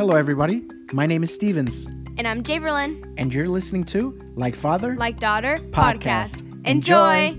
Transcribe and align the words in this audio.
Hello, 0.00 0.16
everybody. 0.16 0.66
My 0.94 1.04
name 1.04 1.22
is 1.22 1.34
Stevens, 1.34 1.84
And 2.16 2.26
I'm 2.26 2.42
Javerlyn, 2.42 3.12
and 3.18 3.34
you're 3.34 3.50
listening 3.50 3.84
to 3.92 4.18
Like 4.34 4.56
Father. 4.56 4.96
like 4.96 5.18
daughter 5.18 5.58
Podcast. 5.72 6.40
podcast. 6.40 6.66
Enjoy. 6.66 7.36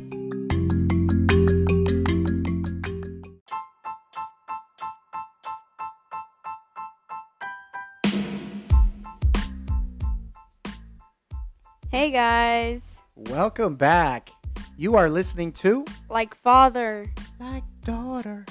Hey 11.90 12.12
guys, 12.12 13.00
Welcome 13.16 13.76
back. 13.76 14.30
You 14.78 14.96
are 14.98 15.10
listening 15.10 15.52
to 15.54 15.84
like 16.12 16.36
father 16.36 17.12
Like 17.40 17.64
Daughter. 17.84 18.46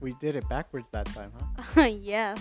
We 0.00 0.14
did 0.20 0.36
it 0.36 0.48
backwards 0.48 0.90
that 0.90 1.06
time, 1.06 1.32
huh? 1.74 1.82
yes. 1.84 2.38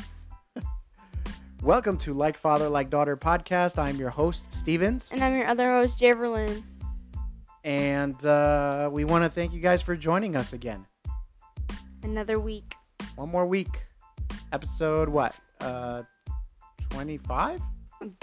Welcome 1.63 1.97
to 1.99 2.13
Like 2.13 2.37
Father, 2.37 2.69
Like 2.69 2.89
Daughter 2.89 3.17
podcast. 3.17 3.79
I'm 3.79 3.95
your 3.97 4.11
host, 4.11 4.53
Stevens, 4.53 5.09
And 5.11 5.23
I'm 5.23 5.33
your 5.35 5.47
other 5.47 5.71
host, 5.71 5.99
Javerlyn. 5.99 6.63
and 7.63 8.23
uh, 8.25 8.89
we 8.91 9.05
want 9.05 9.23
to 9.23 9.29
thank 9.29 9.53
you 9.53 9.59
guys 9.59 9.81
for 9.81 9.95
joining 9.95 10.35
us 10.35 10.53
again. 10.53 10.85
Another 12.03 12.39
week. 12.39 12.75
One 13.15 13.29
more 13.29 13.47
week. 13.47 13.69
Episode 14.53 15.09
what? 15.09 15.35
Uh, 15.59 16.03
25? 16.91 17.59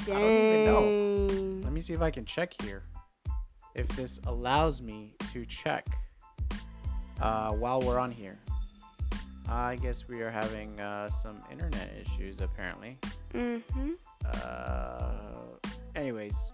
Dang. 0.06 0.16
even 0.16 0.64
know. 0.64 1.64
Let 1.64 1.72
me 1.72 1.80
see 1.80 1.92
if 1.92 2.00
I 2.02 2.10
can 2.12 2.24
check 2.24 2.54
here. 2.62 2.84
If 3.74 3.88
this 3.88 4.20
allows 4.28 4.80
me 4.80 5.16
to 5.32 5.44
check 5.44 5.84
uh, 7.20 7.50
while 7.50 7.80
we're 7.80 7.98
on 7.98 8.12
here. 8.12 8.38
I 9.48 9.76
guess 9.76 10.08
we 10.08 10.22
are 10.22 10.30
having 10.30 10.80
uh, 10.80 11.10
some 11.10 11.40
internet 11.50 11.90
issues 12.00 12.40
apparently. 12.40 12.98
Mm-hmm. 13.32 13.92
Uh, 14.24 15.10
anyways, 15.94 16.52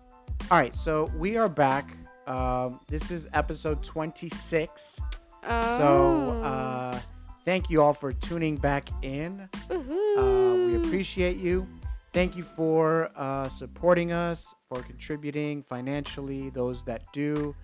all 0.51 0.59
right. 0.59 0.75
So 0.75 1.11
we 1.17 1.37
are 1.37 1.49
back. 1.49 1.95
Um, 2.27 2.81
this 2.89 3.11
is 3.11 3.29
episode 3.33 3.83
26. 3.83 5.01
Oh. 5.45 5.79
So 5.79 6.43
uh, 6.43 6.99
thank 7.45 7.71
you 7.71 7.83
all 7.83 7.93
for 7.93 8.13
tuning 8.13 8.57
back 8.57 8.89
in. 9.03 9.49
Uh, 9.71 10.55
we 10.57 10.77
appreciate 10.77 11.37
you. 11.37 11.67
Thank 12.13 12.37
you 12.37 12.43
for 12.43 13.11
uh, 13.15 13.49
supporting 13.49 14.13
us, 14.13 14.55
for 14.69 14.83
contributing 14.83 15.63
financially, 15.63 16.51
those 16.51 16.85
that 16.85 17.05
do, 17.13 17.55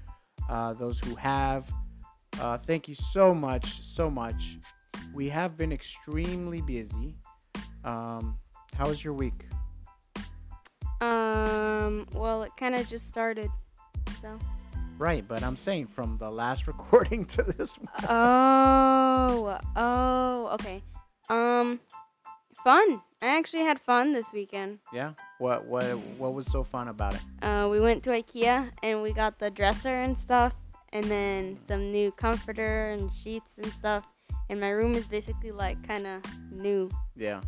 uh, 0.49 0.73
those 0.75 1.01
who 1.01 1.17
have. 1.17 1.69
Uh, 2.41 2.57
thank 2.57 2.87
you 2.87 2.95
so 2.95 3.35
much, 3.35 3.83
so 3.83 4.09
much. 4.09 4.59
We 5.15 5.29
have 5.29 5.57
been 5.57 5.73
extremely 5.73 6.61
busy. 6.61 7.17
Um, 7.85 8.39
how 8.77 8.89
was 8.89 9.03
your 9.03 9.15
week? 9.15 9.47
Um, 11.01 12.07
well, 12.13 12.43
it 12.43 12.53
kind 12.57 12.75
of 12.75 12.89
just 12.89 13.07
started. 13.07 13.51
So. 14.21 14.39
Right, 14.99 15.27
but 15.27 15.43
I'm 15.43 15.57
saying 15.57 15.89
from 15.89 16.17
the 16.19 16.31
last 16.31 16.67
recording 16.67 17.25
to 17.27 17.43
this 17.43 17.77
one. 17.79 17.89
Oh, 18.09 19.59
oh, 19.77 20.49
okay. 20.55 20.83
Um, 21.29 21.81
fun. 22.65 23.01
I 23.23 23.39
actually 23.39 23.65
had 23.65 23.81
fun 23.81 24.13
this 24.13 24.33
weekend. 24.33 24.79
Yeah. 24.93 25.13
What 25.39 25.67
what 25.67 25.85
what 26.19 26.35
was 26.35 26.47
so 26.47 26.65
fun 26.65 26.89
about 26.89 27.15
it? 27.15 27.21
Uh, 27.43 27.69
we 27.71 27.81
went 27.81 28.03
to 28.05 28.11
IKEA 28.11 28.71
and 28.83 29.03
we 29.03 29.13
got 29.13 29.39
the 29.39 29.51
dresser 29.51 29.95
and 29.95 30.17
stuff, 30.17 30.55
and 30.93 31.05
then 31.05 31.59
some 31.69 31.93
new 31.93 32.11
comforter 32.13 32.91
and 32.91 33.11
sheets 33.13 33.59
and 33.59 33.67
stuff. 33.67 34.05
And 34.49 34.61
my 34.61 34.69
room 34.71 34.95
is 34.95 35.05
basically 35.07 35.51
like 35.51 35.87
kind 35.87 36.07
of 36.07 36.23
new. 36.51 36.91
Yeah. 37.17 37.41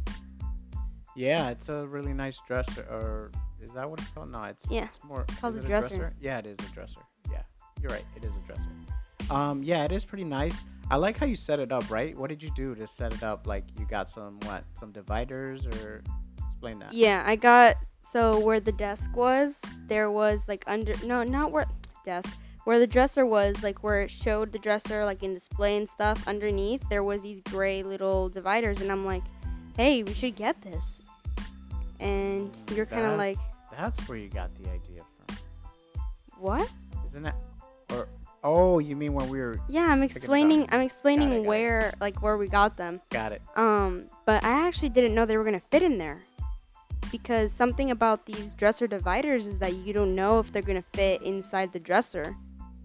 Yeah, 1.14 1.50
it's 1.50 1.68
a 1.68 1.86
really 1.86 2.12
nice 2.12 2.40
dresser. 2.46 2.82
Or 2.82 3.30
is 3.62 3.74
that 3.74 3.88
what 3.88 4.00
it's 4.00 4.08
called? 4.10 4.30
No, 4.30 4.42
it's 4.44 4.66
Yeah, 4.70 4.84
It's 4.84 5.02
more. 5.04 5.24
called 5.40 5.54
is 5.54 5.60
a 5.60 5.64
it 5.64 5.66
dresser. 5.66 6.14
Yeah, 6.20 6.38
it 6.38 6.46
is 6.46 6.58
a 6.58 6.72
dresser. 6.74 7.00
Yeah, 7.30 7.42
you're 7.82 7.90
right. 7.92 8.04
It 8.16 8.24
is 8.24 8.32
a 8.36 8.40
dresser. 8.40 8.68
Um, 9.30 9.62
yeah, 9.62 9.84
it 9.84 9.92
is 9.92 10.04
pretty 10.04 10.24
nice. 10.24 10.64
I 10.90 10.96
like 10.96 11.18
how 11.18 11.26
you 11.26 11.36
set 11.36 11.60
it 11.60 11.70
up. 11.70 11.90
Right? 11.90 12.16
What 12.16 12.30
did 12.30 12.42
you 12.42 12.50
do 12.56 12.74
to 12.74 12.86
set 12.86 13.12
it 13.12 13.22
up? 13.22 13.46
Like 13.46 13.64
you 13.78 13.86
got 13.86 14.08
some 14.08 14.38
what? 14.40 14.64
Some 14.74 14.92
dividers 14.92 15.66
or 15.66 16.02
explain 16.50 16.78
that. 16.80 16.92
Yeah, 16.92 17.22
I 17.26 17.36
got 17.36 17.76
so 18.10 18.40
where 18.40 18.58
the 18.58 18.72
desk 18.72 19.14
was, 19.14 19.60
there 19.86 20.10
was 20.10 20.48
like 20.48 20.64
under 20.66 20.94
no, 21.04 21.22
not 21.24 21.52
where 21.52 21.66
desk. 22.04 22.38
Where 22.68 22.78
the 22.78 22.86
dresser 22.86 23.24
was, 23.24 23.62
like 23.62 23.82
where 23.82 24.02
it 24.02 24.10
showed 24.10 24.52
the 24.52 24.58
dresser 24.58 25.02
like 25.02 25.22
in 25.22 25.32
display 25.32 25.78
and 25.78 25.88
stuff 25.88 26.28
underneath, 26.28 26.86
there 26.90 27.02
was 27.02 27.22
these 27.22 27.40
gray 27.40 27.82
little 27.82 28.28
dividers 28.28 28.82
and 28.82 28.92
I'm 28.92 29.06
like, 29.06 29.22
"Hey, 29.74 30.02
we 30.02 30.12
should 30.12 30.36
get 30.36 30.60
this." 30.60 31.02
And 31.98 32.54
you're 32.74 32.84
kind 32.84 33.06
of 33.06 33.16
like, 33.16 33.38
That's- 33.70 34.06
where 34.06 34.18
you 34.18 34.28
got 34.28 34.50
the 34.62 34.68
idea 34.68 35.02
from, 35.16 35.36
"What?" 36.36 36.70
isn't 37.06 37.22
that 37.22 37.36
Or 37.90 38.06
oh, 38.44 38.80
you 38.80 38.96
mean 38.96 39.14
when 39.14 39.30
we 39.30 39.38
were? 39.38 39.58
Yeah, 39.66 39.86
I'm 39.90 40.02
explaining 40.02 40.68
I'm 40.70 40.82
explaining 40.82 41.30
Got 41.30 41.36
it, 41.36 41.38
got 41.38 41.44
it. 41.44 41.48
where 41.48 41.92
like 42.02 42.20
where 42.20 42.36
we 42.36 42.48
got 42.48 42.76
them. 42.76 43.00
Got 43.08 43.32
it. 43.32 43.40
Um, 43.56 44.10
but 44.26 44.44
I 44.44 44.66
actually 44.66 44.90
didn't 44.90 45.14
know 45.14 45.24
they 45.24 45.38
were 45.38 45.44
gonna 45.44 45.58
fit 45.58 45.82
in 45.82 45.96
there. 45.96 46.20
Because 47.10 47.50
something 47.50 47.90
about 47.90 48.26
these 48.26 48.52
dresser 48.52 48.86
dividers 48.86 49.46
is 49.46 49.58
that 49.60 49.72
you 49.72 49.94
don't 49.94 50.14
know 50.14 50.38
if 50.38 50.52
they're 50.52 50.60
gonna 50.60 50.82
fit 50.82 51.22
inside 51.22 51.72
the 51.72 51.80
dresser. 51.80 52.36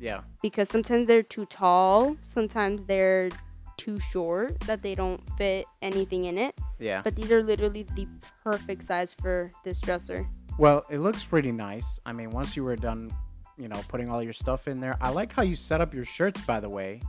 Yeah. 0.04 0.22
because 0.42 0.68
sometimes 0.70 1.08
they're 1.08 1.24
too 1.24 1.46
tall, 1.46 2.18
sometimes 2.34 2.84
they're 2.86 3.30
too 3.78 4.00
short 4.00 4.60
that 4.62 4.82
they 4.82 4.96
don't 4.96 5.22
fit 5.38 5.66
anything 5.82 6.26
in 6.26 6.38
it. 6.38 6.60
Yeah. 6.78 7.02
But 7.02 7.16
these 7.16 7.32
are 7.32 7.42
literally 7.42 7.84
the 7.96 8.08
perfect 8.44 8.84
size 8.84 9.14
for 9.14 9.52
this 9.64 9.80
dresser. 9.80 10.28
Well, 10.60 10.84
it 10.90 11.00
looks 11.00 11.26
pretty 11.26 11.52
nice. 11.52 12.00
I 12.06 12.12
mean, 12.12 12.30
once 12.30 12.56
you 12.56 12.64
were 12.64 12.76
done, 12.76 13.12
you 13.58 13.68
know, 13.68 13.82
putting 13.88 14.10
all 14.10 14.22
your 14.22 14.34
stuff 14.34 14.68
in 14.68 14.80
there. 14.80 14.98
I 15.02 15.10
like 15.10 15.32
how 15.32 15.42
you 15.42 15.56
set 15.56 15.82
up 15.82 15.94
your 15.94 16.06
shirts, 16.06 16.42
by 16.42 16.60
the 16.60 16.70
way. 16.70 17.02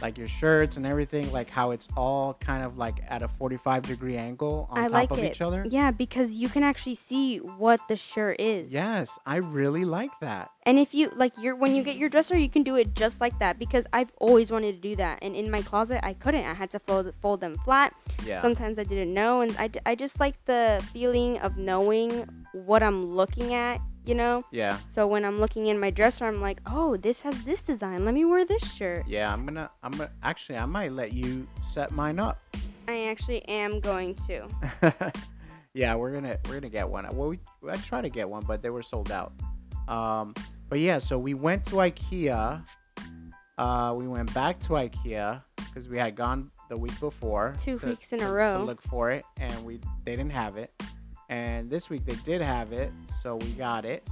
Like 0.00 0.16
your 0.16 0.28
shirts 0.28 0.76
and 0.76 0.86
everything, 0.86 1.30
like 1.30 1.50
how 1.50 1.72
it's 1.72 1.86
all 1.96 2.34
kind 2.34 2.64
of 2.64 2.78
like 2.78 3.00
at 3.08 3.22
a 3.22 3.28
45 3.28 3.82
degree 3.82 4.16
angle 4.16 4.66
on 4.70 4.78
I 4.78 4.82
top 4.84 4.92
like 4.92 5.10
of 5.10 5.18
it. 5.18 5.30
each 5.30 5.40
other. 5.42 5.66
Yeah, 5.68 5.90
because 5.90 6.32
you 6.32 6.48
can 6.48 6.62
actually 6.62 6.94
see 6.94 7.36
what 7.38 7.80
the 7.88 7.96
shirt 7.96 8.40
is. 8.40 8.72
Yes, 8.72 9.18
I 9.26 9.36
really 9.36 9.84
like 9.84 10.10
that. 10.20 10.50
And 10.64 10.78
if 10.78 10.94
you 10.94 11.10
like 11.14 11.36
your 11.38 11.54
when 11.54 11.74
you 11.74 11.82
get 11.82 11.96
your 11.96 12.08
dresser, 12.08 12.38
you 12.38 12.48
can 12.48 12.62
do 12.62 12.76
it 12.76 12.94
just 12.94 13.20
like 13.20 13.38
that 13.40 13.58
because 13.58 13.84
I've 13.92 14.10
always 14.18 14.50
wanted 14.50 14.80
to 14.82 14.88
do 14.88 14.96
that. 14.96 15.18
And 15.22 15.34
in 15.36 15.50
my 15.50 15.62
closet, 15.62 16.00
I 16.02 16.14
couldn't. 16.14 16.44
I 16.44 16.54
had 16.54 16.70
to 16.70 16.78
fold 16.78 17.12
fold 17.20 17.40
them 17.40 17.56
flat. 17.64 17.94
Yeah. 18.24 18.40
Sometimes 18.40 18.78
I 18.78 18.84
didn't 18.84 19.12
know, 19.12 19.40
and 19.42 19.54
I, 19.58 19.70
I 19.84 19.94
just 19.94 20.18
like 20.20 20.42
the 20.46 20.82
feeling 20.92 21.38
of 21.40 21.56
knowing 21.56 22.26
what 22.52 22.82
I'm 22.82 23.06
looking 23.06 23.52
at. 23.54 23.80
You 24.10 24.16
know. 24.16 24.42
yeah. 24.50 24.78
So 24.88 25.06
when 25.06 25.24
I'm 25.24 25.38
looking 25.38 25.68
in 25.68 25.78
my 25.78 25.90
dresser, 25.90 26.24
I'm 26.24 26.40
like, 26.40 26.60
oh, 26.66 26.96
this 26.96 27.20
has 27.20 27.44
this 27.44 27.62
design. 27.62 28.04
Let 28.04 28.12
me 28.12 28.24
wear 28.24 28.44
this 28.44 28.68
shirt. 28.74 29.06
Yeah, 29.06 29.32
I'm 29.32 29.46
gonna, 29.46 29.70
I'm 29.84 29.92
gonna, 29.92 30.10
actually, 30.24 30.58
I 30.58 30.64
might 30.64 30.90
let 30.90 31.12
you 31.12 31.46
set 31.62 31.92
mine 31.92 32.18
up. 32.18 32.40
I 32.88 33.04
actually 33.04 33.46
am 33.46 33.78
going 33.78 34.16
to. 34.26 34.48
yeah, 35.74 35.94
we're 35.94 36.10
gonna, 36.10 36.40
we're 36.48 36.54
gonna 36.54 36.70
get 36.70 36.88
one. 36.88 37.06
Well, 37.12 37.28
we, 37.28 37.38
I 37.70 37.76
tried 37.76 38.00
to 38.00 38.08
get 38.08 38.28
one, 38.28 38.42
but 38.44 38.62
they 38.62 38.70
were 38.70 38.82
sold 38.82 39.12
out. 39.12 39.32
Um, 39.86 40.34
but 40.68 40.80
yeah, 40.80 40.98
so 40.98 41.16
we 41.16 41.34
went 41.34 41.64
to 41.66 41.76
IKEA. 41.76 42.66
Uh, 43.58 43.94
we 43.96 44.08
went 44.08 44.34
back 44.34 44.58
to 44.62 44.70
IKEA 44.70 45.40
because 45.54 45.88
we 45.88 45.98
had 45.98 46.16
gone 46.16 46.50
the 46.68 46.76
week 46.76 46.98
before. 46.98 47.54
Two 47.62 47.78
to- 47.78 47.86
weeks 47.86 48.12
in 48.12 48.22
a 48.22 48.32
row. 48.32 48.58
To 48.58 48.64
look 48.64 48.82
for 48.82 49.12
it, 49.12 49.24
and 49.36 49.64
we 49.64 49.78
they 50.04 50.16
didn't 50.16 50.32
have 50.32 50.56
it. 50.56 50.72
And 51.30 51.70
this 51.70 51.88
week 51.88 52.04
they 52.04 52.16
did 52.16 52.42
have 52.42 52.72
it, 52.72 52.92
so 53.22 53.36
we 53.36 53.52
got 53.52 53.84
it. 53.86 54.06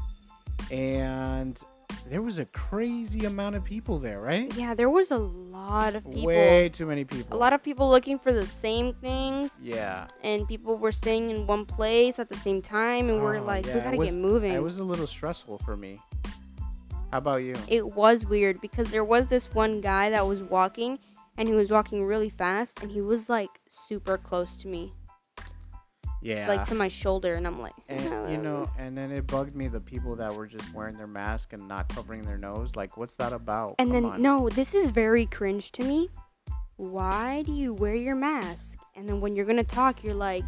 And 0.70 1.60
there 2.08 2.22
was 2.22 2.38
a 2.38 2.44
crazy 2.46 3.24
amount 3.26 3.56
of 3.56 3.64
people 3.64 3.98
there, 3.98 4.20
right? 4.20 4.54
Yeah, 4.56 4.74
there 4.74 4.88
was 4.88 5.10
a 5.10 5.16
lot 5.16 5.94
of 5.96 6.04
people. 6.04 6.22
Way 6.26 6.68
too 6.68 6.86
many 6.86 7.04
people. 7.04 7.36
A 7.36 7.40
lot 7.40 7.52
of 7.52 7.62
people 7.62 7.90
looking 7.90 8.18
for 8.18 8.32
the 8.32 8.46
same 8.46 8.92
things, 8.92 9.58
Yeah. 9.60 10.06
and 10.22 10.46
people 10.46 10.78
were 10.78 10.92
staying 10.92 11.30
in 11.30 11.46
one 11.46 11.66
place 11.66 12.18
at 12.18 12.28
the 12.28 12.36
same 12.36 12.62
time, 12.62 13.08
and 13.08 13.20
we're 13.22 13.38
Oh, 13.38 13.42
like, 13.44 13.66
yeah, 13.66 13.74
we 13.74 13.80
gotta 13.80 13.96
was- 13.96 14.10
get 14.10 14.18
moving. 14.18 14.52
It 14.52 14.62
was 14.62 14.78
a 14.78 14.84
little 14.84 15.06
stressful 15.06 15.58
for 15.58 15.76
me. 15.76 16.00
How 17.10 17.18
about 17.18 17.42
you? 17.42 17.54
it 17.68 17.94
was 17.94 18.26
weird 18.26 18.60
because 18.60 18.90
there 18.90 19.04
was 19.04 19.26
this 19.28 19.52
one 19.54 19.80
guy 19.80 20.10
that 20.10 20.26
was 20.26 20.42
walking, 20.42 20.98
and 21.36 21.48
he 21.48 21.54
was 21.54 21.70
walking 21.70 22.04
really 22.04 22.30
fast, 22.30 22.80
and 22.82 22.92
he 22.92 23.00
was 23.00 23.28
like 23.28 23.50
super 23.68 24.18
close 24.18 24.54
to 24.56 24.68
me, 24.68 24.92
Yeah. 26.20 26.48
like 26.48 26.66
to 26.66 26.74
my 26.74 26.88
shoulder, 26.88 27.34
and 27.34 27.46
I'm 27.46 27.60
like, 27.60 27.74
and 27.88 28.30
you 28.30 28.38
know, 28.38 28.68
and 28.78 28.96
then 28.96 29.12
it 29.12 29.26
bugged 29.26 29.54
me 29.54 29.68
the 29.68 29.80
people 29.80 30.16
that 30.16 30.34
were 30.34 30.46
just 30.46 30.72
wearing 30.74 30.96
their 30.96 31.06
mask 31.06 31.52
and 31.52 31.68
not 31.68 31.88
covering 31.88 32.22
their 32.22 32.38
nose. 32.38 32.74
Like, 32.74 32.96
what's 32.96 33.14
that 33.14 33.32
about? 33.32 33.76
And 33.78 33.92
Come 33.92 34.02
then 34.02 34.04
on. 34.12 34.22
no, 34.22 34.48
this 34.48 34.74
is 34.74 34.88
very 34.88 35.26
cringe 35.26 35.70
to 35.72 35.84
me. 35.84 36.10
Why 36.76 37.42
do 37.42 37.52
you 37.52 37.72
wear 37.74 37.94
your 37.94 38.16
mask? 38.16 38.78
And 38.94 39.08
then 39.08 39.20
when 39.20 39.36
you're 39.36 39.44
gonna 39.44 39.64
talk, 39.64 40.02
you're 40.02 40.14
like, 40.14 40.44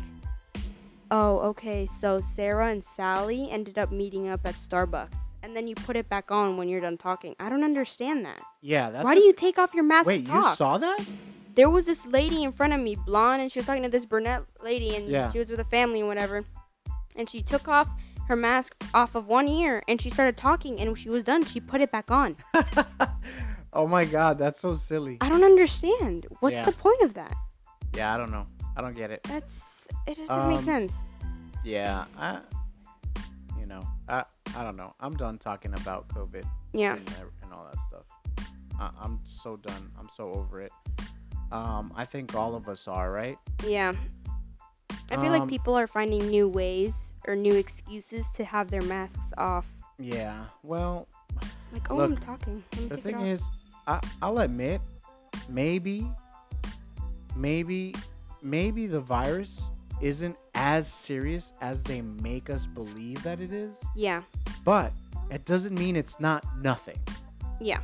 oh, 1.11 1.38
okay. 1.40 1.87
So 1.87 2.20
Sarah 2.20 2.69
and 2.69 2.82
Sally 2.84 3.49
ended 3.50 3.78
up 3.78 3.93
meeting 3.93 4.28
up 4.28 4.40
at 4.44 4.55
Starbucks, 4.55 5.19
and 5.43 5.55
then 5.55 5.69
you 5.69 5.75
put 5.75 5.96
it 5.96 6.08
back 6.08 6.31
on 6.31 6.56
when 6.56 6.69
you're 6.69 6.81
done 6.81 6.99
talking. 6.99 7.34
I 7.38 7.49
don't 7.49 7.64
understand 7.64 8.25
that. 8.26 8.40
Yeah. 8.61 8.90
That 8.90 9.05
Why 9.05 9.14
do 9.14 9.20
you 9.22 9.32
take 9.32 9.58
off 9.58 9.72
your 9.75 9.84
mask 9.84 10.06
Wait, 10.08 10.28
you 10.28 10.43
saw 10.55 10.78
that? 10.78 11.06
There 11.55 11.70
was 11.70 11.85
this 11.85 12.06
lady 12.06 12.43
in 12.43 12.52
front 12.52 12.73
of 12.73 12.81
me, 12.81 12.94
blonde, 12.97 13.43
and 13.43 13.50
she 13.52 13.58
was 13.58 13.67
talking 13.67 13.82
to 13.82 13.88
this 13.88 14.05
brunette 14.05 14.43
lady, 14.62 14.94
and 14.97 15.08
Yeah. 15.08 15.31
she 15.31 15.38
was 15.38 15.50
with 15.50 15.61
a 15.61 15.64
family 15.64 16.00
and 16.00 16.08
whatever. 16.08 16.44
And 17.17 17.29
she 17.29 17.43
took 17.43 17.69
off 17.69 17.88
her 18.29 18.37
mask 18.37 18.75
off 18.94 19.14
of 19.14 19.26
one 19.26 19.49
ear, 19.49 19.82
and 19.88 20.00
she 20.00 20.11
started 20.11 20.37
talking. 20.37 20.79
And 20.79 20.91
when 20.91 20.97
she 20.97 21.08
was 21.08 21.25
done, 21.25 21.44
she 21.44 21.58
put 21.61 21.81
it 21.81 21.91
back 21.91 22.11
on. 22.11 22.37
oh 23.73 23.87
my 23.87 24.05
god, 24.05 24.38
that's 24.38 24.61
so 24.61 24.75
silly. 24.75 25.19
I 25.20 25.29
don't 25.29 25.44
understand. 25.44 26.26
What's 26.41 26.55
Yeah. 26.55 26.64
the 26.64 26.73
point 26.73 27.00
of 27.02 27.14
that? 27.14 27.35
Yeah, 27.96 28.14
I 28.14 28.17
don't 28.17 28.31
know. 28.31 28.44
I 28.76 28.81
don't 28.82 28.94
get 28.96 29.11
it. 29.11 29.23
That's 29.25 29.88
it 30.06 30.17
doesn't 30.17 30.49
make 30.49 30.58
Um, 30.58 30.64
sense. 30.64 31.03
Yeah, 31.64 32.05
I, 32.17 32.38
you 33.58 33.67
know, 33.67 33.82
I, 34.08 34.25
I 34.56 34.62
don't 34.62 34.76
know. 34.76 34.94
I'm 35.00 35.14
done 35.17 35.37
talking 35.38 35.75
about 35.75 36.08
COVID 36.08 36.44
Yeah. 36.73 36.94
and, 36.94 37.11
and 37.43 37.53
all 37.53 37.67
that 37.70 37.79
stuff. 37.88 38.06
I, 38.79 38.91
I'm 39.03 39.20
so 39.26 39.56
done. 39.56 39.91
I'm 39.99 40.08
so 40.08 40.31
over 40.32 40.61
it. 40.62 40.73
Um, 41.52 41.93
I 41.97 42.05
think 42.05 42.35
all 42.35 42.55
of 42.55 42.69
us 42.69 42.87
are, 42.88 43.11
right? 43.11 43.38
Yeah. 43.67 43.93
I 45.11 45.17
feel 45.17 45.31
like 45.32 45.43
Um, 45.43 45.49
people 45.49 45.75
are 45.76 45.87
finding 45.88 46.29
new 46.29 46.49
ways 46.49 47.12
or 47.26 47.35
new 47.35 47.55
excuses 47.55 48.26
to 48.35 48.44
have 48.44 48.70
their 48.70 48.82
masks 48.82 49.32
off. 49.37 49.67
Yeah. 49.99 50.44
Well, 50.62 51.08
Like, 51.73 51.91
oh, 51.91 51.97
Look, 51.97 52.11
I'm 52.12 52.17
talking. 52.17 52.64
The 52.88 52.97
thing 52.97 53.20
is, 53.20 53.49
I, 53.87 54.00
I'll 54.23 54.38
admit, 54.38 54.81
maybe, 55.49 56.06
maybe, 57.37 57.94
maybe 58.43 58.87
the 58.87 59.00
virus 59.00 59.62
isn't 60.00 60.37
as 60.55 60.87
serious 60.91 61.53
as 61.61 61.82
they 61.85 62.00
make 62.00 62.50
us 62.50 62.67
believe 62.67 63.23
that 63.23 63.41
it 63.41 63.53
is. 63.53 63.76
yeah, 63.94 64.23
But 64.64 64.93
it 65.31 65.44
doesn't 65.44 65.79
mean 65.79 65.94
it's 65.96 66.19
not 66.20 66.44
nothing. 66.58 66.99
yeah, 67.61 67.81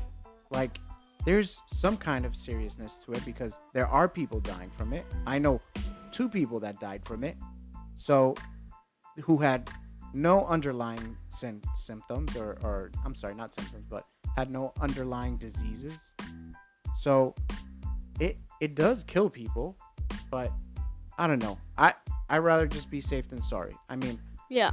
like 0.50 0.78
there's 1.26 1.60
some 1.66 1.96
kind 1.96 2.24
of 2.24 2.34
seriousness 2.36 2.98
to 2.98 3.12
it 3.12 3.22
because 3.26 3.58
there 3.74 3.88
are 3.88 4.08
people 4.08 4.38
dying 4.38 4.70
from 4.70 4.92
it. 4.92 5.04
I 5.26 5.38
know 5.38 5.60
two 6.12 6.28
people 6.28 6.60
that 6.60 6.78
died 6.78 7.04
from 7.04 7.24
it. 7.24 7.36
So 7.96 8.36
who 9.24 9.38
had 9.38 9.68
no 10.14 10.46
underlying 10.46 11.16
sym- 11.30 11.62
symptoms 11.74 12.36
or, 12.36 12.56
or 12.62 12.92
I'm 13.04 13.16
sorry, 13.16 13.34
not 13.34 13.52
symptoms, 13.52 13.84
but 13.90 14.06
had 14.36 14.50
no 14.52 14.72
underlying 14.80 15.36
diseases. 15.36 16.12
So 17.00 17.34
it 18.20 18.38
it 18.60 18.76
does 18.76 19.02
kill 19.02 19.28
people, 19.28 19.76
but 20.30 20.52
I 21.18 21.26
don't 21.26 21.42
know. 21.42 21.58
I 21.76 21.94
I 22.30 22.38
rather 22.38 22.68
just 22.68 22.88
be 22.88 23.00
safe 23.00 23.28
than 23.28 23.42
sorry. 23.42 23.74
I 23.88 23.96
mean, 23.96 24.20
yeah. 24.48 24.70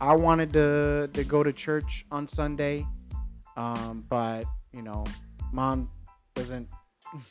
I 0.00 0.14
wanted 0.16 0.52
to 0.54 1.08
to 1.14 1.22
go 1.22 1.44
to 1.44 1.52
church 1.52 2.04
on 2.10 2.26
Sunday, 2.26 2.84
um, 3.56 4.04
but 4.08 4.44
you 4.72 4.82
know, 4.82 5.04
mom 5.52 5.90
doesn't 6.34 6.68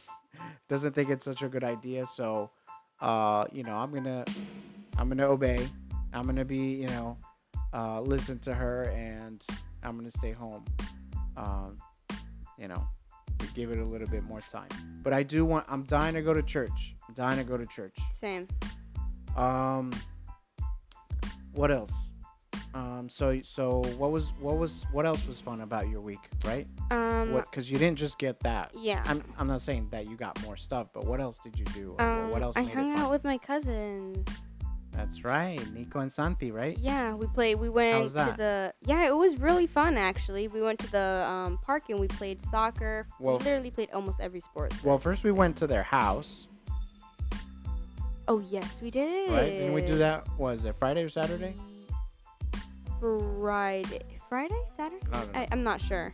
doesn't 0.70 0.94
think 0.94 1.10
it's 1.10 1.26
such 1.26 1.42
a 1.42 1.50
good 1.50 1.64
idea. 1.64 2.06
So, 2.06 2.52
uh, 3.02 3.46
you 3.52 3.64
know, 3.64 3.76
I'm 3.76 3.92
gonna 3.94 4.26
I'm 4.98 5.10
gonna 5.10 5.28
obey. 5.28 5.68
I'm 6.14 6.26
gonna 6.26 6.46
be 6.46 6.76
you 6.76 6.88
know, 6.88 7.18
uh, 7.74 8.02
listen 8.02 8.40
to 8.40 8.54
her, 8.54 8.84
and 8.96 9.44
I'm 9.84 9.98
gonna 9.98 10.12
stay 10.12 10.32
home. 10.32 10.66
Um, 11.36 11.78
you 12.58 12.68
know, 12.68 12.88
give 13.54 13.72
it 13.72 13.80
a 13.80 13.86
little 13.86 14.08
bit 14.08 14.24
more 14.24 14.42
time. 14.42 14.70
But 15.04 15.14
I 15.14 15.24
do 15.24 15.46
want. 15.46 15.66
I'm 15.68 15.84
dying 15.84 16.14
to 16.16 16.22
go 16.22 16.34
to 16.34 16.44
church. 16.44 16.96
I'm 17.08 17.14
dying 17.14 17.38
to 17.38 17.44
go 17.44 17.58
to 17.58 17.66
church. 17.66 17.98
Same. 18.20 18.48
Um, 19.36 19.92
what 21.54 21.72
else? 21.72 22.10
Um, 22.74 23.08
so 23.10 23.40
so 23.44 23.82
what 23.98 24.12
was 24.12 24.32
what 24.40 24.58
was 24.58 24.86
what 24.92 25.06
else 25.06 25.26
was 25.28 25.40
fun 25.40 25.62
about 25.62 25.88
your 25.90 26.02
week, 26.02 26.20
right? 26.46 26.68
Um, 26.92 27.32
What? 27.32 27.50
Because 27.50 27.72
you 27.72 27.78
didn't 27.78 27.98
just 27.98 28.20
get 28.20 28.40
that. 28.42 28.72
yeah. 28.78 29.02
I'm 29.06 29.24
I'm 29.40 29.48
not 29.48 29.62
saying 29.62 29.88
that 29.92 30.08
you 30.10 30.16
got 30.16 30.42
more 30.44 30.58
stuff, 30.58 30.88
but 30.94 31.06
what 31.06 31.20
else 31.20 31.40
did 31.40 31.58
you 31.58 31.66
do? 31.74 31.96
Or 31.98 32.06
um, 32.06 32.30
what 32.30 32.42
else 32.44 32.56
I 32.58 32.64
hung 32.64 32.98
out 32.98 33.10
with 33.10 33.24
my 33.24 33.38
cousin. 33.38 34.24
That's 34.92 35.24
right, 35.24 35.60
Nico 35.74 36.00
and 36.00 36.12
Santi, 36.12 36.52
right? 36.52 36.76
Yeah, 36.80 37.14
we 37.14 37.28
played. 37.28 37.56
We 37.60 37.70
went 37.70 38.08
to 38.08 38.14
the. 38.36 38.74
Yeah, 38.86 39.06
it 39.08 39.16
was 39.16 39.38
really 39.38 39.68
fun 39.68 39.96
actually. 39.96 40.48
We 40.48 40.62
went 40.62 40.80
to 40.80 40.92
the 40.92 41.26
um, 41.28 41.60
park 41.64 41.84
and 41.90 42.00
we 42.00 42.08
played 42.08 42.44
soccer. 42.46 43.06
Well- 43.20 43.38
we 43.38 43.44
literally 43.46 43.72
played 43.72 43.90
almost 43.94 44.20
every 44.20 44.40
sport. 44.40 44.74
Well, 44.84 44.98
first 44.98 45.24
we 45.24 45.32
went 45.32 45.56
to 45.58 45.68
their 45.68 45.84
house, 45.84 46.48
Oh 48.28 48.40
yes, 48.40 48.82
we 48.82 48.92
did. 48.92 49.30
right? 49.32 49.46
Didn't 49.52 49.74
we 49.74 49.82
do 49.82 49.96
that? 50.00 50.28
Was 50.38 50.66
it 50.66 50.76
Friday 50.76 51.04
or 51.04 51.10
Saturday? 51.10 51.56
Friday, 53.00 54.02
Friday, 54.30 54.56
Saturday. 54.76 55.06
I 55.12 55.18
don't 55.20 55.34
know. 55.34 55.40
I, 55.40 55.48
I'm 55.52 55.64
not 55.64 55.82
sure. 55.82 56.12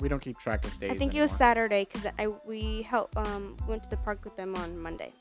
We 0.00 0.08
don't 0.08 0.20
keep 0.20 0.38
track 0.38 0.64
of 0.66 0.78
days. 0.78 0.90
I 0.90 0.96
think 0.98 1.14
it 1.14 1.20
was. 1.22 1.30
Saturday 1.30 1.86
because 1.90 2.10
I 2.18 2.26
we 2.46 2.82
help 2.82 3.16
um 3.16 3.56
went 3.66 3.82
to 3.84 3.88
the 3.90 3.96
park 3.98 4.24
with 4.24 4.36
them 4.36 4.54
on 4.56 4.78
Monday. 4.78 5.12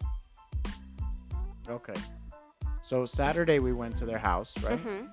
Okay. 1.70 1.94
So 2.84 3.06
Saturday 3.06 3.60
we 3.60 3.74
went 3.74 3.96
to 3.98 4.06
their 4.06 4.18
house, 4.20 4.54
right? 4.64 4.80
hmm 4.80 5.06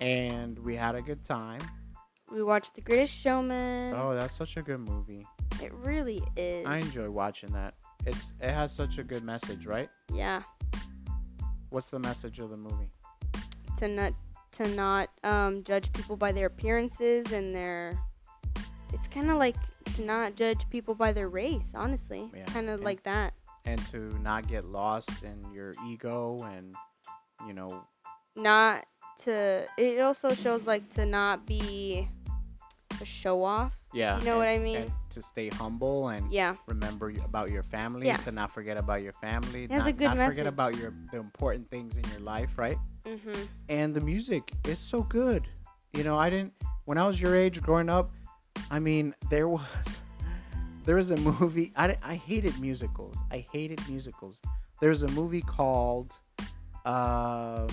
And 0.00 0.58
we 0.60 0.76
had 0.76 0.94
a 0.94 1.02
good 1.02 1.24
time. 1.24 1.60
We 2.30 2.42
watched 2.42 2.74
The 2.74 2.82
Greatest 2.82 3.14
Showman. 3.14 3.94
Oh, 3.96 4.14
that's 4.14 4.36
such 4.36 4.56
a 4.56 4.62
good 4.62 4.80
movie. 4.80 5.26
It 5.62 5.72
really 5.74 6.22
is. 6.36 6.66
I 6.66 6.76
enjoy 6.76 7.10
watching 7.10 7.50
that. 7.52 7.74
It's 8.06 8.34
it 8.40 8.52
has 8.52 8.72
such 8.72 8.98
a 8.98 9.02
good 9.02 9.24
message, 9.24 9.66
right? 9.66 9.88
Yeah, 10.14 10.42
What's 11.70 11.90
the 11.90 11.98
message 11.98 12.38
of 12.38 12.50
the 12.50 12.56
movie? 12.56 12.90
to 13.78 13.86
not 13.88 14.12
to 14.52 14.68
not 14.68 15.10
um 15.24 15.62
judge 15.62 15.92
people 15.92 16.16
by 16.16 16.32
their 16.32 16.46
appearances 16.46 17.32
and 17.32 17.54
their. 17.54 17.98
It's 18.92 19.08
kind 19.08 19.30
of 19.30 19.36
like 19.36 19.56
to 19.96 20.02
not 20.02 20.34
judge 20.34 20.68
people 20.70 20.94
by 20.94 21.12
their 21.12 21.28
race. 21.28 21.72
Honestly, 21.74 22.30
Yeah, 22.34 22.42
it's 22.42 22.52
kind 22.52 22.68
of 22.70 22.80
like 22.80 23.02
that. 23.04 23.34
And 23.64 23.80
to 23.90 23.98
not 24.20 24.48
get 24.48 24.64
lost 24.64 25.22
in 25.22 25.52
your 25.52 25.74
ego 25.86 26.38
and 26.54 26.74
you 27.46 27.52
know, 27.52 27.84
Not 28.34 28.86
to. 29.24 29.66
It 29.76 30.00
also 30.00 30.32
shows 30.34 30.66
like 30.66 30.92
to 30.94 31.04
not 31.06 31.46
be 31.46 32.08
a 33.00 33.04
show 33.04 33.42
off. 33.44 33.72
yeah. 33.92 34.18
You 34.18 34.24
know 34.24 34.36
what 34.38 34.48
I 34.48 34.58
mean? 34.58 34.92
To 35.10 35.22
stay 35.22 35.48
humble 35.48 36.08
and 36.08 36.30
Yeah. 36.32 36.56
remember 36.66 37.12
about 37.24 37.50
your 37.50 37.62
family, 37.62 38.06
Yeah. 38.06 38.16
to 38.18 38.32
not 38.32 38.50
forget 38.50 38.76
about 38.76 39.02
your 39.02 39.12
family, 39.14 39.64
It 39.64 39.70
not, 39.70 39.86
a 39.86 39.92
good 39.92 40.04
not 40.04 40.16
message. 40.16 40.32
forget 40.36 40.46
about 40.46 40.76
your 40.76 40.92
the 41.12 41.18
important 41.18 41.70
things 41.70 41.96
in 41.96 42.04
your 42.10 42.20
life, 42.20 42.58
right? 42.58 42.78
Mhm. 43.04 43.48
and 43.68 43.94
the 43.94 44.00
music 44.00 44.52
is 44.66 44.78
so 44.78 45.02
good. 45.02 45.48
You 45.94 46.04
know, 46.04 46.18
I 46.18 46.28
didn't 46.30 46.52
when 46.84 46.98
I 46.98 47.06
was 47.06 47.18
your 47.20 47.34
age 47.34 47.62
growing 47.62 47.88
up. 47.88 48.10
I 48.70 48.78
mean, 48.78 49.14
there 49.30 49.48
was 49.48 50.00
there 50.84 50.96
was 50.96 51.10
a 51.10 51.16
movie. 51.16 51.72
I, 51.76 51.96
I 52.02 52.14
hated 52.16 52.58
musicals. 52.60 53.16
I 53.30 53.38
hated 53.52 53.80
musicals. 53.88 54.42
There's 54.80 55.02
a 55.02 55.08
movie 55.08 55.42
called 55.42 56.18
um, 56.84 57.66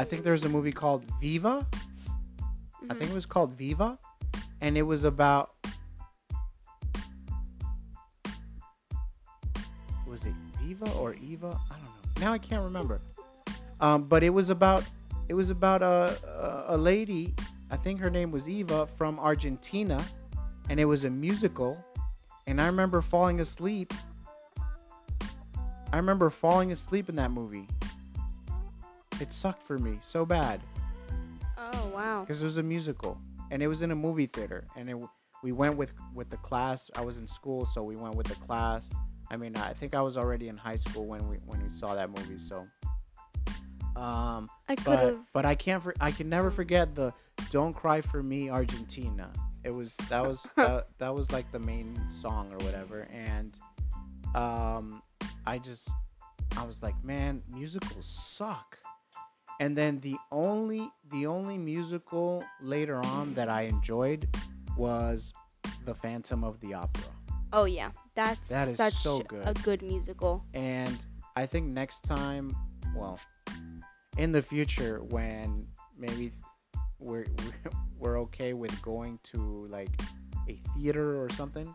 I 0.00 0.04
think 0.04 0.22
there 0.22 0.32
was 0.32 0.44
a 0.44 0.48
movie 0.48 0.72
called 0.72 1.04
Viva. 1.20 1.66
I 2.88 2.94
Mhm. 2.94 2.98
think 2.98 3.10
it 3.10 3.14
was 3.14 3.26
called 3.26 3.52
Viva, 3.52 3.98
and 4.62 4.78
it 4.78 4.82
was 4.82 5.04
about. 5.04 5.50
Was 10.06 10.24
it 10.24 10.32
Viva 10.58 10.90
or 10.92 11.12
Eva? 11.14 11.48
I 11.70 11.74
don't 11.74 11.84
know. 11.84 12.20
Now 12.26 12.32
I 12.32 12.38
can't 12.38 12.62
remember. 12.64 13.02
Um, 13.78 14.04
but 14.04 14.22
it 14.22 14.30
was 14.30 14.48
about 14.48 14.84
it 15.28 15.34
was 15.34 15.50
about 15.50 15.82
a, 15.82 16.16
a 16.70 16.76
a 16.76 16.78
lady. 16.78 17.34
I 17.70 17.76
think 17.76 18.00
her 18.00 18.08
name 18.10 18.30
was 18.30 18.48
Eva 18.48 18.86
from 18.86 19.20
Argentina, 19.20 20.02
and 20.70 20.80
it 20.80 20.86
was 20.86 21.04
a 21.04 21.10
musical. 21.10 21.76
And 22.46 22.58
I 22.58 22.64
remember 22.66 23.02
falling 23.02 23.38
asleep. 23.40 23.92
I 25.92 25.96
remember 25.98 26.30
falling 26.30 26.72
asleep 26.72 27.10
in 27.10 27.16
that 27.16 27.30
movie. 27.32 27.68
It 29.20 29.32
sucked 29.32 29.62
for 29.62 29.78
me 29.78 29.98
so 30.02 30.24
bad 30.24 30.60
Oh 31.58 31.90
wow. 31.94 32.20
because 32.22 32.40
it 32.40 32.44
was 32.44 32.58
a 32.58 32.62
musical 32.62 33.18
and 33.50 33.62
it 33.62 33.66
was 33.68 33.82
in 33.82 33.90
a 33.90 33.94
movie 33.94 34.26
theater 34.26 34.64
and 34.76 34.88
it, 34.90 34.96
we 35.42 35.52
went 35.52 35.76
with 35.76 35.92
with 36.14 36.30
the 36.30 36.36
class 36.38 36.90
i 36.96 37.00
was 37.00 37.18
in 37.18 37.26
school 37.26 37.64
so 37.66 37.82
we 37.82 37.96
went 37.96 38.14
with 38.14 38.26
the 38.28 38.34
class 38.36 38.90
i 39.30 39.36
mean 39.36 39.56
i 39.56 39.72
think 39.72 39.94
i 39.94 40.00
was 40.00 40.16
already 40.16 40.48
in 40.48 40.56
high 40.56 40.76
school 40.76 41.06
when 41.06 41.26
we 41.28 41.36
when 41.46 41.62
we 41.62 41.68
saw 41.70 41.94
that 41.94 42.08
movie 42.10 42.38
so 42.38 42.66
um 43.96 44.48
I 44.68 44.76
could 44.76 44.84
but 44.84 44.98
have. 45.00 45.18
but 45.32 45.44
i 45.46 45.54
can't 45.54 45.82
for, 45.82 45.94
i 46.00 46.10
can 46.10 46.28
never 46.28 46.50
forget 46.50 46.94
the 46.94 47.12
don't 47.50 47.74
cry 47.74 48.00
for 48.00 48.22
me 48.22 48.50
argentina 48.50 49.30
it 49.64 49.70
was 49.70 49.94
that 50.08 50.26
was 50.26 50.48
that, 50.56 50.88
that 50.98 51.14
was 51.14 51.30
like 51.32 51.50
the 51.52 51.58
main 51.58 51.98
song 52.10 52.52
or 52.52 52.58
whatever 52.58 53.08
and 53.12 53.58
um 54.34 55.02
i 55.46 55.58
just 55.58 55.90
i 56.56 56.64
was 56.64 56.82
like 56.82 56.94
man 57.04 57.42
musicals 57.50 58.06
suck 58.06 58.78
and 59.60 59.76
then 59.76 60.00
the 60.00 60.16
only 60.32 60.90
the 61.12 61.26
only 61.26 61.58
musical 61.58 62.42
later 62.62 62.96
on 63.04 63.34
that 63.34 63.48
I 63.48 63.62
enjoyed 63.62 64.26
was 64.76 65.32
The 65.84 65.94
Phantom 65.94 66.42
of 66.42 66.58
the 66.60 66.74
Opera. 66.74 67.12
Oh 67.52 67.66
yeah, 67.66 67.90
that's 68.14 68.48
That 68.48 68.68
is 68.68 68.76
such 68.76 68.94
so 68.94 69.20
a 69.20 69.24
good. 69.24 69.62
good 69.62 69.82
musical. 69.82 70.44
And 70.54 71.04
I 71.36 71.46
think 71.46 71.66
next 71.66 72.02
time, 72.04 72.56
well, 72.96 73.20
in 74.16 74.32
the 74.32 74.42
future 74.42 75.02
when 75.02 75.66
maybe 75.98 76.32
we're 76.98 77.26
we're 77.98 78.18
okay 78.20 78.54
with 78.54 78.80
going 78.82 79.18
to 79.24 79.66
like 79.68 79.90
a 80.48 80.58
theater 80.74 81.22
or 81.22 81.28
something, 81.30 81.74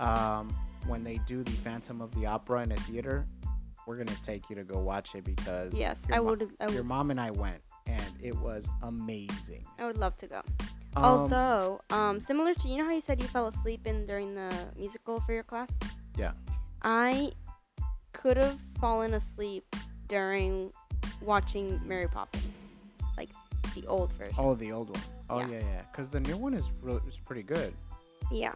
um, 0.00 0.54
when 0.86 1.02
they 1.02 1.18
do 1.26 1.42
the 1.42 1.52
Phantom 1.64 2.02
of 2.02 2.14
the 2.14 2.26
Opera 2.26 2.62
in 2.64 2.72
a 2.72 2.76
theater, 2.76 3.26
we're 3.86 3.96
gonna 3.96 4.16
take 4.22 4.48
you 4.50 4.56
to 4.56 4.64
go 4.64 4.78
watch 4.78 5.14
it 5.14 5.24
because 5.24 5.72
Yes, 5.74 6.06
I 6.12 6.18
mo- 6.18 6.24
would. 6.24 6.50
I 6.60 6.68
Your 6.68 6.84
mom 6.84 7.10
and 7.10 7.20
I 7.20 7.30
went, 7.30 7.60
and 7.86 8.02
it 8.20 8.36
was 8.36 8.66
amazing. 8.82 9.64
I 9.78 9.86
would 9.86 9.96
love 9.96 10.16
to 10.18 10.26
go. 10.26 10.42
Um, 10.96 11.04
Although, 11.04 11.80
um, 11.90 12.20
similar 12.20 12.54
to 12.54 12.68
you 12.68 12.78
know 12.78 12.84
how 12.86 12.92
you 12.92 13.00
said 13.02 13.20
you 13.20 13.28
fell 13.28 13.46
asleep 13.48 13.86
in 13.86 14.06
during 14.06 14.34
the 14.34 14.50
musical 14.76 15.20
for 15.20 15.32
your 15.32 15.42
class. 15.42 15.70
Yeah. 16.16 16.32
I 16.82 17.32
could 18.12 18.36
have 18.38 18.58
fallen 18.80 19.14
asleep 19.14 19.64
during 20.08 20.72
watching 21.20 21.80
Mary 21.86 22.08
Poppins, 22.08 22.44
like 23.16 23.28
the 23.74 23.86
old 23.86 24.12
version. 24.14 24.34
oh, 24.38 24.54
the 24.54 24.72
old 24.72 24.88
one. 24.90 25.02
Oh 25.28 25.38
Yeah. 25.40 25.48
yeah, 25.48 25.58
yeah. 25.60 25.82
Because 25.92 26.10
the 26.10 26.20
new 26.20 26.36
one 26.36 26.54
is 26.54 26.70
really 26.82 27.00
is 27.08 27.18
pretty 27.18 27.42
good. 27.42 27.72
Yeah. 28.32 28.52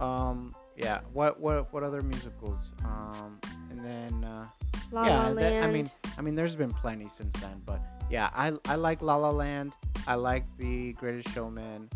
Um, 0.00 0.54
yeah. 0.76 1.00
What 1.12 1.38
what 1.40 1.72
what 1.72 1.82
other 1.84 2.02
musicals? 2.02 2.58
Um, 2.84 3.38
and 3.72 3.84
then 3.84 4.24
uh, 4.24 4.46
La 4.92 5.06
yeah, 5.06 5.16
La 5.16 5.28
that- 5.28 5.34
Land. 5.34 5.64
I 5.64 5.70
mean, 5.72 5.90
I 6.18 6.20
mean, 6.20 6.34
there's 6.34 6.56
been 6.56 6.72
plenty 6.72 7.08
since 7.08 7.34
then, 7.40 7.62
but 7.64 7.80
yeah, 8.10 8.30
I 8.34 8.52
I 8.66 8.76
like 8.76 9.02
La 9.02 9.16
La 9.16 9.30
Land. 9.30 9.72
I 10.06 10.14
like 10.14 10.44
The 10.58 10.92
Greatest 10.94 11.34
Showman. 11.34 11.88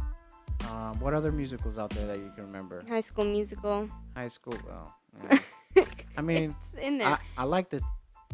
Um, 0.70 0.98
what 1.00 1.12
other 1.12 1.30
musicals 1.30 1.78
out 1.78 1.90
there 1.90 2.06
that 2.06 2.18
you 2.18 2.32
can 2.34 2.44
remember? 2.44 2.82
High 2.88 3.02
School 3.02 3.24
Musical. 3.24 3.88
High 4.16 4.28
School. 4.28 4.56
Well, 4.66 4.94
yeah. 5.76 5.84
I 6.16 6.22
mean, 6.22 6.56
it's 6.72 6.82
in 6.82 6.98
there. 6.98 7.08
I, 7.08 7.18
I 7.36 7.44
like 7.44 7.68
the 7.68 7.80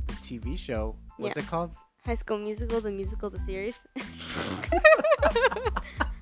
the 0.07 0.15
TV 0.15 0.57
show. 0.57 0.97
What's 1.17 1.37
it 1.37 1.47
called? 1.49 1.75
High 2.07 2.17
School 2.17 2.39
Musical, 2.39 2.81
the 2.81 2.91
musical, 2.91 3.31
the 3.31 3.39
series. 3.41 3.81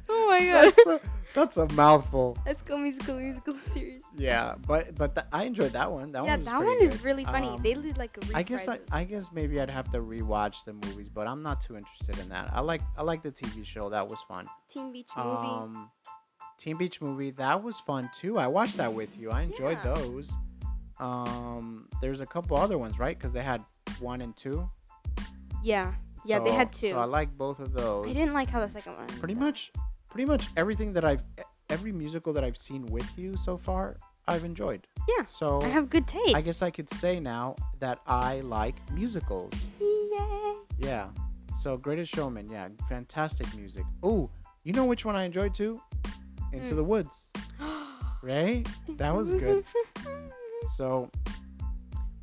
oh 0.09 0.27
my 0.29 0.41
god. 0.41 1.00
That's 1.35 1.57
a, 1.57 1.61
that's 1.61 1.75
mouthful. 1.75 2.37
High 2.45 2.55
School 2.55 2.79
Musical, 2.79 3.17
musical, 3.17 3.55
series. 3.73 4.03
Yeah, 4.17 4.55
but 4.67 4.95
but 4.97 5.15
th- 5.15 5.27
I 5.33 5.45
enjoyed 5.45 5.73
that 5.73 5.91
one. 5.91 6.13
That 6.13 6.25
yeah, 6.25 6.31
one 6.33 6.39
was 6.41 6.47
that 6.47 6.59
one 6.65 6.77
is 6.81 6.93
good. 6.93 7.05
really 7.05 7.25
funny. 7.25 7.49
Um, 7.49 7.63
they 7.63 7.75
did 7.75 7.97
like 7.99 8.17
a 8.19 8.37
I 8.37 8.43
guess 8.43 8.67
I. 8.69 8.79
I 8.91 9.05
guess 9.05 9.31
maybe 9.33 9.61
I'd 9.61 9.71
have 9.71 9.91
to 9.93 9.99
rewatch 9.99 10.65
the 10.65 10.73
movies, 10.73 11.09
but 11.09 11.27
I'm 11.27 11.43
not 11.43 11.61
too 11.61 11.77
interested 11.77 12.19
in 12.19 12.29
that. 12.31 12.51
I 12.53 12.61
like 12.61 12.81
I 12.97 13.03
like 13.03 13.23
the 13.23 13.31
TV 13.33 13.65
show. 13.65 13.89
That 13.91 14.09
was 14.09 14.21
fun. 14.29 14.49
Teen 14.69 14.93
Beach 14.93 15.09
movie. 15.17 15.29
Um, 15.47 15.91
Teen 16.59 16.77
Beach 16.77 17.01
movie 17.01 17.31
that 17.33 17.63
was 17.63 17.79
fun 17.81 18.11
too. 18.15 18.39
I 18.39 18.47
watched 18.47 18.77
that 18.79 18.93
with 18.93 19.17
you. 19.19 19.31
I 19.31 19.43
enjoyed 19.43 19.79
Yeah. 19.85 19.95
those. 19.95 20.33
Um, 20.99 21.89
there's 22.03 22.21
a 22.21 22.27
couple 22.27 22.57
other 22.59 22.77
ones, 22.77 22.99
right? 22.99 23.17
Because 23.17 23.33
they 23.33 23.43
had 23.43 23.65
one 24.01 24.21
and 24.21 24.37
two. 24.37 24.69
yeah. 25.63 25.95
Yeah, 26.23 26.39
they 26.41 26.53
had 26.53 26.71
two. 26.71 26.91
So 26.91 26.99
I 26.99 27.05
like 27.07 27.35
both 27.39 27.61
of 27.61 27.73
those. 27.73 28.07
I 28.07 28.13
didn't 28.13 28.35
like 28.35 28.51
how 28.51 28.61
the 28.61 28.69
second 28.71 28.93
one. 28.99 29.07
Pretty 29.21 29.35
much, 29.35 29.73
pretty 30.11 30.26
much 30.26 30.49
everything 30.57 30.93
that 30.95 31.05
I've 31.05 31.23
every 31.69 31.93
musical 31.93 32.33
that 32.33 32.43
I've 32.45 32.57
seen 32.57 32.85
with 32.87 33.09
you 33.17 33.37
so 33.37 33.57
far, 33.57 33.97
I've 34.26 34.45
enjoyed. 34.45 34.87
Yeah, 35.09 35.25
So 35.26 35.61
I 35.62 35.69
have 35.69 35.88
good 35.88 36.07
taste. 36.07 36.35
I 36.35 36.40
guess 36.40 36.62
I 36.62 36.71
could 36.71 36.90
say 36.90 37.21
now 37.21 37.55
that 37.79 38.00
I 38.07 38.40
like 38.40 38.75
musicals. 38.93 39.52
Yay. 39.81 40.55
Yeah. 40.79 41.09
So 41.61 41.76
Greatest 41.76 42.12
Showman, 42.14 42.49
yeah, 42.50 42.69
fantastic 42.88 43.47
music. 43.57 43.85
Oh, 44.02 44.31
you 44.64 44.73
know 44.73 44.85
which 44.85 45.05
one 45.05 45.14
I 45.17 45.25
enjoyed 45.25 45.55
too? 45.55 45.81
Into 46.52 46.73
Mm. 46.73 46.76
the 46.76 46.85
Woods, 46.85 47.29
right? 48.23 48.67
That 48.99 49.14
was 49.14 49.31
good. 49.33 49.64
So, 50.76 51.11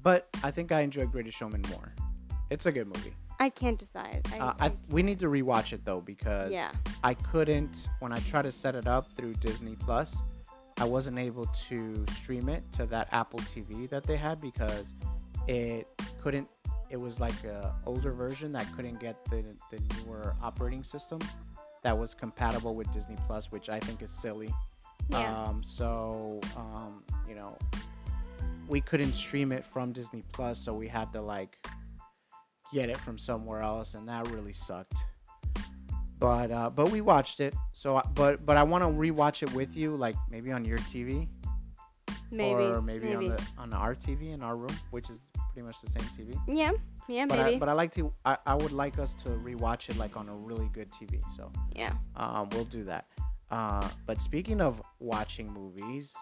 but 0.03 0.27
I 0.43 0.51
think 0.51 0.71
I 0.71 0.81
enjoyed 0.81 1.11
Greatest 1.11 1.37
Showman 1.37 1.63
more. 1.69 1.93
It's 2.49 2.65
a 2.65 2.71
good 2.71 2.87
movie. 2.87 3.13
I 3.39 3.49
can't 3.49 3.77
decide. 3.77 4.27
I, 4.33 4.39
Uh, 4.39 4.53
I 4.59 4.71
we 4.89 5.03
need 5.03 5.19
to 5.19 5.27
rewatch 5.27 5.73
it 5.73 5.85
though 5.85 6.01
because 6.01 6.51
yeah. 6.51 6.71
I 7.03 7.13
couldn't 7.13 7.89
when 7.99 8.11
I 8.11 8.19
tried 8.19 8.43
to 8.43 8.51
set 8.51 8.75
it 8.75 8.87
up 8.87 9.11
through 9.11 9.33
Disney 9.35 9.75
Plus. 9.75 10.17
I 10.79 10.85
wasn't 10.85 11.17
able 11.17 11.45
to 11.69 12.05
stream 12.13 12.49
it 12.49 12.63
to 12.73 12.85
that 12.87 13.09
Apple 13.11 13.39
TV 13.39 13.89
that 13.89 14.03
they 14.03 14.17
had 14.17 14.39
because 14.41 14.93
it 15.47 15.87
couldn't. 16.21 16.47
It 16.89 16.97
was 16.97 17.19
like 17.19 17.43
a 17.43 17.75
older 17.85 18.11
version 18.11 18.51
that 18.53 18.65
couldn't 18.75 18.99
get 18.99 19.23
the 19.25 19.43
the 19.71 19.79
newer 19.95 20.35
operating 20.41 20.83
system 20.83 21.19
that 21.83 21.97
was 21.97 22.13
compatible 22.13 22.75
with 22.75 22.91
Disney 22.91 23.17
Plus, 23.27 23.51
which 23.51 23.69
I 23.69 23.79
think 23.79 24.01
is 24.01 24.11
silly. 24.11 24.53
Yeah. 25.09 25.43
Um, 25.43 25.63
so 25.63 26.39
um, 26.55 27.03
you 27.27 27.35
know, 27.35 27.57
we 28.67 28.81
couldn't 28.81 29.13
stream 29.13 29.51
it 29.51 29.65
from 29.65 29.91
Disney 29.91 30.23
Plus, 30.31 30.59
so 30.59 30.73
we 30.73 30.87
had 30.87 31.11
to 31.13 31.21
like 31.21 31.57
get 32.73 32.89
it 32.89 32.97
from 32.97 33.17
somewhere 33.17 33.61
else, 33.61 33.93
and 33.93 34.07
that 34.07 34.27
really 34.29 34.53
sucked. 34.53 34.97
But 36.19 36.51
uh, 36.51 36.69
but 36.69 36.89
we 36.91 37.01
watched 37.01 37.39
it. 37.39 37.53
So 37.73 37.97
I- 37.97 38.07
but 38.13 38.45
but 38.45 38.57
I 38.57 38.63
want 38.63 38.83
to 38.83 38.87
rewatch 38.87 39.43
it 39.43 39.53
with 39.53 39.75
you, 39.75 39.95
like 39.95 40.15
maybe 40.29 40.51
on 40.51 40.65
your 40.65 40.79
TV 40.79 41.27
maybe. 42.31 42.63
or 42.63 42.81
maybe, 42.81 43.13
on 43.13 43.27
the 43.27 43.41
on 43.57 43.73
our 43.73 43.95
TV 43.95 44.33
in 44.33 44.41
our 44.41 44.55
room, 44.55 44.75
which 44.91 45.09
is 45.09 45.19
pretty 45.53 45.65
much 45.65 45.79
the 45.81 45.89
same 45.89 46.03
TV. 46.17 46.37
yeah. 46.47 46.71
Yeah, 47.09 47.25
But 47.25 47.37
maybe. 47.39 47.55
I, 47.55 47.59
but 47.59 47.69
I 47.69 47.71
like 47.71 47.93
to 47.93 48.11
I, 48.25 48.37
I 48.45 48.55
would 48.55 48.73
like 48.73 48.99
us 48.99 49.13
to 49.23 49.29
rewatch 49.29 49.87
it 49.87 49.95
like 49.95 50.17
on 50.17 50.27
a 50.27 50.35
really 50.35 50.69
good 50.73 50.91
TV. 50.91 51.21
So 51.37 51.49
yeah. 51.73 51.93
um, 52.17 52.49
we'll 52.51 52.65
do 52.65 52.83
that. 52.83 53.05
Uh, 53.49 53.87
but 54.05 54.21
speaking 54.21 54.59
of 54.59 54.81
watching 54.99 55.49
movies, 55.49 56.13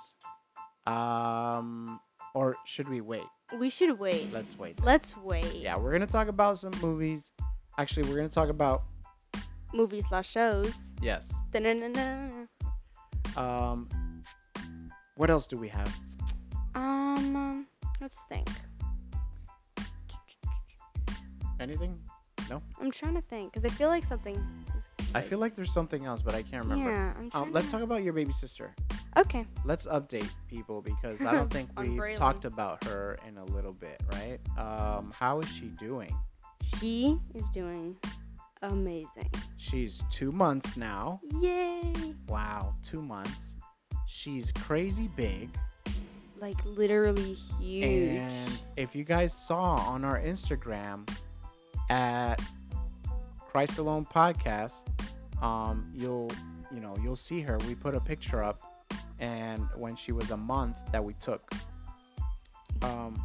um, 0.85 1.99
or 2.35 2.57
should 2.65 2.87
we 2.89 3.01
wait? 3.01 3.23
We 3.57 3.69
should 3.69 3.97
wait. 3.97 4.31
Let's 4.31 4.59
wait. 4.59 4.83
Let's 4.83 5.17
wait. 5.17 5.55
Yeah, 5.55 5.77
we're 5.77 5.91
gonna 5.91 6.05
talk 6.05 6.27
about 6.27 6.59
some 6.59 6.73
movies. 6.81 7.31
Actually, 7.79 8.09
we're 8.09 8.17
gonna 8.17 8.29
talk 8.29 8.49
about 8.49 8.83
Movies 9.73 10.05
slash 10.07 10.29
shows. 10.29 10.73
yes. 11.01 11.33
Da-na-na-na. 11.51 12.45
Um, 13.35 13.89
what 15.15 15.29
else 15.29 15.47
do 15.47 15.57
we 15.57 15.67
have? 15.69 15.93
Um, 16.75 17.35
um, 17.35 17.67
let's 17.99 18.19
think. 18.29 18.47
Anything? 21.59 21.97
No. 22.49 22.61
I'm 22.79 22.91
trying 22.91 23.15
to 23.15 23.21
think 23.21 23.53
because 23.53 23.69
I 23.69 23.73
feel 23.73 23.89
like 23.89 24.03
something. 24.03 24.35
Is, 24.77 24.83
I 25.13 25.21
feel 25.21 25.39
like 25.39 25.55
there's 25.55 25.73
something 25.73 26.05
else, 26.05 26.21
but 26.21 26.35
I 26.35 26.43
can't 26.43 26.63
remember. 26.63 26.89
Yeah, 26.91 27.13
I'm 27.17 27.29
trying 27.31 27.43
Um, 27.47 27.51
let's 27.53 27.71
talk 27.71 27.81
about 27.81 28.03
your 28.03 28.13
baby 28.13 28.31
sister. 28.33 28.75
Okay. 29.17 29.45
Let's 29.63 29.85
update 29.87 30.29
people 30.49 30.81
because 30.81 31.21
I 31.21 31.31
don't 31.33 31.49
think 31.53 31.69
On 31.77 31.89
we've 31.89 31.99
Braylon. 31.99 32.15
talked 32.17 32.45
about 32.45 32.83
her 32.85 33.17
in 33.27 33.37
a 33.37 33.45
little 33.45 33.73
bit, 33.73 34.01
right? 34.11 34.39
Um, 34.57 35.11
how 35.17 35.39
is 35.39 35.49
she 35.49 35.65
doing? 35.79 36.13
She 36.79 37.17
is 37.33 37.45
doing 37.53 37.95
amazing. 38.61 39.31
She's 39.57 40.03
two 40.11 40.31
months 40.31 40.75
now. 40.75 41.21
Yay! 41.39 41.93
Wow, 42.27 42.75
two 42.83 43.01
months. 43.01 43.55
She's 44.07 44.51
crazy 44.51 45.09
big. 45.15 45.49
Like 46.39 46.57
literally 46.65 47.37
huge. 47.59 48.19
And 48.19 48.51
if 48.75 48.95
you 48.95 49.03
guys 49.05 49.33
saw 49.33 49.75
on 49.75 50.03
our 50.03 50.19
Instagram 50.19 51.09
at 51.89 52.41
Christ 53.39 53.77
Alone 53.77 54.05
Podcast, 54.05 54.83
um, 55.41 55.89
you'll 55.95 56.29
you 56.73 56.81
know 56.81 56.95
you'll 57.01 57.15
see 57.15 57.41
her. 57.41 57.57
We 57.67 57.75
put 57.75 57.95
a 57.95 57.99
picture 58.01 58.43
up, 58.43 58.59
and 59.19 59.67
when 59.75 59.95
she 59.95 60.11
was 60.11 60.31
a 60.31 60.37
month 60.37 60.77
that 60.91 61.03
we 61.03 61.13
took. 61.15 61.49
Um, 62.81 63.21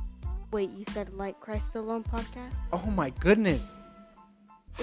Wait, 0.53 0.71
you 0.71 0.85
said 0.93 1.13
like 1.15 1.39
Christ 1.41 1.75
Alone 1.75 2.03
podcast? 2.05 2.53
oh 2.73 2.91
my 2.91 3.11
goodness! 3.11 3.77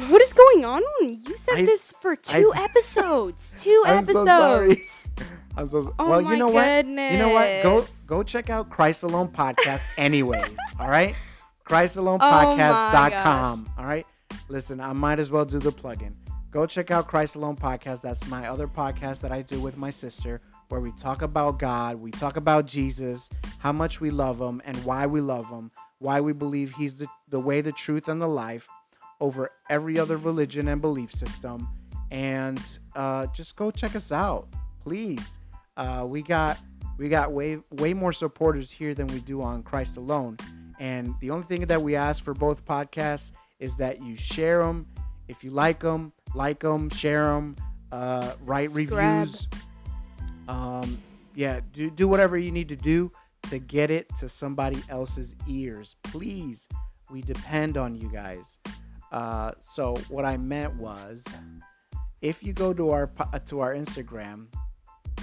What 0.09 0.21
is 0.21 0.31
going 0.33 0.63
on? 0.65 0.81
You 1.01 1.35
said 1.37 1.59
I- 1.59 1.65
this 1.65 1.93
for 2.01 2.15
two 2.15 2.51
I- 2.55 2.63
episodes. 2.69 3.53
Two 3.59 3.83
I'm 3.85 4.05
so 4.05 4.11
episodes. 4.21 4.27
sorry. 4.27 4.85
I'm 5.57 5.67
so 5.67 5.93
Oh 5.97 6.09
well. 6.09 6.21
my 6.21 6.31
You 6.31 6.37
know 6.37 6.47
what? 6.47 6.65
goodness. 6.65 7.11
You 7.13 7.17
know 7.19 7.29
what? 7.33 7.63
Go 7.63 7.85
go 8.05 8.23
check 8.23 8.49
out 8.49 8.69
Christ 8.69 9.03
Alone 9.03 9.29
Podcast 9.29 9.85
anyways. 9.97 10.43
all 10.79 10.89
right? 10.89 11.15
Oh 11.69 11.73
ChristAlonePodcast.com. 11.73 13.69
All 13.77 13.85
right? 13.85 14.05
Listen, 14.49 14.79
I 14.79 14.93
might 14.93 15.19
as 15.19 15.31
well 15.31 15.43
do 15.45 15.59
the 15.59 15.71
plug-in. 15.71 16.15
Go 16.51 16.65
check 16.65 16.91
out 16.91 17.07
Christ 17.07 17.35
Alone 17.35 17.57
Podcast. 17.57 18.01
That's 18.01 18.25
my 18.27 18.47
other 18.47 18.67
podcast 18.67 19.19
that 19.21 19.31
I 19.33 19.41
do 19.41 19.59
with 19.59 19.75
my 19.77 19.89
sister 19.89 20.39
where 20.69 20.81
we 20.81 20.91
talk 20.93 21.21
about 21.21 21.59
God, 21.59 21.97
we 21.97 22.11
talk 22.11 22.35
about 22.37 22.65
Jesus, 22.65 23.29
how 23.59 23.71
much 23.71 24.01
we 24.01 24.09
love 24.09 24.39
him 24.39 24.61
and 24.65 24.75
why 24.83 25.05
we 25.05 25.21
love 25.21 25.49
him, 25.49 25.71
why 25.99 26.19
we 26.21 26.33
believe 26.33 26.73
he's 26.75 26.97
the, 26.97 27.07
the 27.29 27.39
way, 27.39 27.61
the 27.61 27.71
truth, 27.71 28.07
and 28.07 28.21
the 28.21 28.27
life 28.27 28.67
over 29.19 29.49
every 29.69 29.97
other 29.97 30.17
religion 30.17 30.67
and 30.67 30.81
belief 30.81 31.11
system. 31.11 31.67
And 32.11 32.61
uh, 32.95 33.27
just 33.27 33.55
go 33.55 33.71
check 33.71 33.95
us 33.95 34.11
out, 34.11 34.47
please. 34.83 35.39
Uh, 35.75 36.05
we 36.07 36.21
got 36.21 36.57
we 36.97 37.09
got 37.09 37.31
way 37.31 37.59
way 37.71 37.93
more 37.93 38.13
supporters 38.13 38.71
here 38.71 38.93
than 38.93 39.07
we 39.07 39.19
do 39.19 39.41
on 39.41 39.61
Christ 39.61 39.97
alone. 39.97 40.37
And 40.79 41.13
the 41.21 41.31
only 41.31 41.45
thing 41.45 41.61
that 41.65 41.81
we 41.81 41.95
ask 41.95 42.23
for 42.23 42.33
both 42.33 42.65
podcasts 42.65 43.31
is 43.59 43.77
that 43.77 44.01
you 44.01 44.15
share 44.15 44.59
them. 44.59 44.87
If 45.27 45.43
you 45.43 45.51
like 45.51 45.79
them, 45.81 46.13
like 46.33 46.59
them, 46.59 46.89
share 46.89 47.25
them, 47.25 47.55
uh, 47.91 48.33
write 48.45 48.69
Subscribe. 48.69 49.27
reviews. 49.27 49.47
Um, 50.47 50.97
yeah, 51.35 51.59
do 51.73 51.89
do 51.89 52.07
whatever 52.07 52.37
you 52.37 52.51
need 52.51 52.69
to 52.69 52.75
do 52.75 53.11
to 53.49 53.59
get 53.59 53.91
it 53.91 54.09
to 54.19 54.29
somebody 54.29 54.81
else's 54.89 55.35
ears. 55.47 55.95
Please, 56.03 56.67
we 57.11 57.21
depend 57.21 57.77
on 57.77 57.95
you 57.95 58.09
guys. 58.09 58.57
Uh, 59.11 59.51
so 59.61 59.95
what 60.09 60.25
I 60.25 60.37
meant 60.37 60.75
was, 60.75 61.23
if 62.21 62.43
you 62.43 62.53
go 62.53 62.73
to 62.73 62.91
our 62.91 63.09
uh, 63.19 63.39
to 63.39 63.59
our 63.61 63.73
Instagram, 63.73 64.47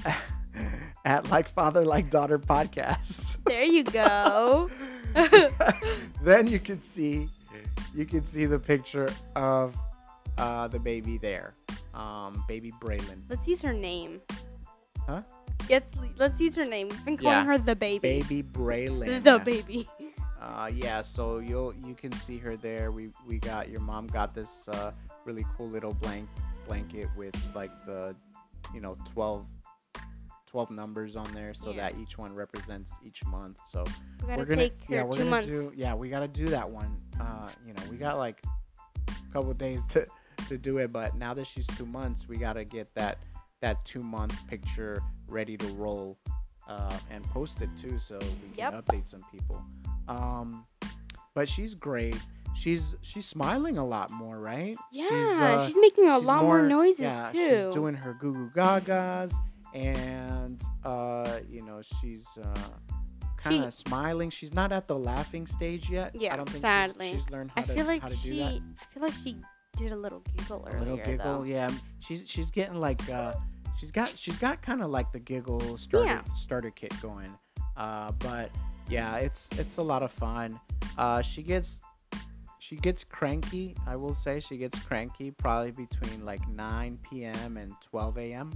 at 1.04 1.28
like 1.30 1.48
father 1.48 1.84
like 1.84 2.10
daughter 2.10 2.38
podcast. 2.38 3.36
There 3.46 3.64
you 3.64 3.84
go. 3.84 4.70
then 6.22 6.48
you 6.48 6.58
can 6.58 6.80
see 6.80 7.28
you 7.94 8.06
can 8.06 8.24
see 8.24 8.46
the 8.46 8.58
picture 8.58 9.08
of 9.36 9.76
uh, 10.38 10.66
the 10.68 10.78
baby 10.78 11.18
there, 11.18 11.54
um, 11.92 12.42
baby 12.48 12.72
Braylon. 12.80 13.22
Let's 13.28 13.46
use 13.46 13.60
her 13.60 13.74
name. 13.74 14.20
Huh? 15.06 15.22
Yes, 15.68 15.82
let's 16.18 16.40
use 16.40 16.54
her 16.56 16.64
name. 16.66 16.88
We've 16.88 17.04
been 17.04 17.16
calling 17.16 17.32
Yeah. 17.32 17.44
her 17.44 17.58
the 17.58 17.76
baby. 17.76 18.20
Baby 18.22 18.42
Braylon. 18.42 19.22
The 19.24 19.38
baby. 19.38 19.88
Uh, 20.40 20.70
yeah, 20.74 21.00
so 21.00 21.38
you'll 21.38 21.74
you 21.86 21.94
can 21.94 22.12
see 22.12 22.36
her 22.38 22.56
there. 22.56 22.90
We 22.90 23.08
we 23.26 23.38
got 23.38 23.70
your 23.70 23.80
mom 23.80 24.06
got 24.08 24.34
this 24.34 24.68
uh, 24.68 24.92
really 25.24 25.46
cool 25.56 25.68
little 25.68 25.94
blank 25.94 26.28
blanket 26.66 27.08
with 27.16 27.34
like 27.54 27.70
the 27.86 28.14
you 28.74 28.80
know 28.80 28.96
12, 29.14 29.46
12 30.46 30.70
numbers 30.70 31.16
on 31.16 31.30
there, 31.32 31.54
so 31.54 31.70
Yeah. 31.70 31.90
that 31.90 31.98
each 31.98 32.18
one 32.18 32.34
represents 32.34 32.92
each 33.06 33.24
month. 33.24 33.58
So 33.66 33.84
We 34.20 34.26
gotta 34.28 34.38
we're 34.40 34.44
gonna 34.44 34.62
take 34.68 34.78
yeah 34.88 34.98
her 34.98 35.06
we're 35.06 35.12
two 35.12 35.18
gonna 35.20 35.30
months. 35.30 35.46
do 35.46 35.72
yeah 35.74 35.94
we 35.94 36.10
gotta 36.10 36.28
do 36.28 36.46
that 36.48 36.68
one. 36.68 36.94
Uh, 37.18 37.48
you 37.66 37.72
know 37.72 37.82
we 37.90 37.96
got 37.96 38.18
like 38.18 38.42
a 39.08 39.32
couple 39.32 39.52
days 39.54 39.86
to 39.94 40.06
to 40.48 40.58
do 40.58 40.76
it, 40.78 40.92
but 40.92 41.14
now 41.16 41.32
that 41.32 41.46
she's 41.46 41.66
two 41.68 41.86
months, 41.86 42.28
we 42.28 42.36
gotta 42.36 42.64
get 42.64 42.94
that 42.96 43.16
that 43.64 43.82
two 43.84 44.02
month 44.02 44.36
picture 44.46 45.00
ready 45.28 45.56
to 45.56 45.66
roll 45.68 46.18
uh, 46.68 46.96
and 47.10 47.24
post 47.30 47.62
it 47.62 47.70
too, 47.76 47.98
so 47.98 48.18
we 48.20 48.26
can 48.56 48.58
Yep. 48.58 48.72
update 48.84 49.08
some 49.08 49.24
people. 49.32 49.62
Um, 50.06 50.66
but 51.34 51.48
she's 51.48 51.74
great. 51.74 52.16
She's 52.54 52.94
she's 53.00 53.26
smiling 53.26 53.78
a 53.78 53.84
lot 53.84 54.10
more, 54.10 54.38
right? 54.38 54.76
Yeah, 54.92 55.08
uh, 55.10 55.66
she's 55.66 55.76
making 55.80 56.06
a 56.06 56.18
she's 56.18 56.26
lot 56.26 56.42
more, 56.44 56.62
noises 56.62 57.00
yeah, 57.00 57.32
too. 57.32 57.38
she's 57.64 57.74
doing 57.74 57.94
her 57.94 58.12
goo 58.20 58.32
goo 58.34 58.50
gagas, 58.54 59.32
and 59.72 60.62
uh, 60.84 61.38
you 61.48 61.62
know 61.62 61.80
she's 61.82 62.26
uh, 62.40 62.68
kind 63.36 63.64
of 63.64 63.72
smiling. 63.74 64.30
She's 64.30 64.54
not 64.54 64.70
at 64.72 64.86
the 64.86 64.96
laughing 64.96 65.46
stage 65.46 65.90
yet. 65.90 66.14
Yeah, 66.14 66.34
I 66.34 66.36
don't 66.36 66.48
think 66.48 66.60
sadly. 66.60 67.10
she's, 67.12 67.22
she's 67.22 67.30
learned 67.30 67.50
how 67.50 67.62
I 67.62 67.64
to 67.64 67.74
feel 67.74 67.86
like 67.86 68.02
how 68.02 68.08
to 68.08 68.16
she. 68.16 68.30
do 68.30 68.38
that. 68.38 68.60
I 68.82 68.84
feel 68.94 69.02
like 69.02 69.14
she 69.24 69.36
did 69.76 69.90
a 69.90 69.96
little 69.96 70.22
giggle 70.36 70.64
A 70.66 70.70
earlier. 70.70 70.80
little 70.80 70.96
giggle, 70.98 71.38
though. 71.38 71.42
yeah. 71.44 71.68
She's 72.00 72.22
she's 72.26 72.50
getting 72.52 72.78
like 72.78 73.02
uh, 73.10 73.32
she's 73.76 73.90
got 73.90 74.12
she's 74.16 74.38
got 74.38 74.62
kind 74.62 74.82
of 74.82 74.90
like 74.90 75.12
the 75.12 75.18
giggle 75.20 75.76
starter 75.78 76.06
Yeah. 76.06 76.22
starter 76.34 76.70
kit 76.70 76.92
going. 77.02 77.32
Uh, 77.76 78.12
but 78.18 78.50
yeah, 78.88 79.16
it's 79.16 79.48
it's 79.58 79.78
a 79.78 79.82
lot 79.82 80.02
of 80.02 80.12
fun. 80.12 80.60
Uh, 80.98 81.22
she 81.22 81.42
gets 81.42 81.80
she 82.58 82.76
gets 82.76 83.04
cranky. 83.04 83.74
I 83.86 83.96
will 83.96 84.14
say 84.14 84.40
she 84.40 84.56
gets 84.56 84.78
cranky 84.84 85.30
probably 85.30 85.70
between 85.72 86.24
like 86.24 86.46
9 86.48 86.98
p.m. 87.10 87.56
and 87.56 87.72
12 87.90 88.18
a.m. 88.18 88.52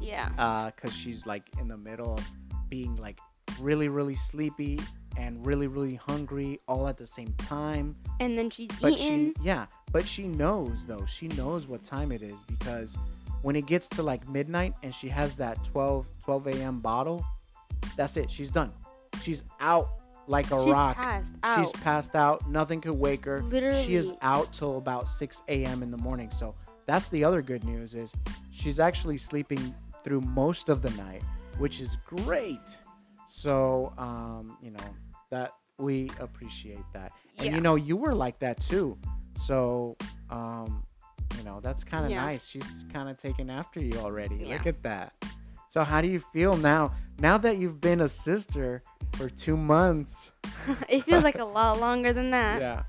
Yeah. 0.00 0.28
Uh, 0.36 0.70
cause 0.72 0.92
she's 0.92 1.24
like 1.26 1.44
in 1.58 1.68
the 1.68 1.76
middle 1.76 2.14
of 2.14 2.26
being 2.68 2.96
like 2.96 3.18
really 3.60 3.88
really 3.88 4.16
sleepy 4.16 4.78
and 5.16 5.46
really 5.46 5.66
really 5.68 5.94
hungry 5.94 6.60
all 6.68 6.86
at 6.88 6.98
the 6.98 7.06
same 7.06 7.32
time. 7.38 7.96
And 8.20 8.36
then 8.36 8.50
she's 8.50 8.68
But 8.82 8.92
eating. 8.94 9.32
she, 9.38 9.42
yeah, 9.44 9.66
but 9.92 10.06
she 10.06 10.28
knows 10.28 10.84
though. 10.86 11.06
She 11.06 11.28
knows 11.28 11.66
what 11.66 11.82
time 11.84 12.12
it 12.12 12.20
is 12.22 12.38
because 12.48 12.98
when 13.42 13.56
it 13.56 13.66
gets 13.66 13.88
to 13.90 14.02
like 14.02 14.28
midnight 14.28 14.74
and 14.82 14.94
she 14.94 15.08
has 15.08 15.36
that 15.36 15.62
12 15.64 16.06
12 16.24 16.46
a.m. 16.48 16.80
bottle, 16.80 17.24
that's 17.96 18.16
it. 18.16 18.30
She's 18.30 18.50
done. 18.50 18.72
She's 19.22 19.44
out 19.60 19.88
like 20.26 20.46
a 20.50 20.62
she's 20.62 20.72
rock. 20.72 20.96
passed 20.96 21.34
She's 21.56 21.70
passed 21.82 22.16
out. 22.16 22.48
Nothing 22.50 22.80
could 22.80 22.98
wake 22.98 23.24
her. 23.24 23.42
Literally. 23.42 23.84
She 23.84 23.94
is 23.94 24.12
out 24.22 24.52
till 24.52 24.78
about 24.78 25.08
6 25.08 25.42
a.m. 25.48 25.82
in 25.82 25.90
the 25.90 25.96
morning. 25.96 26.30
So 26.30 26.54
that's 26.86 27.08
the 27.08 27.24
other 27.24 27.42
good 27.42 27.64
news 27.64 27.94
is 27.94 28.12
she's 28.50 28.80
actually 28.80 29.18
sleeping 29.18 29.74
through 30.04 30.20
most 30.22 30.68
of 30.68 30.82
the 30.82 30.90
night, 30.90 31.22
which 31.58 31.80
is 31.80 31.96
great. 32.04 32.76
So 33.26 33.92
um, 33.98 34.56
you 34.62 34.70
know 34.70 34.94
that 35.30 35.52
we 35.78 36.10
appreciate 36.20 36.82
that. 36.92 37.12
And 37.38 37.54
you 37.54 37.60
know 37.60 37.74
you 37.74 37.96
were 37.96 38.14
like 38.14 38.38
that 38.38 38.60
too. 38.60 38.96
So 39.36 39.96
um, 40.30 40.84
know 41.46 41.60
that's 41.60 41.84
kind 41.84 42.04
of 42.04 42.10
Yeah. 42.10 42.24
nice. 42.24 42.44
She's 42.46 42.84
kind 42.92 43.08
of 43.08 43.16
taken 43.16 43.48
after 43.48 43.80
you 43.80 43.98
already. 43.98 44.36
Yeah. 44.36 44.56
Look 44.56 44.66
at 44.66 44.82
that. 44.82 45.14
So 45.68 45.82
how 45.84 46.00
do 46.00 46.08
you 46.08 46.20
feel 46.20 46.56
now? 46.56 46.92
Now 47.18 47.38
that 47.38 47.56
you've 47.58 47.80
been 47.80 48.00
a 48.00 48.08
sister 48.08 48.82
for 49.12 49.30
two 49.30 49.56
months. 49.56 50.30
it 50.88 51.04
feels 51.04 51.24
like 51.24 51.38
a 51.38 51.44
lot 51.44 51.80
longer 51.80 52.12
than 52.12 52.30
that. 52.32 52.60
Yeah. 52.60 52.82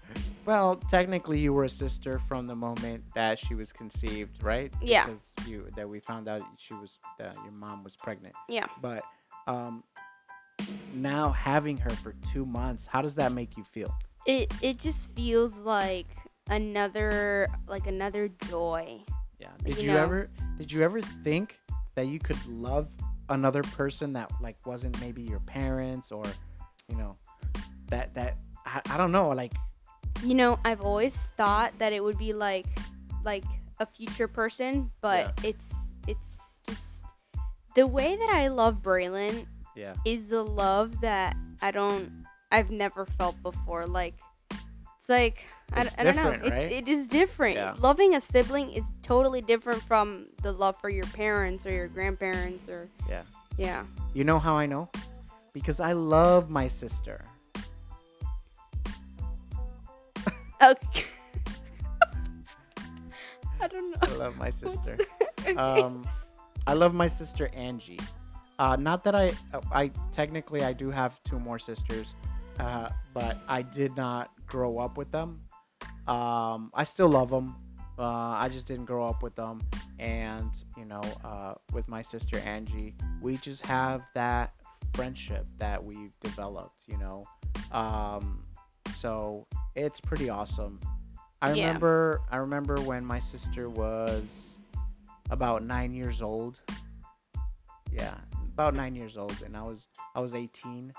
Well, 0.46 0.78
technically, 0.90 1.40
you 1.40 1.52
were 1.52 1.66
a 1.66 1.70
sister 1.70 2.20
from 2.20 2.48
the 2.48 2.56
moment 2.56 3.04
that 3.16 3.38
she 3.38 3.54
was 3.54 3.74
conceived, 3.74 4.42
right? 4.44 4.74
Yeah. 4.82 5.06
Because 5.06 5.34
you 5.46 5.68
that 5.76 5.88
we 5.90 6.00
found 6.00 6.28
out 6.30 6.42
she 6.58 6.74
was 6.76 7.00
that 7.20 7.36
your 7.44 7.52
mom 7.52 7.84
was 7.84 7.96
pregnant. 7.98 8.36
Yeah. 8.48 8.68
But 8.82 9.04
um, 9.48 9.84
now 10.94 11.32
having 11.32 11.78
her 11.78 11.90
for 11.90 12.14
two 12.32 12.46
months, 12.46 12.86
how 12.86 13.02
does 13.02 13.16
that 13.16 13.32
make 13.34 13.58
you 13.58 13.64
feel? 13.64 13.94
It 14.26 14.54
it 14.62 14.78
just 14.80 15.14
feels 15.14 15.58
like 15.58 16.08
another 16.50 17.48
like 17.68 17.88
another 17.88 18.28
joy. 18.50 19.00
Yeah. 19.40 19.50
Did 19.64 19.78
You 19.78 19.84
you, 19.84 19.92
know. 19.92 19.98
ever 20.04 20.30
did 20.58 20.72
you 20.72 20.82
ever 20.84 21.02
think 21.02 21.60
that 21.96 22.08
you 22.08 22.20
could 22.20 22.44
love 22.48 22.90
another 23.30 23.62
person 23.62 24.14
that 24.14 24.32
like 24.42 24.56
wasn't 24.66 25.00
maybe 25.02 25.22
your 25.22 25.42
parents 25.42 26.12
or 26.12 26.24
you 26.88 26.96
know 26.96 27.18
that 27.90 28.14
that 28.16 28.38
I, 28.66 28.82
I 28.90 28.98
don't 28.98 29.12
know 29.12 29.30
like 29.30 29.54
You 30.24 30.34
know, 30.34 30.60
I've 30.66 30.82
always 30.82 31.16
thought 31.16 31.74
that 31.80 31.94
it 31.94 32.04
would 32.04 32.18
be 32.18 32.34
like 32.34 32.66
like 33.24 33.46
a 33.80 33.86
future 33.86 34.28
person, 34.28 34.92
but 35.02 35.40
it's 35.44 35.74
it's 36.08 36.40
just 36.66 37.04
the 37.76 37.86
way 37.86 38.16
that 38.16 38.30
I 38.30 38.48
love 38.48 38.82
Braylon 38.82 39.46
yeah 39.76 39.94
is 40.06 40.32
a 40.32 40.42
love 40.42 41.02
that 41.02 41.36
I 41.62 41.70
don't 41.72 42.26
I've 42.52 42.72
never 42.72 43.06
felt 43.06 43.36
before. 43.44 43.86
Like 43.86 44.16
it's 45.08 45.10
like 45.10 45.46
I, 45.74 45.82
It's 45.84 45.96
I 45.98 46.04
don't 46.04 46.16
know. 46.18 46.32
It's, 46.32 46.50
right? 46.50 46.72
It 46.72 46.88
is 46.88 47.08
different. 47.08 47.56
Yeah. 47.56 47.76
Loving 47.80 48.16
a 48.16 48.22
sibling 48.22 48.72
is 48.72 48.86
totally 49.04 49.42
different 49.42 49.82
from 49.84 50.28
the 50.44 50.52
love 50.52 50.76
for 50.82 50.90
your 50.90 51.06
parents 51.06 51.66
or 51.66 51.72
your 51.72 51.88
grandparents 51.88 52.68
or 52.68 52.90
yeah. 53.10 53.24
yeah. 53.58 53.86
You 54.14 54.26
know 54.26 54.40
how 54.40 54.58
I 54.58 54.66
know? 54.66 54.90
Because 55.54 55.80
I 55.80 55.94
love 55.94 56.50
my 56.50 56.68
sister. 56.68 57.24
Okay. 60.62 61.06
I 63.62 63.68
don't 63.68 63.92
know. 63.92 63.98
I 64.02 64.16
love 64.16 64.38
my 64.38 64.50
sister. 64.50 64.98
um, 65.58 66.06
I 66.66 66.74
love 66.74 66.94
my 66.94 67.08
sister 67.08 67.50
Angie. 67.54 68.00
Uh, 68.60 68.76
not 68.76 69.04
that 69.04 69.16
I, 69.16 69.32
I 69.72 69.92
technically 70.12 70.64
I 70.64 70.74
do 70.74 70.90
have 70.90 71.22
two 71.24 71.40
more 71.40 71.60
sisters, 71.60 72.16
uh, 72.60 72.90
but 73.14 73.38
I 73.48 73.62
did 73.62 73.96
not 73.96 74.32
grow 74.46 74.78
up 74.80 74.98
with 74.98 75.12
them. 75.12 75.42
Um, 76.08 76.72
I 76.74 76.84
still 76.84 77.10
love 77.10 77.30
them. 77.30 77.56
Uh, 78.00 78.04
I 78.04 78.50
just 78.50 78.68
didn't 78.68 78.86
grow 78.86 79.06
up 79.06 79.24
with 79.24 79.36
them, 79.36 79.60
and 80.00 80.52
you 80.78 80.86
know, 80.86 81.02
uh, 81.24 81.56
with 81.74 81.88
my 81.88 82.02
sister 82.02 82.38
Angie, 82.40 82.96
we 83.22 83.38
just 83.38 83.66
have 83.66 84.04
that 84.14 84.54
friendship 84.94 85.48
that 85.58 85.84
we've 85.84 86.18
developed. 86.20 86.84
You 86.88 86.98
know, 87.00 87.24
um, 87.72 88.46
so 88.94 89.48
it's 89.76 90.00
pretty 90.00 90.30
awesome. 90.30 90.80
I 91.42 91.54
Yeah. 91.54 91.68
remember 91.68 92.22
I 92.32 92.38
remember 92.38 92.76
when 92.82 93.04
my 93.06 93.20
sister 93.20 93.68
was 93.70 94.60
about 95.32 95.64
nine 95.64 95.94
years 95.94 96.22
old. 96.22 96.62
Yeah, 97.92 98.16
about 98.54 98.76
nine 98.76 98.96
years 98.96 99.18
old, 99.18 99.42
and 99.42 99.58
I 99.58 99.64
was 99.64 99.88
I 100.16 100.20
was 100.20 100.36
eighteen, 100.36 100.94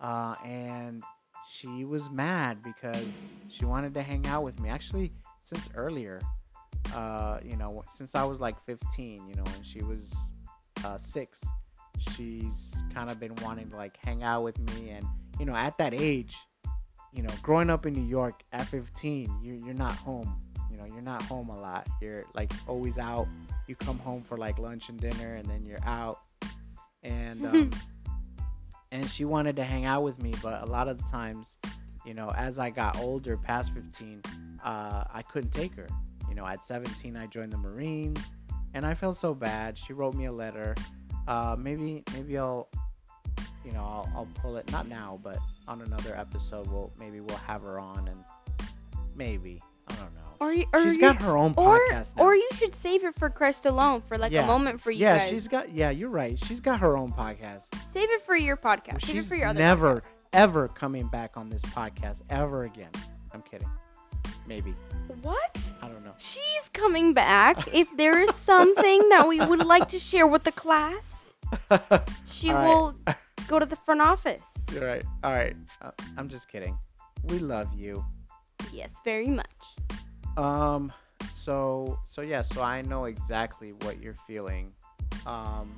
uh, 0.00 0.34
and 0.44 1.02
she 1.48 1.84
was 1.84 2.10
mad 2.10 2.62
because 2.62 3.30
she 3.48 3.64
wanted 3.64 3.94
to 3.94 4.02
hang 4.02 4.26
out 4.26 4.42
with 4.42 4.60
me. 4.60 4.68
Actually, 4.68 5.12
since 5.44 5.68
earlier, 5.74 6.20
uh, 6.94 7.38
you 7.44 7.56
know, 7.56 7.82
since 7.92 8.14
I 8.14 8.24
was 8.24 8.40
like 8.40 8.60
fifteen, 8.64 9.26
you 9.28 9.34
know, 9.34 9.44
and 9.54 9.64
she 9.64 9.82
was 9.82 10.14
uh, 10.84 10.98
six, 10.98 11.42
she's 11.98 12.74
kind 12.94 13.10
of 13.10 13.20
been 13.20 13.34
wanting 13.36 13.70
to 13.70 13.76
like 13.76 13.96
hang 14.04 14.22
out 14.22 14.42
with 14.42 14.58
me, 14.58 14.90
and 14.90 15.06
you 15.38 15.46
know, 15.46 15.54
at 15.54 15.78
that 15.78 15.94
age, 15.94 16.36
you 17.12 17.22
know, 17.22 17.32
growing 17.42 17.70
up 17.70 17.86
in 17.86 17.94
New 17.94 18.06
York 18.06 18.42
at 18.52 18.66
15, 18.66 19.40
you're, 19.42 19.56
you're 19.56 19.74
not 19.74 19.92
home. 19.92 20.38
You 20.70 20.76
know, 20.76 20.84
you're 20.84 21.02
not 21.02 21.22
home 21.22 21.48
a 21.48 21.58
lot. 21.58 21.88
You're 22.00 22.24
like 22.34 22.52
always 22.68 22.98
out. 22.98 23.26
You 23.66 23.74
come 23.74 23.98
home 23.98 24.22
for 24.22 24.36
like 24.36 24.58
lunch 24.58 24.88
and 24.88 25.00
dinner, 25.00 25.34
and 25.34 25.46
then 25.46 25.64
you're 25.64 25.82
out. 25.84 26.20
And 27.02 27.44
um, 27.46 27.70
and 28.92 29.08
she 29.08 29.24
wanted 29.24 29.56
to 29.56 29.64
hang 29.64 29.84
out 29.84 30.02
with 30.02 30.20
me, 30.22 30.32
but 30.42 30.62
a 30.62 30.66
lot 30.66 30.88
of 30.88 30.98
the 30.98 31.04
times, 31.04 31.58
you 32.04 32.14
know, 32.14 32.30
as 32.36 32.58
I 32.58 32.70
got 32.70 32.98
older, 32.98 33.36
past 33.36 33.72
15, 33.72 34.22
uh, 34.64 35.04
I 35.12 35.22
couldn't 35.22 35.52
take 35.52 35.74
her. 35.74 35.88
You 36.28 36.34
know, 36.34 36.46
at 36.46 36.64
17, 36.64 37.16
I 37.16 37.26
joined 37.26 37.52
the 37.52 37.58
Marines, 37.58 38.20
and 38.74 38.86
I 38.86 38.94
felt 38.94 39.16
so 39.16 39.34
bad. 39.34 39.76
She 39.76 39.92
wrote 39.92 40.14
me 40.14 40.26
a 40.26 40.32
letter. 40.32 40.74
Uh, 41.26 41.56
maybe 41.58 42.02
maybe 42.14 42.38
I'll 42.38 42.68
you 43.64 43.72
know 43.72 43.80
I'll, 43.80 44.10
I'll 44.14 44.28
pull 44.34 44.56
it 44.56 44.70
not 44.72 44.88
now 44.88 45.18
but 45.22 45.38
on 45.68 45.82
another 45.82 46.16
episode 46.16 46.66
we'll 46.70 46.92
maybe 46.98 47.20
we'll 47.20 47.36
have 47.38 47.62
her 47.62 47.78
on 47.78 48.08
and 48.08 48.24
maybe 49.14 49.62
i 49.88 49.94
don't 49.94 50.14
know 50.14 50.19
Or 50.40 50.52
you, 50.52 50.64
or 50.72 50.82
she's 50.82 50.94
you, 50.94 51.00
got 51.02 51.20
her 51.20 51.36
own 51.36 51.52
or 51.56 51.78
podcast 51.78 52.16
now. 52.16 52.24
or 52.24 52.34
you 52.34 52.48
should 52.54 52.74
save 52.74 53.04
it 53.04 53.14
for 53.14 53.28
Christ 53.28 53.66
alone 53.66 54.00
for 54.08 54.16
like 54.16 54.32
Yeah. 54.32 54.44
a 54.44 54.46
moment 54.46 54.80
for 54.80 54.90
you 54.90 55.00
yeah, 55.00 55.18
guys. 55.18 55.28
she's 55.28 55.46
got. 55.48 55.70
Yeah, 55.70 55.90
you're 55.90 56.08
right. 56.08 56.38
She's 56.42 56.60
got 56.60 56.80
her 56.80 56.96
own 56.96 57.12
podcast. 57.12 57.68
save 57.92 58.10
it 58.10 58.22
for 58.24 58.34
your 58.36 58.56
podcast. 58.56 59.04
Save 59.04 59.16
it 59.18 59.24
for 59.26 59.34
your 59.36 59.48
other 59.48 59.58
never, 59.58 59.96
podcast. 59.96 60.04
ever 60.32 60.68
coming 60.68 61.08
back 61.08 61.36
on 61.36 61.50
this 61.50 61.60
podcast 61.62 62.22
ever 62.30 62.62
again. 62.62 62.90
I'm 63.32 63.42
kidding. 63.42 63.68
Maybe. 64.46 64.74
What? 65.22 65.58
I 65.82 65.88
don't 65.88 66.04
know. 66.04 66.14
She's 66.18 66.68
coming 66.72 67.12
back. 67.12 67.68
if 67.74 67.94
there 67.96 68.18
is 68.18 68.34
something 68.34 69.08
that 69.10 69.28
we 69.28 69.40
would 69.40 69.64
like 69.66 69.88
to 69.90 69.98
share 69.98 70.26
with 70.26 70.44
the 70.44 70.52
class, 70.52 71.32
she 72.30 72.50
right. 72.50 72.66
will 72.66 72.94
go 73.46 73.58
to 73.58 73.66
the 73.66 73.76
front 73.76 74.00
office. 74.00 74.48
You're 74.72 74.86
right. 74.86 75.04
All 75.22 75.32
right. 75.32 75.54
Uh, 75.82 75.90
I'm 76.16 76.28
just 76.28 76.48
kidding. 76.48 76.78
We 77.24 77.38
love 77.40 77.72
you. 77.74 78.04
Yes, 78.72 78.94
very 79.04 79.26
much. 79.28 79.46
Um. 80.40 80.92
So 81.30 81.98
so 82.06 82.22
yeah. 82.22 82.42
So 82.42 82.62
I 82.62 82.82
know 82.82 83.04
exactly 83.04 83.72
what 83.82 84.00
you're 84.02 84.16
feeling. 84.26 84.72
Um. 85.26 85.70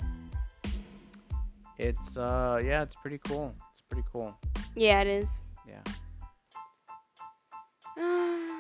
It's 1.78 2.16
uh 2.16 2.60
yeah. 2.64 2.82
It's 2.82 2.94
pretty 2.94 3.18
cool. 3.18 3.54
It's 3.72 3.80
pretty 3.82 4.06
cool. 4.12 4.34
Yeah, 4.76 5.00
it 5.00 5.06
is. 5.08 5.42
Yeah. 5.66 5.82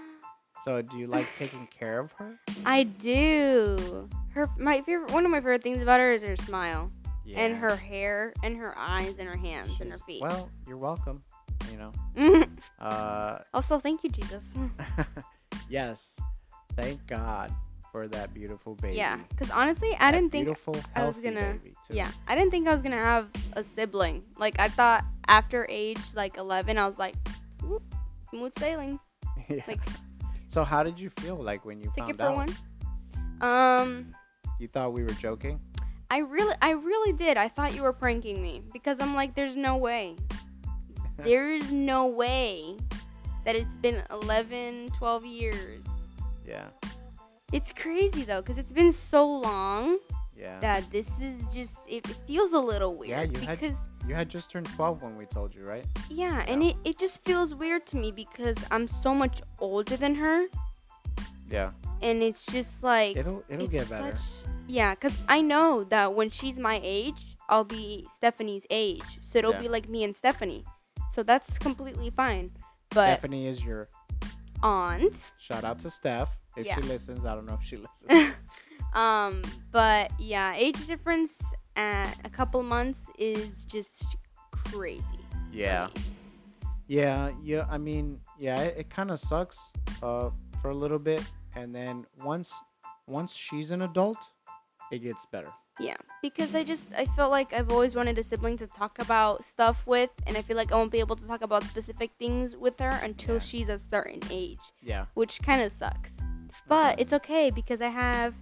So 0.64 0.80
do 0.80 0.96
you 0.96 1.08
like 1.08 1.26
taking 1.36 1.66
care 1.76 1.98
of 1.98 2.12
her? 2.12 2.38
I 2.64 2.84
do. 2.84 4.08
Her 4.32 4.48
my 4.56 4.80
favorite 4.82 5.10
one 5.10 5.24
of 5.24 5.30
my 5.32 5.38
favorite 5.40 5.64
things 5.64 5.82
about 5.82 5.98
her 5.98 6.12
is 6.12 6.22
her 6.22 6.36
smile 6.36 6.88
Yeah. 7.24 7.40
and 7.40 7.56
her 7.56 7.74
hair 7.74 8.32
and 8.44 8.56
her 8.56 8.72
eyes 8.78 9.14
and 9.18 9.28
her 9.28 9.36
hands 9.36 9.70
and 9.80 9.90
her 9.90 9.98
feet. 10.06 10.22
Well, 10.22 10.48
you're 10.68 10.76
welcome. 10.76 11.24
You 11.72 11.78
know. 11.78 12.46
Uh. 12.80 13.38
also, 13.52 13.80
thank 13.80 14.04
you, 14.04 14.10
Jesus. 14.10 14.54
yes. 15.68 16.18
Thank 16.76 17.06
God 17.06 17.52
for 17.90 18.08
that 18.08 18.32
beautiful 18.32 18.74
baby. 18.76 18.96
Yeah, 18.96 19.18
because 19.28 19.50
honestly, 19.50 19.94
I 20.00 20.10
That 20.10 20.18
didn't 20.18 20.32
think. 20.32 20.46
beautiful, 20.46 20.74
I 20.96 21.06
was 21.06 21.16
gonna-. 21.16 21.58
Yeah, 21.90 22.10
I 22.26 22.34
didn't 22.34 22.50
think 22.50 22.66
I 22.66 22.72
was 22.72 22.80
gonna 22.80 22.96
have 22.96 23.28
a 23.54 23.62
sibling. 23.62 24.22
Like 24.38 24.58
I 24.58 24.68
thought 24.68 25.04
after 25.28 25.66
age 25.68 25.98
like 26.14 26.38
11, 26.38 26.78
I 26.78 26.88
was 26.88 26.98
like, 26.98 27.14
whoop, 27.62 27.82
smooth 28.30 28.52
sailing. 28.58 28.98
Yeah. 29.48 29.62
Like 29.68 29.80
So 30.48 30.62
how 30.64 30.82
did 30.82 30.98
you 31.00 31.10
feel 31.10 31.36
like 31.36 31.64
when 31.64 31.80
you 31.80 31.90
ticket 31.94 32.16
found 32.16 32.18
for 32.18 32.24
out? 32.24 32.36
one. 33.40 33.80
Um, 33.82 34.14
You 34.60 34.68
thought 34.68 34.92
we 34.92 35.02
were 35.02 35.10
joking? 35.10 35.60
I 36.10 36.18
really, 36.18 36.54
I 36.62 36.70
really 36.70 37.12
did. 37.12 37.36
I 37.36 37.48
thought 37.48 37.74
you 37.74 37.82
were 37.82 37.92
pranking 37.92 38.40
me 38.40 38.62
because 38.72 39.00
I'm 39.00 39.14
like, 39.14 39.34
there's 39.34 39.56
no 39.56 39.76
way. 39.76 40.16
There's 41.18 41.70
no 41.72 42.06
way 42.06 42.76
that 43.44 43.56
it's 43.56 43.74
been 43.76 44.02
11, 44.10 44.90
12 44.98 45.24
years. 45.26 45.84
Yeah. 46.46 46.68
It's 47.52 47.72
crazy 47.72 48.22
though, 48.24 48.40
because 48.40 48.58
it's 48.58 48.72
been 48.72 48.92
so 48.92 49.28
long 49.28 49.98
Yeah. 50.36 50.58
that 50.60 50.90
this 50.90 51.08
is 51.20 51.36
just, 51.52 51.78
it, 51.88 52.08
it 52.08 52.16
feels 52.26 52.52
a 52.52 52.58
little 52.58 52.96
weird. 52.96 53.10
Yeah, 53.10 53.40
you 53.40 53.46
had- 53.46 53.60
because, 53.60 53.78
you 54.08 54.14
had 54.14 54.28
just 54.28 54.50
turned 54.50 54.66
12 54.74 55.02
when 55.02 55.16
we 55.16 55.26
told 55.26 55.54
you, 55.54 55.62
right? 55.64 55.84
yeah, 56.08 56.44
and 56.48 56.62
it, 56.62 56.76
it 56.84 56.98
just 56.98 57.24
feels 57.24 57.54
weird 57.54 57.86
to 57.86 57.96
me 57.96 58.10
because 58.10 58.56
I'm 58.70 58.88
so 58.88 59.14
much 59.14 59.42
older 59.60 59.96
than 59.96 60.14
her. 60.16 60.46
Yeah. 61.50 61.70
And 62.00 62.22
it's 62.22 62.44
just 62.46 62.82
like, 62.82 63.16
It'll 63.16 63.44
it'll 63.48 63.66
get 63.68 63.88
better. 63.90 64.16
such- 64.16 64.50
yeah, 64.66 64.94
because 64.94 65.16
I 65.28 65.40
know 65.42 65.84
that 65.84 66.14
when 66.14 66.30
she's 66.30 66.58
my 66.58 66.80
age, 66.82 67.36
I'll 67.48 67.64
be 67.64 68.06
Stephanie's 68.16 68.64
age. 68.70 69.04
So 69.22 69.38
it'll 69.38 69.52
Yeah. 69.52 69.60
be 69.60 69.68
like 69.68 69.88
me 69.88 70.02
and 70.04 70.16
Stephanie. 70.16 70.64
So 71.12 71.22
that's 71.22 71.58
completely 71.58 72.08
fine. 72.08 72.52
But 72.94 73.14
Stephanie 73.18 73.46
is 73.46 73.62
your 73.64 73.88
aunt, 74.62 75.16
shout 75.38 75.64
out 75.64 75.78
to 75.80 75.90
Steph 75.90 76.38
if 76.56 76.66
Yeah. 76.66 76.76
she 76.76 76.82
listens. 76.82 77.24
I 77.24 77.34
don't 77.34 77.46
know 77.46 77.54
if 77.60 77.64
she 77.66 77.76
listens. 77.76 78.32
um, 78.94 79.42
but 79.70 80.10
yeah, 80.18 80.54
age 80.54 80.86
difference 80.86 81.40
at 81.76 82.14
a 82.24 82.30
couple 82.30 82.62
months 82.62 83.00
is 83.18 83.64
just 83.64 84.16
crazy. 84.50 85.02
yeah. 85.52 85.88
me. 85.94 86.02
Yeah, 86.88 87.30
yeah. 87.42 87.66
I 87.70 87.78
mean, 87.78 88.20
yeah, 88.38 88.60
it, 88.60 88.74
it 88.78 88.90
kind 88.90 89.10
of 89.10 89.18
sucks 89.18 89.72
uh, 90.02 90.30
for 90.60 90.70
a 90.70 90.74
little 90.74 90.98
bit, 90.98 91.24
and 91.54 91.74
then 91.74 92.04
once 92.22 92.52
once 93.06 93.32
she's 93.34 93.70
an 93.70 93.80
adult, 93.82 94.18
it 94.90 94.98
gets 94.98 95.24
better. 95.26 95.50
Yeah, 95.80 95.96
because 96.20 96.54
I 96.54 96.64
just 96.64 96.92
I 96.94 97.06
felt 97.06 97.30
like 97.30 97.52
I've 97.52 97.72
always 97.72 97.94
wanted 97.94 98.18
a 98.18 98.22
sibling 98.22 98.56
to 98.58 98.66
talk 98.66 98.98
about 98.98 99.44
stuff 99.44 99.86
with, 99.86 100.10
and 100.26 100.36
I 100.36 100.42
feel 100.42 100.56
like 100.56 100.70
I 100.70 100.76
won't 100.76 100.92
be 100.92 101.00
able 101.00 101.16
to 101.16 101.26
talk 101.26 101.42
about 101.42 101.64
specific 101.64 102.10
things 102.18 102.56
with 102.56 102.78
her 102.78 102.90
until 103.02 103.36
Yeah. 103.36 103.40
she's 103.40 103.68
a 103.68 103.78
certain 103.78 104.20
age. 104.30 104.60
Yeah. 104.82 105.06
which 105.14 105.40
kind 105.42 105.62
of 105.62 105.72
sucks. 105.72 106.16
But 106.68 107.00
it's 107.00 107.12
okay 107.14 107.50
because 107.50 107.80
I 107.80 107.88
have 107.88 108.34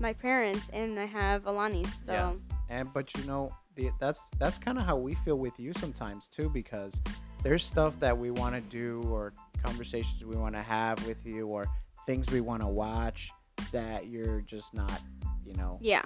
my 0.00 0.12
parents 0.12 0.68
and 0.72 0.98
I 0.98 1.06
have 1.06 1.46
Alani. 1.46 1.84
So 2.04 2.12
Yes. 2.12 2.38
And 2.68 2.92
but 2.92 3.14
you 3.16 3.24
know, 3.24 3.54
the, 3.76 3.90
that's 4.00 4.28
that's 4.38 4.58
kind 4.58 4.78
of 4.78 4.84
how 4.84 4.96
we 4.96 5.14
feel 5.14 5.36
with 5.36 5.58
you 5.60 5.72
sometimes 5.74 6.26
too, 6.28 6.48
because 6.50 7.00
there's 7.44 7.64
stuff 7.64 7.98
that 8.00 8.16
we 8.18 8.30
want 8.30 8.54
to 8.56 8.60
do 8.60 9.02
or 9.08 9.32
conversations 9.64 10.24
we 10.24 10.36
want 10.36 10.54
to 10.56 10.62
have 10.62 11.04
with 11.06 11.24
you 11.24 11.46
or 11.46 11.68
things 12.06 12.28
we 12.30 12.40
want 12.40 12.62
to 12.62 12.68
watch 12.68 13.30
that 13.70 14.08
you're 14.08 14.40
just 14.42 14.74
not, 14.74 15.00
you 15.46 15.54
know. 15.54 15.78
yeah, 15.80 16.02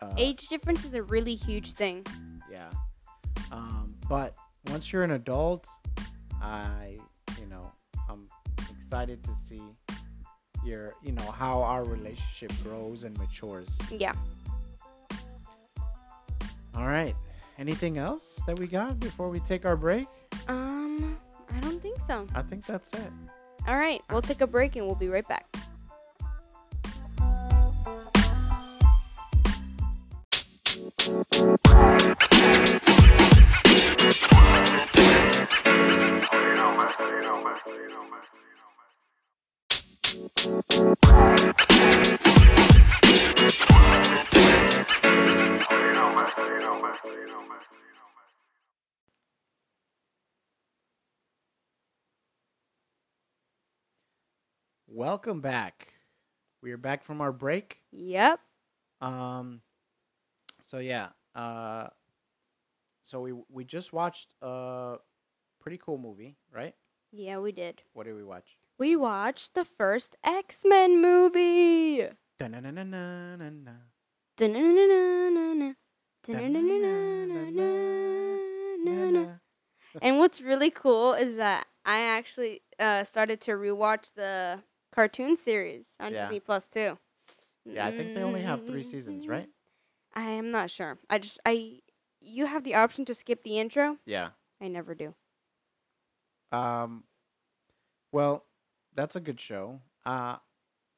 Uh, 0.00 0.12
age 0.16 0.48
difference 0.48 0.84
is 0.84 0.94
a 0.94 1.02
really 1.02 1.34
huge 1.34 1.72
thing. 1.72 2.04
Yeah. 2.50 2.70
Um, 3.50 3.94
but 4.08 4.34
once 4.68 4.92
you're 4.92 5.02
an 5.02 5.12
adult, 5.12 5.66
I, 6.40 6.98
you 7.40 7.46
know, 7.46 7.72
I'm 8.08 8.26
excited 8.70 9.22
to 9.24 9.34
see 9.34 9.62
your, 10.64 10.94
you 11.02 11.12
know, 11.12 11.30
how 11.30 11.62
our 11.62 11.84
relationship 11.84 12.52
grows 12.62 13.04
and 13.04 13.16
matures. 13.18 13.76
Yeah. 13.90 14.14
All 16.74 16.86
right. 16.86 17.16
Anything 17.58 17.98
else 17.98 18.40
that 18.46 18.58
we 18.60 18.68
got 18.68 19.00
before 19.00 19.30
we 19.30 19.40
take 19.40 19.66
our 19.66 19.76
break? 19.76 20.06
Um, 20.46 21.18
I 21.54 21.58
don't 21.58 21.82
think 21.82 21.98
so. 22.06 22.24
I 22.34 22.42
think 22.42 22.64
that's 22.64 22.92
it. 22.92 23.10
All 23.66 23.76
right, 23.76 24.00
we'll 24.10 24.22
take 24.22 24.40
a 24.40 24.46
break 24.46 24.76
and 24.76 24.86
we'll 24.86 24.94
be 24.94 25.08
right 25.08 25.26
back. 25.28 25.44
Welcome 54.98 55.40
back. 55.40 55.92
We 56.60 56.72
are 56.72 56.76
back 56.76 57.04
from 57.04 57.20
our 57.20 57.30
break. 57.30 57.82
Yep. 57.92 58.40
Um, 59.00 59.60
so 60.60 60.78
yeah. 60.78 61.10
Uh, 61.36 61.86
so 63.04 63.20
we 63.20 63.32
we 63.48 63.62
just 63.62 63.92
watched 63.92 64.34
a 64.42 64.96
pretty 65.60 65.78
cool 65.78 65.98
movie, 65.98 66.34
right? 66.52 66.74
Yeah, 67.12 67.38
we 67.38 67.52
did. 67.52 67.82
What 67.92 68.06
did 68.06 68.16
we 68.16 68.24
watch? 68.24 68.56
We 68.76 68.96
watched 68.96 69.54
the 69.54 69.64
first 69.64 70.16
X 70.24 70.64
Men 70.66 71.00
movie. 71.00 72.08
And 80.02 80.18
what's 80.18 80.40
really 80.40 80.70
cool 80.70 81.12
is 81.14 81.36
that 81.36 81.68
I 81.86 82.00
actually 82.00 82.62
uh, 82.80 83.04
started 83.04 83.40
to 83.42 83.52
rewatch 83.52 84.14
the 84.14 84.58
cartoon 84.92 85.36
series 85.36 85.94
on 86.00 86.12
Yeah. 86.12 86.22
Disney 86.26 86.40
Plus 86.40 86.66
too. 86.66 86.98
Yeah, 87.64 87.86
I 87.86 87.90
think 87.90 88.14
they 88.14 88.22
only 88.22 88.42
have 88.42 88.66
three 88.66 88.82
seasons, 88.82 89.28
right? 89.28 89.48
I 90.14 90.22
am 90.30 90.50
not 90.50 90.70
sure. 90.70 90.98
I 91.10 91.18
just 91.18 91.38
I 91.44 91.80
you 92.20 92.46
have 92.46 92.64
the 92.64 92.74
option 92.74 93.04
to 93.06 93.14
skip 93.14 93.42
the 93.42 93.58
intro. 93.58 93.98
Yeah. 94.04 94.30
I 94.60 94.68
never 94.68 94.94
do. 94.94 95.14
Um, 96.50 97.04
well, 98.12 98.44
that's 98.94 99.16
a 99.16 99.20
good 99.20 99.40
show. 99.40 99.80
Uh, 100.04 100.36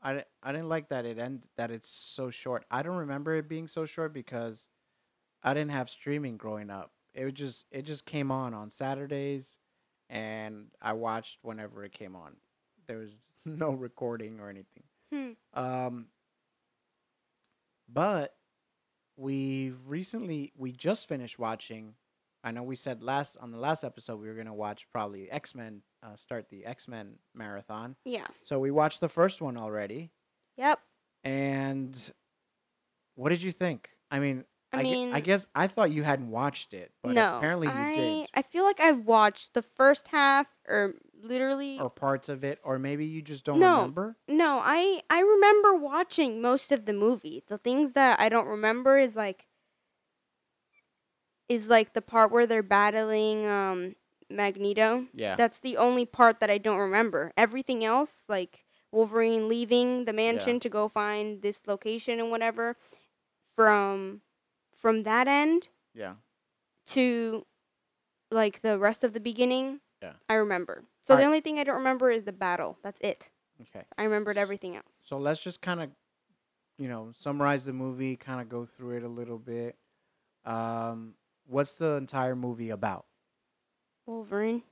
I, 0.02 0.24
I 0.42 0.52
didn't 0.52 0.68
like 0.68 0.88
that 0.88 1.04
it 1.04 1.18
end 1.18 1.46
that 1.56 1.70
it's 1.70 1.88
so 1.88 2.30
short. 2.30 2.64
I 2.70 2.82
don't 2.82 2.96
remember 2.96 3.34
it 3.34 3.48
being 3.48 3.68
so 3.68 3.84
short 3.84 4.12
because 4.14 4.70
I 5.42 5.52
didn't 5.52 5.72
have 5.72 5.90
streaming 5.90 6.36
growing 6.36 6.70
up. 6.70 6.92
It 7.14 7.24
was 7.24 7.34
just 7.34 7.66
it 7.70 7.82
just 7.82 8.06
came 8.06 8.30
on 8.30 8.54
on 8.54 8.70
Saturdays, 8.70 9.58
and 10.08 10.68
I 10.80 10.92
watched 10.94 11.38
whenever 11.42 11.84
it 11.84 11.92
came 11.92 12.14
on. 12.16 12.36
There 12.90 12.98
was 12.98 13.14
no 13.46 13.70
recording 13.70 14.40
or 14.40 14.50
anything. 14.50 14.82
Hmm. 15.12 15.30
Um, 15.54 16.06
but 17.88 18.34
we've 19.16 19.78
recently 19.86 20.52
we 20.56 20.72
just 20.72 21.06
finished 21.08 21.38
watching 21.38 21.94
I 22.42 22.50
know 22.50 22.62
we 22.64 22.74
said 22.74 23.02
last 23.02 23.36
on 23.40 23.52
the 23.52 23.58
last 23.58 23.84
episode 23.84 24.20
we 24.20 24.26
were 24.26 24.34
gonna 24.34 24.54
watch 24.54 24.88
probably 24.90 25.30
X 25.30 25.54
Men. 25.54 25.82
Uh, 26.02 26.16
start 26.16 26.48
the 26.50 26.64
X 26.64 26.88
Men 26.88 27.18
marathon. 27.32 27.94
Yeah. 28.04 28.26
So 28.42 28.58
we 28.58 28.72
watched 28.72 29.00
the 29.00 29.08
first 29.08 29.40
one 29.40 29.56
already. 29.56 30.10
Yep. 30.56 30.80
And 31.22 32.12
what 33.14 33.28
did 33.28 33.42
you 33.42 33.52
think? 33.52 33.90
I 34.10 34.18
mean, 34.18 34.44
I 34.72 34.80
I, 34.80 34.82
mean- 34.82 35.12
I 35.12 35.20
guess 35.20 35.46
I 35.54 35.68
thought 35.68 35.92
you 35.92 36.02
hadn't 36.02 36.30
watched 36.30 36.74
it, 36.74 36.90
but 37.02 37.12
no. 37.12 37.36
apparently 37.36 37.68
you 37.68 37.72
I, 37.72 37.94
did, 37.94 38.28
I 38.34 38.42
feel 38.42 38.64
like 38.64 38.80
I've 38.80 39.04
watched 39.04 39.54
the 39.54 39.62
first 39.62 40.08
half 40.08 40.46
or 40.66 40.94
literally 41.24 41.78
or 41.78 41.90
parts 41.90 42.28
of 42.28 42.44
it, 42.44 42.58
or 42.62 42.78
maybe 42.78 43.06
you 43.06 43.22
just 43.22 43.44
don't 43.44 43.58
No. 43.58 43.76
remember. 43.76 44.16
No, 44.28 44.60
I 44.62 45.02
I 45.10 45.20
remember 45.20 45.74
watching 45.74 46.40
most 46.40 46.72
of 46.72 46.86
the 46.86 46.92
movie. 46.92 47.42
The 47.46 47.58
things 47.58 47.92
that 47.92 48.20
I 48.20 48.28
don't 48.28 48.46
remember 48.46 48.98
is 48.98 49.16
like 49.16 49.46
is 51.48 51.68
like 51.68 51.94
the 51.94 52.02
part 52.02 52.30
where 52.30 52.46
they're 52.46 52.62
battling 52.62 53.46
um 53.46 53.96
Magneto. 54.30 55.06
Yeah. 55.12 55.36
That's 55.36 55.58
the 55.60 55.76
only 55.76 56.06
part 56.06 56.40
that 56.40 56.50
I 56.50 56.58
don't 56.58 56.78
remember. 56.78 57.32
Everything 57.36 57.84
else, 57.84 58.22
like 58.28 58.64
Wolverine 58.92 59.48
leaving 59.48 60.04
the 60.04 60.12
mansion 60.12 60.60
to 60.60 60.68
go 60.68 60.88
find 60.88 61.42
this 61.42 61.62
location 61.66 62.20
and 62.20 62.30
whatever, 62.30 62.76
from 63.56 64.22
from 64.76 65.02
that 65.02 65.28
end 65.28 65.68
yeah. 65.94 66.14
to 66.88 67.44
like 68.30 68.62
the 68.62 68.78
rest 68.78 69.02
of 69.04 69.12
the 69.12 69.20
beginning, 69.20 69.80
Yeah. 70.02 70.12
I 70.28 70.34
remember. 70.34 70.84
So 71.04 71.14
the 71.14 71.14
Alright. 71.14 71.26
only 71.26 71.40
thing 71.40 71.58
I 71.58 71.64
don't 71.64 71.76
remember 71.76 72.10
is 72.10 72.24
the 72.24 72.32
battle. 72.32 72.78
That's 72.82 73.00
it. 73.00 73.28
Okay. 73.60 73.84
I 73.98 74.04
remembered 74.04 74.38
everything 74.38 74.76
else. 74.76 75.02
So 75.04 75.18
let's 75.18 75.40
just 75.40 75.60
kind 75.60 75.82
of, 75.82 75.90
you 76.78 76.88
know, 76.88 77.10
summarize 77.14 77.64
the 77.66 77.72
movie, 77.72 78.16
kind 78.16 78.40
of 78.40 78.48
go 78.48 78.64
through 78.64 78.98
it 78.98 79.02
a 79.02 79.08
little 79.08 79.38
bit. 79.38 79.76
Um, 80.46 81.14
what's 81.46 81.76
the 81.76 81.96
entire 81.96 82.34
movie 82.34 82.70
about? 82.70 83.04
Wolverine. 84.06 84.62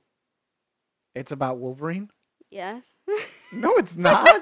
It's 1.13 1.31
about 1.31 1.59
Wolverine. 1.59 2.09
Yes. 2.49 2.93
No, 3.51 3.73
it's 3.77 3.97
not. 3.97 4.41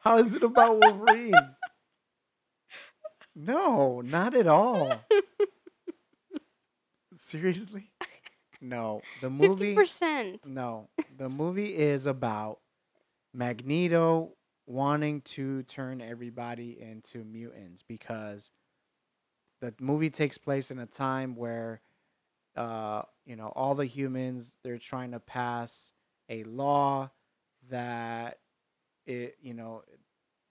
How 0.00 0.18
is 0.18 0.34
it 0.34 0.42
about 0.42 0.78
Wolverine? 0.78 1.32
No, 3.40 4.00
not 4.00 4.34
at 4.34 4.48
all. 4.48 5.04
Seriously? 7.16 7.90
No, 8.60 9.02
the 9.20 9.30
movie. 9.30 9.48
Fifty 9.48 9.64
movie. 9.64 9.74
percent. 9.74 10.46
No, 10.46 10.88
the 11.16 11.28
movie 11.28 11.76
is 11.76 12.06
about 12.06 12.60
Magneto 13.32 14.32
wanting 14.66 15.20
to 15.22 15.62
turn 15.62 16.00
everybody 16.00 16.78
into 16.80 17.24
mutants 17.24 17.82
because 17.86 18.50
the 19.60 19.74
movie 19.80 20.10
takes 20.10 20.38
place 20.38 20.70
in 20.70 20.78
a 20.78 20.86
time 20.86 21.36
where 21.36 21.80
uh 22.56 23.02
you 23.24 23.36
know 23.36 23.52
all 23.56 23.74
the 23.74 23.86
humans 23.86 24.56
they're 24.62 24.78
trying 24.78 25.12
to 25.12 25.20
pass 25.20 25.92
a 26.28 26.44
law 26.44 27.10
that 27.70 28.38
it 29.06 29.36
you 29.40 29.54
know 29.54 29.82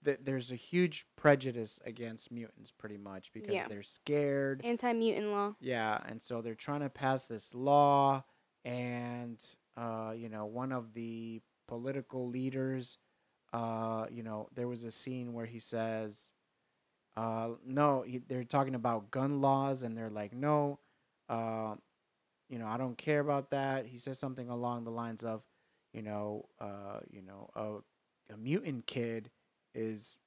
th- 0.04 0.20
there's 0.22 0.50
a 0.52 0.56
huge 0.56 1.06
prejudice 1.16 1.80
against 1.84 2.30
mutants 2.30 2.70
pretty 2.70 2.96
much 2.98 3.32
because 3.32 3.54
Yeah. 3.54 3.68
they're 3.68 3.82
scared 3.82 4.62
Anti 4.64 4.92
mutant 4.92 5.28
law. 5.28 5.54
yeah, 5.60 6.00
and 6.06 6.20
so 6.22 6.40
they're 6.42 6.54
trying 6.54 6.80
to 6.80 6.88
pass 6.90 7.26
this 7.26 7.54
law, 7.54 8.24
and 8.64 9.42
uh, 9.76 10.12
you 10.16 10.28
know, 10.28 10.44
one 10.46 10.72
of 10.72 10.92
the 10.94 11.40
political 11.68 12.28
leaders, 12.28 12.98
uh, 13.52 14.06
you 14.10 14.22
know, 14.22 14.48
there 14.54 14.66
was 14.68 14.84
a 14.84 14.90
scene 14.90 15.32
where 15.32 15.46
he 15.46 15.60
says, 15.60 16.32
uh, 17.16 17.50
no, 17.64 18.02
he, 18.02 18.18
they're 18.18 18.44
talking 18.44 18.74
about 18.74 19.10
gun 19.10 19.40
laws, 19.40 19.82
and 19.82 19.96
they're 19.96 20.10
like, 20.10 20.32
no, 20.34 20.78
uh, 21.28 21.74
you 22.48 22.58
know, 22.58 22.66
I 22.66 22.76
don't 22.78 22.96
care 22.98 23.20
about 23.20 23.50
that. 23.50 23.86
He 23.86 23.98
says 23.98 24.18
something 24.18 24.48
along 24.48 24.84
the 24.84 24.90
lines 24.90 25.24
of, 25.24 25.42
you 25.92 26.02
know, 26.02 26.46
uh, 26.60 27.00
you 27.10 27.22
know, 27.22 27.50
a, 27.54 28.32
a 28.32 28.36
mutant 28.36 28.86
kid 28.86 29.30
is 29.78 30.18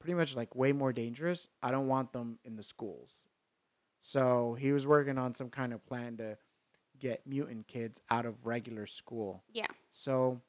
pretty 0.00 0.14
much 0.14 0.34
like 0.34 0.54
way 0.54 0.72
more 0.72 0.92
dangerous. 0.92 1.48
I 1.62 1.70
don't 1.70 1.86
want 1.86 2.12
them 2.12 2.38
in 2.44 2.56
the 2.56 2.62
schools. 2.62 3.26
So 4.00 4.56
he 4.58 4.72
was 4.72 4.86
working 4.86 5.18
on 5.18 5.34
some 5.34 5.50
kind 5.50 5.72
of 5.72 5.84
plan 5.86 6.16
to 6.18 6.36
get 6.98 7.26
mutant 7.26 7.66
kids 7.66 8.00
out 8.10 8.26
of 8.26 8.46
regular 8.46 8.86
school. 8.86 9.42
Yeah. 9.52 9.66
So 9.90 10.40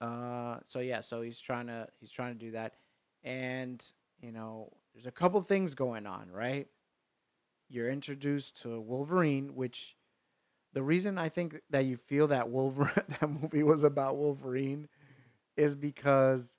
uh 0.00 0.58
so 0.64 0.80
yeah, 0.80 1.00
so 1.00 1.22
he's 1.22 1.40
trying 1.40 1.68
to 1.68 1.88
he's 2.00 2.10
trying 2.10 2.34
to 2.34 2.38
do 2.38 2.50
that. 2.52 2.74
And, 3.24 3.84
you 4.20 4.32
know, 4.32 4.72
there's 4.94 5.06
a 5.06 5.12
couple 5.12 5.40
things 5.42 5.74
going 5.74 6.06
on, 6.06 6.30
right? 6.30 6.68
You're 7.68 7.90
introduced 7.90 8.62
to 8.62 8.80
Wolverine, 8.80 9.54
which 9.54 9.96
the 10.72 10.82
reason 10.82 11.18
I 11.18 11.28
think 11.28 11.60
that 11.70 11.84
you 11.84 11.96
feel 11.96 12.28
that 12.28 12.48
Wolverine 12.48 12.92
that 13.20 13.28
movie 13.28 13.62
was 13.62 13.82
about 13.82 14.16
Wolverine 14.16 14.88
is 15.56 15.74
because 15.74 16.58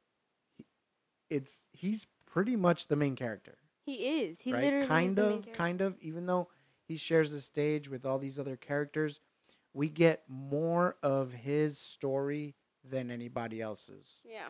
it's 1.29 1.65
he's 1.71 2.07
pretty 2.25 2.55
much 2.55 2.87
the 2.87 2.95
main 2.95 3.15
character 3.15 3.57
He 3.85 4.21
is. 4.21 4.39
He 4.39 4.53
right? 4.53 4.63
literally 4.63 4.87
kind 4.87 5.19
of, 5.19 5.51
kind 5.53 5.81
of. 5.81 5.97
Even 6.01 6.25
though 6.25 6.49
he 6.83 6.97
shares 6.97 7.31
the 7.31 7.41
stage 7.41 7.89
with 7.89 8.05
all 8.05 8.19
these 8.19 8.39
other 8.39 8.55
characters, 8.55 9.19
we 9.73 9.89
get 9.89 10.23
more 10.27 10.97
of 11.03 11.33
his 11.33 11.77
story 11.79 12.55
than 12.83 13.11
anybody 13.11 13.61
else's. 13.61 14.21
Yeah. 14.23 14.47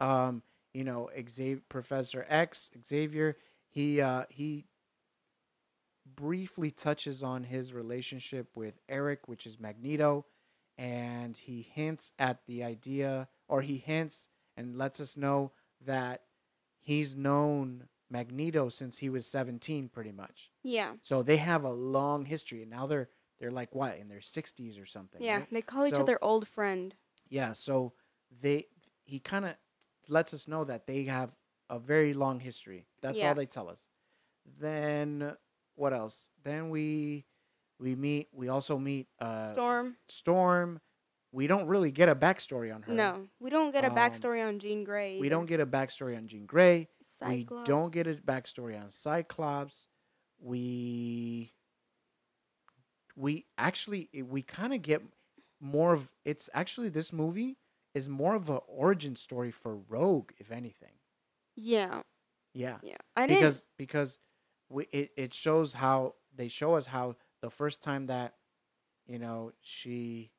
Um, 0.00 0.42
you 0.72 0.84
know, 0.84 1.08
Xavier, 1.28 1.62
Professor 1.68 2.26
X, 2.28 2.70
Xavier, 2.84 3.36
he 3.68 4.00
uh, 4.00 4.24
he 4.28 4.66
briefly 6.16 6.70
touches 6.70 7.22
on 7.22 7.44
his 7.44 7.72
relationship 7.72 8.48
with 8.56 8.74
Eric, 8.88 9.26
which 9.26 9.46
is 9.46 9.58
Magneto, 9.58 10.26
and 10.76 11.36
he 11.36 11.62
hints 11.62 12.12
at 12.18 12.38
the 12.46 12.62
idea, 12.64 13.28
or 13.48 13.62
he 13.62 13.78
hints 13.78 14.28
and 14.56 14.76
lets 14.76 15.00
us 15.00 15.16
know 15.16 15.52
that 15.86 16.22
he's 16.80 17.16
known 17.16 17.88
Magneto 18.10 18.68
since 18.68 18.98
he 18.98 19.08
was 19.08 19.26
17 19.26 19.88
pretty 19.88 20.12
much. 20.12 20.50
Yeah. 20.62 20.92
So 21.02 21.22
they 21.22 21.38
have 21.38 21.64
a 21.64 21.70
long 21.72 22.24
history 22.26 22.62
and 22.62 22.70
now 22.70 22.86
they're 22.86 23.08
they're 23.40 23.50
like 23.50 23.74
what 23.74 23.98
in 23.98 24.08
their 24.08 24.20
60s 24.20 24.80
or 24.80 24.86
something. 24.86 25.20
Yeah. 25.22 25.38
right? 25.38 25.48
They 25.50 25.62
call 25.62 25.86
each 25.86 25.94
other 25.94 26.18
old 26.22 26.46
friend. 26.46 26.94
Yeah, 27.28 27.52
so 27.52 27.92
they 28.42 28.66
he 29.04 29.18
kind 29.18 29.44
of 29.44 29.54
lets 30.08 30.32
us 30.32 30.46
know 30.46 30.64
that 30.64 30.86
they 30.86 31.04
have 31.04 31.34
a 31.68 31.78
very 31.78 32.12
long 32.14 32.40
history. 32.40 32.86
That's 33.02 33.18
Yeah. 33.18 33.28
all 33.30 33.34
they 33.34 33.46
tell 33.46 33.68
us. 33.68 33.88
Then 34.60 35.34
what 35.74 35.92
else? 35.92 36.30
Then 36.44 36.70
we 36.70 37.24
we 37.80 37.94
meet 37.96 38.28
we 38.32 38.48
also 38.48 38.78
meet 38.78 39.08
uh 39.18 39.52
Storm. 39.52 39.96
Storm. 40.08 40.80
We 41.34 41.48
don't 41.48 41.66
really 41.66 41.90
get 41.90 42.08
a 42.08 42.14
backstory 42.14 42.72
on 42.72 42.82
her. 42.82 42.92
No, 42.92 43.26
we 43.40 43.50
don't 43.50 43.72
get 43.72 43.84
a 43.84 43.88
Um, 43.90 43.96
backstory 43.96 44.46
on 44.46 44.60
Jean 44.60 44.84
Grey. 44.84 45.18
We 45.18 45.28
don't 45.28 45.46
get 45.46 45.58
a 45.58 45.66
backstory 45.66 46.16
on 46.16 46.28
Jean 46.28 46.46
Grey. 46.46 46.88
Cyclops. 47.18 47.68
We 47.68 47.72
don't 47.72 47.92
get 47.92 48.06
a 48.06 48.14
backstory 48.14 48.80
on 48.80 48.90
Cyclops. 48.92 49.88
We 50.38 51.52
we 53.16 53.46
actually 53.58 54.08
we 54.28 54.42
kind 54.42 54.74
of 54.74 54.82
get 54.82 55.02
more 55.60 55.92
of 55.92 56.12
it's 56.24 56.50
actually 56.54 56.88
this 56.88 57.12
movie 57.12 57.58
is 57.94 58.08
more 58.08 58.34
of 58.34 58.50
an 58.50 58.60
origin 58.66 59.14
story 59.16 59.50
for 59.50 59.76
Rogue, 59.76 60.32
if 60.38 60.50
anything. 60.50 60.92
Yeah. 61.56 62.02
Yeah, 62.52 62.78
Yeah. 62.82 62.96
I 63.16 63.26
didn't. 63.26 63.40
because 63.40 63.66
because 63.76 64.18
we 64.68 64.86
it, 64.92 65.10
it 65.16 65.34
shows 65.34 65.74
how 65.74 66.14
they 66.34 66.48
show 66.48 66.74
us 66.74 66.86
how 66.86 67.16
the 67.40 67.50
first 67.50 67.82
time 67.82 68.06
that 68.06 68.34
you 69.06 69.18
know 69.18 69.52
she 69.62 70.30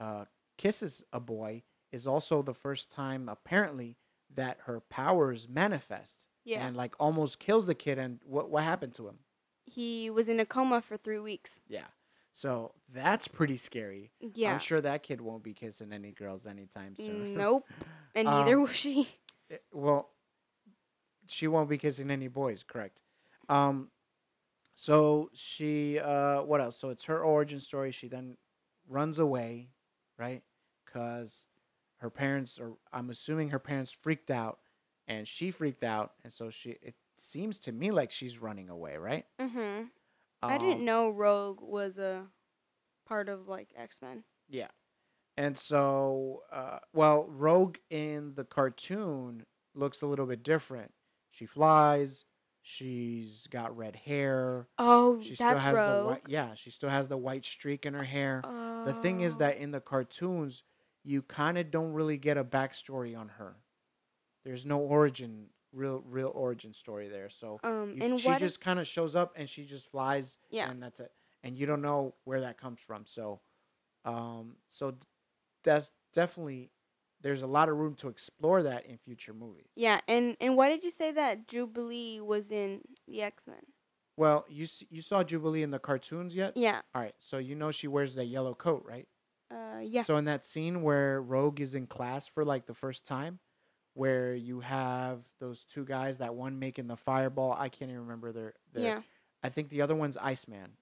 uh, 0.00 0.24
kisses 0.56 1.04
a 1.12 1.20
boy 1.20 1.62
is 1.92 2.06
also 2.06 2.42
the 2.42 2.54
first 2.54 2.90
time 2.92 3.28
apparently 3.28 3.96
that 4.34 4.58
her 4.66 4.80
powers 4.80 5.48
manifest 5.48 6.26
yeah. 6.44 6.66
and 6.66 6.76
like 6.76 6.94
almost 7.00 7.38
kills 7.38 7.66
the 7.66 7.74
kid 7.74 7.98
and 7.98 8.20
what 8.24 8.50
what 8.50 8.62
happened 8.64 8.94
to 8.94 9.08
him 9.08 9.18
he 9.64 10.08
was 10.10 10.28
in 10.28 10.40
a 10.40 10.46
coma 10.46 10.80
for 10.80 10.96
three 10.96 11.18
weeks. 11.18 11.60
yeah 11.68 11.86
so 12.32 12.72
that's 12.92 13.26
pretty 13.26 13.56
scary 13.56 14.10
Yeah. 14.34 14.52
i'm 14.52 14.58
sure 14.58 14.80
that 14.80 15.02
kid 15.02 15.20
won't 15.20 15.42
be 15.42 15.54
kissing 15.54 15.92
any 15.92 16.12
girls 16.12 16.46
anytime 16.46 16.94
soon 16.96 17.34
Nope. 17.38 17.64
And 18.14 18.26
neither 18.26 18.56
Um, 18.56 18.62
was 18.62 18.74
she. 18.76 19.08
Eh, 19.50 19.56
well 19.72 20.10
she 21.26 21.46
won't 21.48 21.68
be 21.70 21.78
kissing 21.78 22.10
any 22.10 22.28
boys 22.28 22.62
correct 22.62 23.02
um 23.48 23.88
so 24.74 25.30
she 25.34 25.98
uh 25.98 26.42
what 26.42 26.60
else 26.60 26.76
so 26.78 26.90
it's 26.90 27.04
her 27.04 27.22
origin 27.24 27.60
story 27.60 27.90
she 27.92 28.08
then 28.08 28.36
runs 28.88 29.18
away 29.18 29.70
right 30.18 30.42
because 30.84 31.46
her 31.98 32.10
parents 32.10 32.58
are 32.58 32.72
i'm 32.92 33.10
assuming 33.10 33.48
her 33.48 33.58
parents 33.58 33.90
freaked 33.92 34.30
out 34.30 34.58
and 35.06 35.26
she 35.28 35.50
freaked 35.50 35.84
out 35.84 36.12
and 36.24 36.32
so 36.32 36.50
she 36.50 36.70
it 36.82 36.94
seems 37.16 37.58
to 37.58 37.72
me 37.72 37.90
like 37.90 38.10
she's 38.10 38.38
running 38.38 38.68
away 38.68 38.96
right 38.96 39.26
Mm-hmm. 39.40 39.84
I 40.40 40.56
didn't 40.58 40.78
Um, 40.80 40.84
know 40.84 41.10
Rogue 41.10 41.60
was 41.60 41.98
a 41.98 42.26
part 43.06 43.28
of 43.28 43.48
like 43.48 43.68
X 43.76 43.98
Men. 44.00 44.22
Yeah. 44.48 44.68
And 45.36 45.58
so, 45.58 46.42
uh, 46.52 46.78
well, 46.92 47.26
Rogue 47.28 47.76
in 47.90 48.34
the 48.34 48.44
cartoon 48.44 49.46
looks 49.74 50.00
a 50.00 50.06
little 50.06 50.26
bit 50.26 50.44
different. 50.44 50.92
She 51.30 51.44
flies. 51.44 52.24
She's 52.70 53.46
got 53.46 53.74
red 53.78 53.96
hair. 53.96 54.68
Oh, 54.76 55.22
She 55.22 55.36
still 55.36 55.48
that's 55.48 55.62
has 55.62 55.76
the 55.76 55.82
Rogue. 55.82 56.06
white. 56.06 56.22
Yeah, 56.28 56.54
she 56.54 56.68
still 56.70 56.90
has 56.90 57.08
the 57.08 57.16
white 57.16 57.46
streak 57.46 57.86
in 57.86 57.94
her 57.94 58.04
hair. 58.04 58.42
The 58.84 58.92
thing 58.92 59.22
is 59.22 59.36
Oh. 59.36 59.38
that 59.38 59.56
in 59.56 59.70
the 59.70 59.80
cartoons, 59.80 60.64
you 61.02 61.22
kind 61.22 61.56
of 61.56 61.70
don't 61.70 61.94
really 61.94 62.18
get 62.18 62.36
a 62.36 62.44
backstory 62.44 63.18
on 63.18 63.30
her. 63.30 63.56
There's 64.44 64.66
no 64.66 64.80
origin, 64.80 65.46
real, 65.72 66.02
real 66.06 66.30
origin 66.34 66.74
story 66.74 67.08
there. 67.08 67.30
So 67.30 67.58
um, 67.64 67.94
you, 67.96 68.02
and 68.02 68.20
she 68.20 68.36
just 68.36 68.60
kind 68.60 68.78
of 68.78 68.86
shows 68.86 69.16
up 69.16 69.32
and 69.34 69.48
she 69.48 69.64
just 69.64 69.90
flies, 69.90 70.36
Yeah. 70.50 70.70
and 70.70 70.82
that's 70.82 71.00
it. 71.00 71.12
And 71.42 71.56
you 71.56 71.64
don't 71.64 71.80
know 71.80 72.16
where 72.24 72.42
that 72.42 72.60
comes 72.60 72.80
from. 72.80 73.06
So, 73.06 73.40
um, 74.04 74.56
so 74.68 74.90
d- 74.90 75.06
that's 75.64 75.92
definitely 76.12 76.70
there's 77.20 77.42
a 77.42 77.46
lot 77.46 77.68
of 77.68 77.76
room 77.76 77.94
to 77.96 78.08
explore 78.08 78.62
that 78.62 78.86
in 78.86 78.96
future 78.98 79.32
movies. 79.34 79.66
yeah, 79.76 80.00
and 80.08 80.36
and 80.40 80.56
why 80.56 80.68
did 80.68 80.82
you 80.84 80.90
say 80.90 81.10
that 81.12 81.48
Jubilee 81.48 82.20
was 82.20 82.50
in 82.50 82.80
the 83.06 83.22
X 83.22 83.46
Men? 83.46 83.62
Well, 84.16 84.44
you 84.48 84.66
you 84.90 85.00
saw 85.00 85.22
Jubilee 85.22 85.62
in 85.62 85.70
the 85.70 85.78
cartoons 85.78 86.34
yet? 86.34 86.56
Yeah. 86.56 86.80
All 86.94 87.02
right, 87.02 87.14
so 87.18 87.38
you 87.38 87.54
know 87.54 87.70
she 87.70 87.86
wears 87.88 88.14
that 88.16 88.26
yellow 88.26 88.54
coat, 88.54 88.84
right? 88.86 89.06
Uh, 89.50 89.80
yeah. 89.82 90.02
So 90.02 90.16
in 90.16 90.24
that 90.26 90.44
scene 90.44 90.82
where 90.82 91.22
Rogue 91.22 91.60
is 91.60 91.74
in 91.74 91.86
class 91.86 92.26
for 92.26 92.44
like 92.44 92.66
the 92.66 92.74
first 92.74 93.06
time, 93.06 93.38
where 93.94 94.34
you 94.34 94.60
have 94.60 95.20
those 95.40 95.64
two 95.64 95.84
guys, 95.84 96.18
that 96.18 96.34
one 96.34 96.58
making 96.58 96.86
the 96.88 96.96
fireball, 96.96 97.52
I 97.58 97.68
can't 97.68 97.90
even 97.90 98.02
remember 98.02 98.32
their. 98.32 98.54
their 98.72 98.82
yeah. 98.84 99.00
I 99.42 99.48
think 99.50 99.68
the 99.70 99.82
other 99.82 99.94
one's 99.94 100.16
Iceman. 100.16 100.72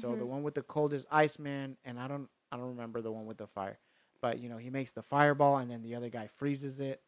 So 0.00 0.14
the 0.16 0.24
Mhm. 0.24 0.28
one 0.28 0.42
with 0.42 0.54
the 0.54 0.62
cold 0.62 0.92
is 0.92 1.04
Iceman, 1.10 1.76
and 1.84 2.00
I 2.00 2.08
don't 2.08 2.28
I 2.52 2.56
don't 2.56 2.68
remember 2.68 3.00
the 3.02 3.12
one 3.12 3.26
with 3.26 3.36
the 3.38 3.46
fire, 3.46 3.78
but 4.22 4.38
you 4.40 4.48
know 4.48 4.56
he 4.58 4.70
makes 4.70 4.92
the 4.92 5.02
fireball, 5.02 5.58
and 5.58 5.70
then 5.70 5.82
the 5.82 5.94
other 5.94 6.08
guy 6.10 6.26
freezes 6.26 6.80
it, 6.80 7.02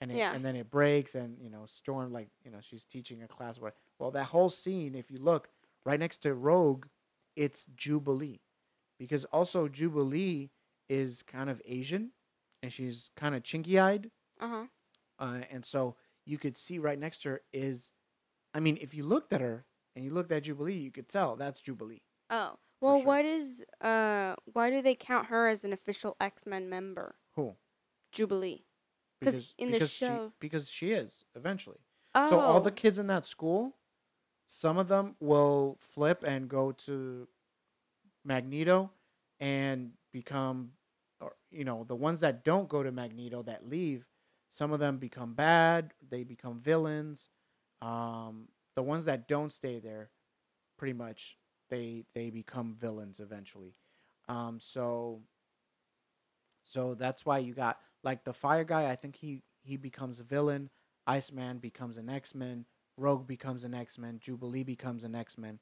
and 0.00 0.10
it, 0.10 0.16
Yeah. 0.16 0.32
and 0.34 0.44
then 0.44 0.56
it 0.56 0.70
breaks, 0.70 1.14
and 1.14 1.38
you 1.40 1.50
know 1.50 1.66
Storm 1.66 2.12
like 2.12 2.28
you 2.44 2.50
know 2.50 2.58
she's 2.60 2.84
teaching 2.84 3.22
a 3.22 3.28
class 3.28 3.58
where 3.58 3.72
well 3.98 4.10
that 4.12 4.24
whole 4.24 4.50
scene 4.50 4.94
if 4.94 5.10
you 5.10 5.18
look 5.18 5.48
right 5.84 5.98
next 6.00 6.18
to 6.18 6.34
Rogue, 6.34 6.86
it's 7.36 7.64
Jubilee, 7.76 8.40
because 8.98 9.24
also 9.26 9.68
Jubilee 9.68 10.50
is 10.88 11.22
kind 11.22 11.48
of 11.50 11.60
Asian, 11.64 12.12
and 12.62 12.72
she's 12.72 13.10
kind 13.16 13.34
of 13.34 13.42
chinky 13.42 13.80
eyed, 13.80 14.10
Uh 14.40 14.48
huh. 14.48 14.66
uh, 15.18 15.40
and 15.50 15.64
so 15.64 15.96
you 16.24 16.38
could 16.38 16.56
see 16.56 16.78
right 16.78 16.98
next 16.98 17.22
to 17.22 17.28
her 17.30 17.40
is, 17.52 17.92
I 18.52 18.58
mean, 18.60 18.78
if 18.80 18.94
you 18.94 19.04
looked 19.04 19.32
at 19.32 19.40
her 19.40 19.64
and 19.94 20.04
you 20.04 20.10
looked 20.12 20.32
at 20.32 20.42
Jubilee, 20.42 20.76
you 20.76 20.90
could 20.90 21.08
tell 21.08 21.36
that's 21.36 21.60
Jubilee. 21.60 22.02
Oh. 22.30 22.58
Well, 22.80 22.98
sure. 22.98 23.06
what 23.06 23.24
is 23.24 23.64
uh? 23.80 24.34
Why 24.52 24.70
do 24.70 24.82
they 24.82 24.94
count 24.94 25.26
her 25.26 25.48
as 25.48 25.64
an 25.64 25.72
official 25.72 26.16
X 26.20 26.46
Men 26.46 26.68
member? 26.68 27.16
Who? 27.34 27.54
Jubilee. 28.12 28.64
Because 29.20 29.54
in 29.56 29.70
the 29.70 29.86
show- 29.86 30.28
she, 30.28 30.34
because 30.40 30.68
she 30.68 30.92
is 30.92 31.24
eventually. 31.34 31.78
Oh. 32.14 32.30
So 32.30 32.40
all 32.40 32.60
the 32.60 32.70
kids 32.70 32.98
in 32.98 33.06
that 33.06 33.24
school, 33.26 33.76
some 34.46 34.78
of 34.78 34.88
them 34.88 35.16
will 35.20 35.78
flip 35.80 36.22
and 36.26 36.48
go 36.48 36.72
to 36.72 37.28
Magneto 38.24 38.90
and 39.40 39.92
become 40.12 40.72
or 41.20 41.32
you 41.50 41.64
know, 41.64 41.84
the 41.84 41.96
ones 41.96 42.20
that 42.20 42.44
don't 42.44 42.68
go 42.68 42.82
to 42.82 42.92
Magneto 42.92 43.42
that 43.42 43.68
leave, 43.68 44.06
some 44.50 44.72
of 44.72 44.80
them 44.80 44.98
become 44.98 45.32
bad, 45.32 45.94
they 46.06 46.24
become 46.24 46.60
villains. 46.60 47.30
Um 47.80 48.48
the 48.74 48.82
ones 48.82 49.06
that 49.06 49.26
don't 49.26 49.50
stay 49.50 49.78
there 49.78 50.10
pretty 50.78 50.92
much 50.92 51.38
they 51.70 52.04
they 52.14 52.30
become 52.30 52.74
villains 52.78 53.20
eventually. 53.20 53.74
Um 54.28 54.58
so 54.60 55.22
so 56.62 56.94
that's 56.94 57.24
why 57.24 57.38
you 57.38 57.54
got 57.54 57.78
like 58.02 58.24
the 58.24 58.32
fire 58.32 58.64
guy, 58.64 58.90
I 58.90 58.96
think 58.96 59.16
he 59.16 59.42
he 59.62 59.76
becomes 59.76 60.20
a 60.20 60.24
villain. 60.24 60.70
Iceman 61.06 61.58
becomes 61.58 61.98
an 61.98 62.08
X 62.08 62.34
Men. 62.34 62.66
Rogue 62.96 63.26
becomes 63.26 63.64
an 63.64 63.74
X 63.74 63.98
Men. 63.98 64.18
Jubilee 64.20 64.64
becomes 64.64 65.04
an 65.04 65.14
X 65.14 65.38
Men. 65.38 65.60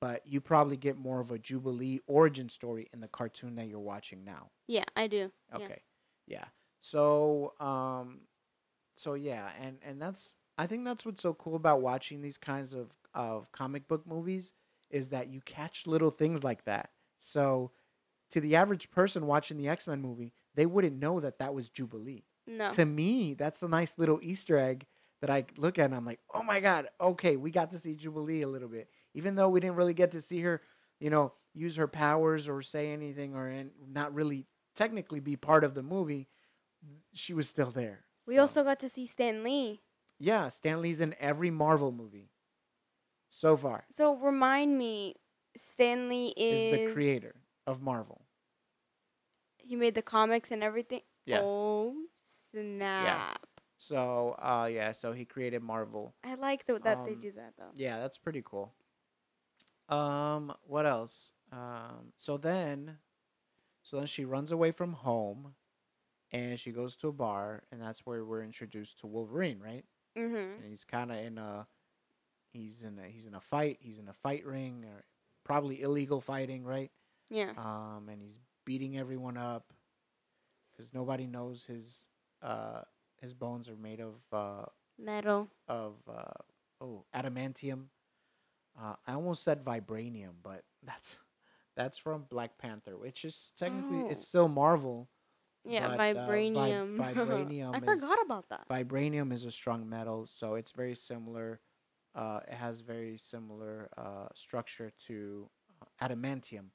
But 0.00 0.22
you 0.26 0.40
probably 0.40 0.76
get 0.76 0.98
more 0.98 1.20
of 1.20 1.30
a 1.30 1.38
Jubilee 1.38 2.00
origin 2.06 2.48
story 2.48 2.88
in 2.92 3.00
the 3.00 3.08
cartoon 3.08 3.54
that 3.54 3.68
you're 3.68 3.78
watching 3.78 4.24
now. 4.24 4.50
Yeah, 4.66 4.84
I 4.96 5.06
do. 5.06 5.30
Yeah. 5.50 5.64
Okay. 5.64 5.82
Yeah. 6.26 6.44
So 6.80 7.54
um 7.60 8.22
so 8.94 9.14
yeah, 9.14 9.50
and 9.60 9.78
and 9.82 10.02
that's 10.02 10.36
I 10.58 10.66
think 10.66 10.84
that's 10.84 11.06
what's 11.06 11.22
so 11.22 11.34
cool 11.34 11.56
about 11.56 11.80
watching 11.80 12.20
these 12.20 12.36
kinds 12.36 12.74
of 12.74 12.90
of 13.14 13.50
comic 13.52 13.88
book 13.88 14.06
movies 14.06 14.52
is 14.92 15.10
that 15.10 15.28
you 15.28 15.40
catch 15.40 15.86
little 15.86 16.10
things 16.10 16.44
like 16.44 16.64
that. 16.66 16.90
So 17.18 17.72
to 18.30 18.40
the 18.40 18.54
average 18.56 18.90
person 18.90 19.26
watching 19.26 19.56
the 19.56 19.68
X-Men 19.68 20.00
movie, 20.00 20.32
they 20.54 20.66
wouldn't 20.66 20.98
know 21.00 21.18
that 21.20 21.38
that 21.38 21.54
was 21.54 21.68
Jubilee. 21.68 22.24
No. 22.46 22.70
To 22.70 22.84
me, 22.84 23.34
that's 23.34 23.62
a 23.62 23.68
nice 23.68 23.98
little 23.98 24.18
Easter 24.22 24.58
egg 24.58 24.86
that 25.20 25.30
I 25.30 25.44
look 25.56 25.78
at 25.78 25.84
and 25.86 25.94
I'm 25.94 26.04
like, 26.04 26.20
"Oh 26.34 26.42
my 26.42 26.58
god, 26.60 26.88
okay, 27.00 27.36
we 27.36 27.50
got 27.50 27.70
to 27.70 27.78
see 27.78 27.94
Jubilee 27.94 28.42
a 28.42 28.48
little 28.48 28.68
bit." 28.68 28.88
Even 29.14 29.34
though 29.36 29.48
we 29.48 29.60
didn't 29.60 29.76
really 29.76 29.94
get 29.94 30.10
to 30.12 30.20
see 30.20 30.40
her, 30.40 30.60
you 30.98 31.10
know, 31.10 31.32
use 31.54 31.76
her 31.76 31.86
powers 31.86 32.48
or 32.48 32.60
say 32.62 32.90
anything 32.92 33.34
or 33.36 33.48
in, 33.48 33.70
not 33.88 34.12
really 34.14 34.46
technically 34.74 35.20
be 35.20 35.36
part 35.36 35.62
of 35.64 35.74
the 35.74 35.82
movie, 35.82 36.28
she 37.12 37.32
was 37.34 37.48
still 37.48 37.70
there. 37.70 38.04
we 38.26 38.34
So- 38.36 38.40
also 38.42 38.64
got 38.64 38.80
to 38.80 38.88
see 38.88 39.06
Stan 39.06 39.44
Lee. 39.44 39.80
yeah, 40.18 40.48
Stan 40.48 40.80
Lee's 40.82 41.00
in 41.00 41.14
every 41.20 41.50
Marvel 41.50 41.92
movie 41.92 42.31
so 43.34 43.56
far. 43.56 43.84
So 43.96 44.16
remind 44.16 44.76
me, 44.76 45.16
Stan 45.56 46.08
Lee 46.08 46.34
is, 46.36 46.74
Is 46.74 46.88
the 46.88 46.92
creator 46.92 47.34
of 47.66 47.80
Marvel. 47.80 48.26
He 49.56 49.74
made 49.74 49.94
the 49.94 50.02
comics 50.02 50.50
and 50.50 50.62
everything. 50.62 51.00
Yeah. 51.24 51.40
Oh 51.42 51.94
snap! 52.50 53.04
Yeah. 53.04 53.34
So, 53.78 54.36
uh, 54.38 54.68
yeah, 54.70 54.92
so 54.92 55.12
he 55.12 55.24
created 55.24 55.60
Marvel. 55.62 56.14
I 56.22 56.34
like 56.34 56.66
the, 56.66 56.74
that 56.74 57.04
they 57.04 57.12
Um, 57.12 57.20
do 57.20 57.32
that 57.32 57.54
though. 57.58 57.70
Yeah, 57.74 57.98
that's 57.98 58.18
pretty 58.18 58.42
cool. 58.44 58.72
Um, 59.88 60.54
what 60.62 60.86
else? 60.86 61.32
Um, 61.50 62.12
so 62.16 62.36
then, 62.36 62.98
so 63.82 63.96
then 63.96 64.06
she 64.06 64.24
runs 64.24 64.52
away 64.52 64.70
from 64.70 64.92
home, 64.92 65.54
and 66.30 66.60
she 66.60 66.70
goes 66.70 66.94
to 66.96 67.08
a 67.08 67.12
bar, 67.12 67.64
and 67.72 67.82
that's 67.82 68.06
where 68.06 68.24
we're 68.24 68.44
introduced 68.44 69.00
to 69.00 69.08
Wolverine, 69.08 69.58
right? 69.58 69.84
Mm-hmm. 70.16 70.62
And 70.62 70.70
he's 70.70 70.84
kind 70.84 71.10
of 71.10 71.18
in 71.18 71.38
a, 71.38 71.66
he's 72.52 72.84
in 72.84 72.98
a, 72.98 73.08
he's 73.08 73.26
in 73.26 73.34
a 73.34 73.40
fight. 73.40 73.78
He's 73.80 73.98
in 73.98 74.08
a 74.08 74.12
fight 74.12 74.44
ring, 74.46 74.84
or 74.84 75.04
probably 75.44 75.82
illegal 75.82 76.20
fighting, 76.20 76.64
right? 76.64 76.90
Yeah. 77.30 77.52
um, 77.56 78.08
and 78.10 78.20
he's 78.20 78.38
beating 78.66 78.98
everyone 78.98 79.36
up 79.38 79.72
because 80.70 80.92
nobody 80.92 81.26
knows 81.26 81.64
his 81.64 82.06
uh, 82.42 82.82
his 83.20 83.32
bones 83.34 83.68
are 83.68 83.76
made 83.76 84.00
of 84.00 84.14
uh, 84.32 84.66
Metal. 84.98 85.48
of 85.68 85.94
uh, 86.08 86.22
oh 86.80 87.04
adamantium. 87.14 87.84
Uh, 88.80 88.94
I 89.06 89.12
almost 89.14 89.42
said 89.44 89.62
vibranium, 89.64 90.32
but 90.42 90.64
that's 90.82 91.16
that's 91.76 91.96
from 91.98 92.24
Black 92.28 92.58
Panther, 92.58 92.96
which 92.98 93.24
is 93.24 93.52
technically 93.56 94.10
it's 94.10 94.20
Oh. 94.20 94.24
still 94.24 94.48
Marvel. 94.48 95.08
Yeah, 95.64 95.86
But, 95.88 95.92
uh, 95.94 95.96
vi- 95.96 96.14
vibranium. 96.14 96.96
vibranium 97.14 97.74
I 97.74 97.78
is- 97.92 98.00
forgot 98.00 98.18
about 98.24 98.48
that. 98.50 98.68
Vibranium 98.68 99.32
is 99.32 99.44
a 99.44 99.50
strong 99.52 99.88
metal, 99.88 100.26
so 100.26 100.54
it's 100.56 100.72
very 100.72 100.94
similar. 100.96 101.60
Uh, 102.14 102.40
it 102.46 102.54
has 102.54 102.80
very 102.80 103.16
similar 103.16 103.88
uh, 103.96 104.28
structure 104.34 104.92
to 105.06 105.48
uh, 105.80 106.06
adamantium, 106.06 106.66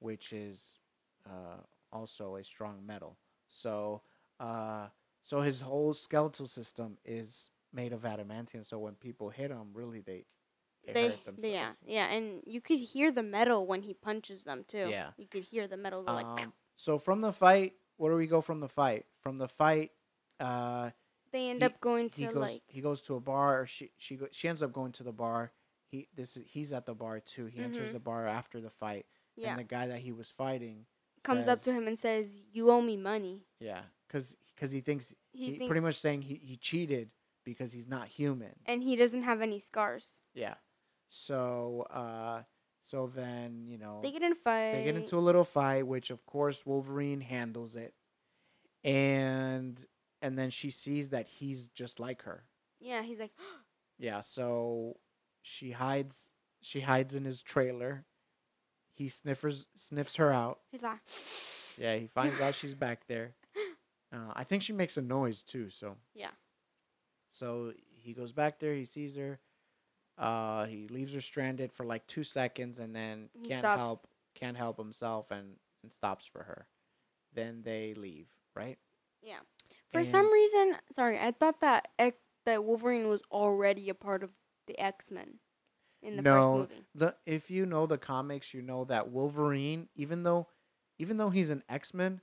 which 0.00 0.32
is 0.32 0.78
uh, 1.26 1.60
also 1.92 2.36
a 2.36 2.44
strong 2.44 2.84
metal. 2.84 3.16
So, 3.46 4.02
uh, 4.38 4.88
so 5.20 5.40
his 5.40 5.60
whole 5.60 5.94
skeletal 5.94 6.46
system 6.46 6.98
is 7.04 7.50
made 7.72 7.92
of 7.92 8.02
adamantium. 8.02 8.64
So 8.64 8.78
when 8.78 8.94
people 8.94 9.30
hit 9.30 9.50
him, 9.50 9.68
really 9.72 10.00
they 10.00 10.26
they, 10.86 10.92
They, 10.92 11.08
hurt 11.08 11.24
themselves. 11.24 11.46
yeah, 11.54 11.72
yeah, 11.86 12.06
and 12.06 12.42
you 12.44 12.60
could 12.60 12.80
hear 12.80 13.12
the 13.12 13.22
metal 13.22 13.66
when 13.66 13.82
he 13.82 13.94
punches 13.94 14.44
them 14.44 14.64
too. 14.66 14.88
Yeah. 14.90 15.10
you 15.16 15.26
could 15.28 15.44
hear 15.44 15.68
the 15.68 15.76
metal 15.76 16.02
like. 16.02 16.26
Um, 16.26 16.52
so 16.74 16.98
from 16.98 17.20
the 17.20 17.32
fight, 17.32 17.74
where 17.96 18.12
do 18.12 18.18
we 18.18 18.26
go 18.26 18.40
from 18.40 18.60
the 18.60 18.68
fight? 18.68 19.06
From 19.20 19.36
the 19.36 19.48
fight, 19.48 19.92
uh, 20.40 20.90
they 21.32 21.48
end 21.50 21.60
he- 21.60 21.64
up 21.66 21.80
going 21.80 22.10
he 22.14 22.26
to 22.26 22.32
goes 22.32 22.40
like. 22.40 22.62
he 22.66 22.80
goes 22.80 23.00
to 23.02 23.14
a 23.16 23.20
bar 23.20 23.60
or 23.62 23.66
she 23.66 23.90
she 23.98 24.16
go, 24.16 24.26
she 24.32 24.48
ends 24.48 24.62
up 24.62 24.72
going 24.72 24.92
to 24.92 25.02
the 25.02 25.12
bar 25.12 25.52
he 25.90 26.08
this 26.14 26.36
is, 26.36 26.44
he's 26.46 26.72
at 26.72 26.86
the 26.86 26.94
bar 26.94 27.20
too 27.20 27.46
he 27.46 27.60
enters 27.62 27.88
Mhm. 27.90 27.92
the 27.94 28.00
bar 28.00 28.26
after 28.26 28.60
the 28.60 28.70
fight 28.70 29.06
Yeah, 29.36 29.50
and 29.50 29.58
the 29.58 29.64
guy 29.64 29.86
that 29.88 30.00
he 30.00 30.12
was 30.12 30.28
fighting 30.30 30.86
comes 31.22 31.46
up 31.48 31.62
to 31.62 31.72
him 31.72 31.86
and 31.86 31.96
says, 31.98 32.26
"You 32.52 32.70
owe 32.70 32.80
me 32.82 32.96
money." 32.96 33.44
yeah 33.60 33.82
because 34.06 34.36
because 34.54 34.70
he 34.72 34.80
thinks 34.80 35.14
He, 35.32 35.44
he, 35.46 35.50
thinks, 35.52 35.66
pretty 35.68 35.80
much 35.80 35.98
saying 36.00 36.22
he, 36.22 36.34
he 36.34 36.56
cheated 36.56 37.10
because 37.44 37.72
he's 37.72 37.88
not 37.88 38.08
human 38.08 38.54
and 38.66 38.82
he 38.82 38.94
doesn't 38.96 39.22
have 39.22 39.40
any 39.40 39.58
scars. 39.60 40.20
yeah 40.34 40.54
so 41.08 41.86
uh 41.90 42.42
so 42.78 43.06
then 43.06 43.66
you 43.68 43.78
know 43.78 44.00
They 44.02 44.10
get 44.10 44.22
in 44.22 44.32
a 44.32 44.34
fight. 44.34 44.72
they 44.72 44.84
get 44.84 44.96
into 44.96 45.16
a 45.16 45.20
little 45.28 45.44
fight 45.44 45.86
which 45.86 46.10
of 46.10 46.24
course 46.26 46.64
wolverine 46.66 47.20
handles 47.20 47.76
it 47.76 47.94
and 48.84 49.84
and 50.22 50.38
then 50.38 50.48
she 50.50 50.70
sees 50.70 51.10
that 51.10 51.26
he's 51.26 51.68
just 51.68 52.00
like 52.00 52.22
her 52.22 52.44
Yeah, 52.80 53.02
he's 53.02 53.18
like, 53.18 53.32
Yeah, 53.98 54.20
so 54.20 54.96
she 55.42 55.72
hides 55.72 56.32
she 56.60 56.80
hides 56.80 57.14
in 57.14 57.24
his 57.24 57.42
trailer. 57.42 58.04
He 58.94 59.08
sniffers 59.08 59.66
sniffs 59.74 60.16
her 60.16 60.32
out. 60.32 60.60
he's 60.70 60.82
like, 60.82 60.98
Yeah, 61.78 61.96
he 61.96 62.06
finds 62.06 62.40
out 62.40 62.54
she's 62.54 62.74
back 62.74 63.06
there. 63.06 63.34
Uh, 64.14 64.30
I 64.36 64.44
think 64.44 64.62
she 64.62 64.74
makes 64.74 64.98
a 64.98 65.02
noise 65.02 65.42
too, 65.42 65.70
so 65.70 65.96
Yeah. 66.14 66.32
So 67.28 67.72
he 67.96 68.12
goes 68.12 68.30
back 68.32 68.58
there, 68.58 68.74
he 68.74 68.84
sees 68.84 69.16
her. 69.16 69.40
Uh, 70.18 70.66
he 70.66 70.86
leaves 70.88 71.14
her 71.14 71.20
stranded 71.22 71.72
for 71.72 71.86
like 71.86 72.06
two 72.06 72.22
seconds, 72.22 72.78
and 72.78 72.94
then 72.94 73.30
He 73.32 73.48
can't 73.48 73.62
stops. 73.62 73.78
help 73.78 74.06
can't 74.34 74.56
help 74.58 74.76
himself, 74.76 75.30
and 75.30 75.56
and 75.82 75.90
stops 75.90 76.26
for 76.26 76.42
her. 76.42 76.66
Then 77.32 77.62
they 77.62 77.94
leave, 77.94 78.28
right? 78.54 78.78
Yeah. 79.22 79.38
For 79.92 80.04
some 80.04 80.32
reason, 80.32 80.76
sorry, 80.92 81.18
I 81.18 81.32
thought 81.32 81.60
that 81.60 81.88
X, 81.98 82.16
that 82.46 82.64
Wolverine 82.64 83.08
was 83.08 83.20
already 83.30 83.88
a 83.90 83.94
part 83.94 84.22
of 84.22 84.30
the 84.66 84.78
X 84.80 85.10
Men 85.10 85.38
in 86.02 86.16
the 86.16 86.22
no, 86.22 86.34
first 86.34 86.70
movie. 86.70 86.82
the 86.94 87.14
if 87.26 87.50
you 87.50 87.66
know 87.66 87.86
the 87.86 87.98
comics, 87.98 88.54
you 88.54 88.62
know 88.62 88.84
that 88.86 89.10
Wolverine, 89.10 89.88
even 89.94 90.22
though 90.22 90.48
even 90.98 91.18
though 91.18 91.30
he's 91.30 91.50
an 91.50 91.62
X 91.68 91.92
Men, 91.92 92.20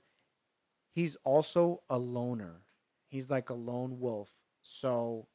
he's 0.90 1.16
also 1.24 1.82
a 1.88 1.98
loner. 1.98 2.62
He's 3.08 3.30
like 3.30 3.50
a 3.50 3.54
lone 3.54 4.00
wolf. 4.00 4.30
So, 4.62 5.28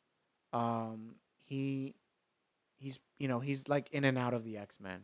um, 0.53 1.16
he 1.45 1.95
he's 2.78 2.99
you 3.18 3.28
know 3.28 3.39
he's 3.39 3.68
like 3.68 3.89
in 3.91 4.03
and 4.03 4.18
out 4.18 4.34
of 4.34 4.43
the 4.43 4.57
X 4.57 4.80
Men. 4.80 5.03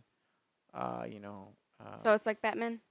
Uh, 0.74 1.06
you 1.10 1.20
know. 1.20 1.54
Uh, 1.80 1.98
So 2.04 2.14
it's 2.14 2.26
like 2.26 2.42
Batman. 2.42 2.82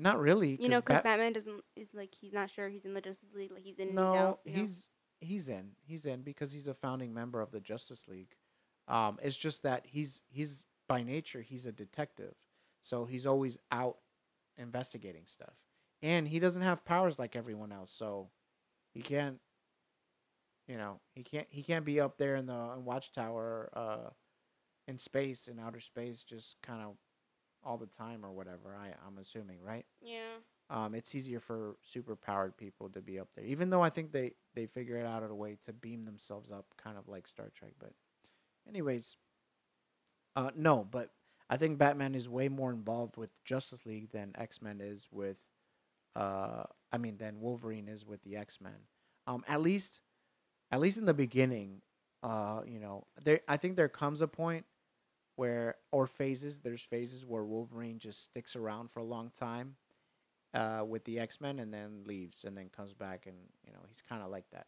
Not 0.00 0.18
really. 0.18 0.56
You 0.60 0.68
know, 0.68 0.80
because 0.80 0.96
Bat- 0.96 1.04
Batman 1.04 1.32
doesn't 1.32 1.62
is 1.76 1.88
like 1.94 2.14
he's 2.18 2.32
not 2.32 2.50
sure 2.50 2.68
he's 2.68 2.84
in 2.84 2.94
the 2.94 3.00
Justice 3.00 3.28
League. 3.34 3.52
Like 3.52 3.62
he's 3.62 3.78
in, 3.78 3.94
no, 3.94 4.12
he's 4.12 4.20
out. 4.20 4.40
know? 4.44 4.60
he's 4.60 4.88
he's 5.20 5.48
in. 5.48 5.70
He's 5.82 6.06
in 6.06 6.22
because 6.22 6.52
he's 6.52 6.68
a 6.68 6.74
founding 6.74 7.12
member 7.12 7.40
of 7.40 7.50
the 7.50 7.60
Justice 7.60 8.08
League. 8.08 8.34
Um, 8.88 9.18
it's 9.22 9.36
just 9.36 9.62
that 9.62 9.86
he's 9.86 10.22
he's 10.28 10.64
by 10.88 11.02
nature 11.02 11.42
he's 11.42 11.66
a 11.66 11.72
detective, 11.72 12.34
so 12.80 13.04
he's 13.04 13.26
always 13.26 13.58
out 13.70 13.98
investigating 14.56 15.22
stuff, 15.26 15.54
and 16.02 16.26
he 16.26 16.38
doesn't 16.38 16.62
have 16.62 16.84
powers 16.84 17.18
like 17.18 17.36
everyone 17.36 17.72
else, 17.72 17.92
so 17.92 18.30
he 18.92 19.00
can't. 19.00 19.38
You 20.66 20.78
know, 20.78 21.00
he 21.14 21.22
can't 21.22 21.46
he 21.50 21.62
can't 21.62 21.84
be 21.84 22.00
up 22.00 22.16
there 22.16 22.36
in 22.36 22.46
the 22.46 22.74
watchtower, 22.78 23.70
uh, 23.74 24.10
in 24.86 24.98
space 24.98 25.48
in 25.48 25.58
outer 25.58 25.80
space, 25.80 26.22
just 26.22 26.56
kind 26.62 26.82
of 26.82 26.96
all 27.64 27.76
the 27.76 27.86
time 27.86 28.24
or 28.24 28.32
whatever. 28.32 28.76
I 28.78 28.88
I'm 29.06 29.18
assuming, 29.18 29.58
right? 29.62 29.84
yeah. 30.02 30.38
um, 30.70 30.94
it's 30.94 31.14
easier 31.14 31.40
for 31.40 31.76
super 31.82 32.16
powered 32.16 32.56
people 32.56 32.88
to 32.90 33.00
be 33.00 33.18
up 33.18 33.28
there. 33.34 33.44
Even 33.44 33.70
though 33.70 33.82
I 33.82 33.90
think 33.90 34.12
they 34.12 34.32
they 34.54 34.66
figure 34.66 34.96
it 34.96 35.06
out 35.06 35.22
a 35.22 35.34
way 35.34 35.56
to 35.66 35.72
beam 35.72 36.04
themselves 36.04 36.52
up, 36.52 36.66
kind 36.82 36.96
of 36.96 37.08
like 37.08 37.26
Star 37.26 37.50
Trek. 37.54 37.72
But, 37.78 37.92
anyways, 38.68 39.16
uh, 40.36 40.50
no. 40.56 40.86
But 40.90 41.10
I 41.48 41.56
think 41.56 41.78
Batman 41.78 42.14
is 42.14 42.28
way 42.28 42.48
more 42.48 42.70
involved 42.70 43.16
with 43.16 43.30
Justice 43.44 43.84
League 43.84 44.10
than 44.12 44.32
X 44.38 44.62
Men 44.62 44.80
is 44.80 45.08
with, 45.10 45.38
uh, 46.14 46.64
I 46.92 46.98
mean, 46.98 47.16
than 47.18 47.40
Wolverine 47.40 47.88
is 47.88 48.06
with 48.06 48.22
the 48.22 48.36
X 48.36 48.60
Men. 48.60 48.86
Um, 49.26 49.44
at 49.48 49.60
least, 49.60 50.00
at 50.70 50.80
least 50.80 50.98
in 50.98 51.04
the 51.04 51.14
beginning, 51.14 51.82
uh, 52.22 52.62
you 52.66 52.78
know, 52.78 53.06
there. 53.22 53.40
I 53.48 53.56
think 53.56 53.76
there 53.76 53.88
comes 53.88 54.20
a 54.20 54.28
point 54.28 54.66
where, 55.36 55.76
or 55.92 56.06
phases. 56.06 56.60
There's 56.60 56.82
phases 56.82 57.24
where 57.24 57.44
Wolverine 57.44 57.98
just 57.98 58.24
sticks 58.24 58.56
around 58.56 58.90
for 58.90 59.00
a 59.00 59.04
long 59.04 59.30
time 59.34 59.76
uh, 60.54 60.84
with 60.86 61.04
the 61.04 61.18
X 61.18 61.40
Men 61.40 61.58
and 61.58 61.72
then 61.72 62.02
leaves 62.04 62.44
and 62.44 62.56
then 62.56 62.68
comes 62.74 62.92
back 62.92 63.26
and 63.26 63.36
you 63.64 63.72
know 63.72 63.80
he's 63.88 64.02
kind 64.02 64.22
of 64.22 64.30
like 64.30 64.46
that. 64.52 64.66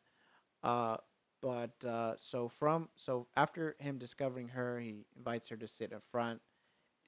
Uh, 0.62 0.96
but 1.40 1.84
uh, 1.84 2.14
so 2.16 2.48
from 2.48 2.88
so 2.96 3.26
after 3.36 3.76
him 3.80 3.98
discovering 3.98 4.48
her, 4.48 4.78
he 4.78 4.94
invites 5.16 5.48
her 5.48 5.56
to 5.56 5.66
sit 5.66 5.92
in 5.92 5.98
front, 5.98 6.40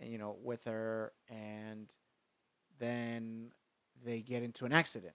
and 0.00 0.10
you 0.10 0.18
know 0.18 0.36
with 0.42 0.64
her, 0.64 1.12
and 1.28 1.94
then 2.78 3.52
they 4.04 4.20
get 4.20 4.42
into 4.42 4.64
an 4.64 4.72
accident, 4.72 5.14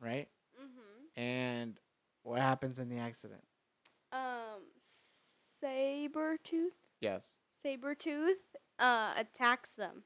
right? 0.00 0.28
Mm-hmm. 0.60 1.20
And 1.20 1.80
what 2.22 2.40
happens 2.40 2.78
in 2.78 2.88
the 2.88 2.98
accident? 2.98 3.42
Um, 4.12 4.62
Sabretooth. 5.62 6.76
Yes. 7.00 7.36
Sabretooth 7.64 8.56
uh 8.78 9.12
attacks 9.16 9.74
them. 9.74 10.04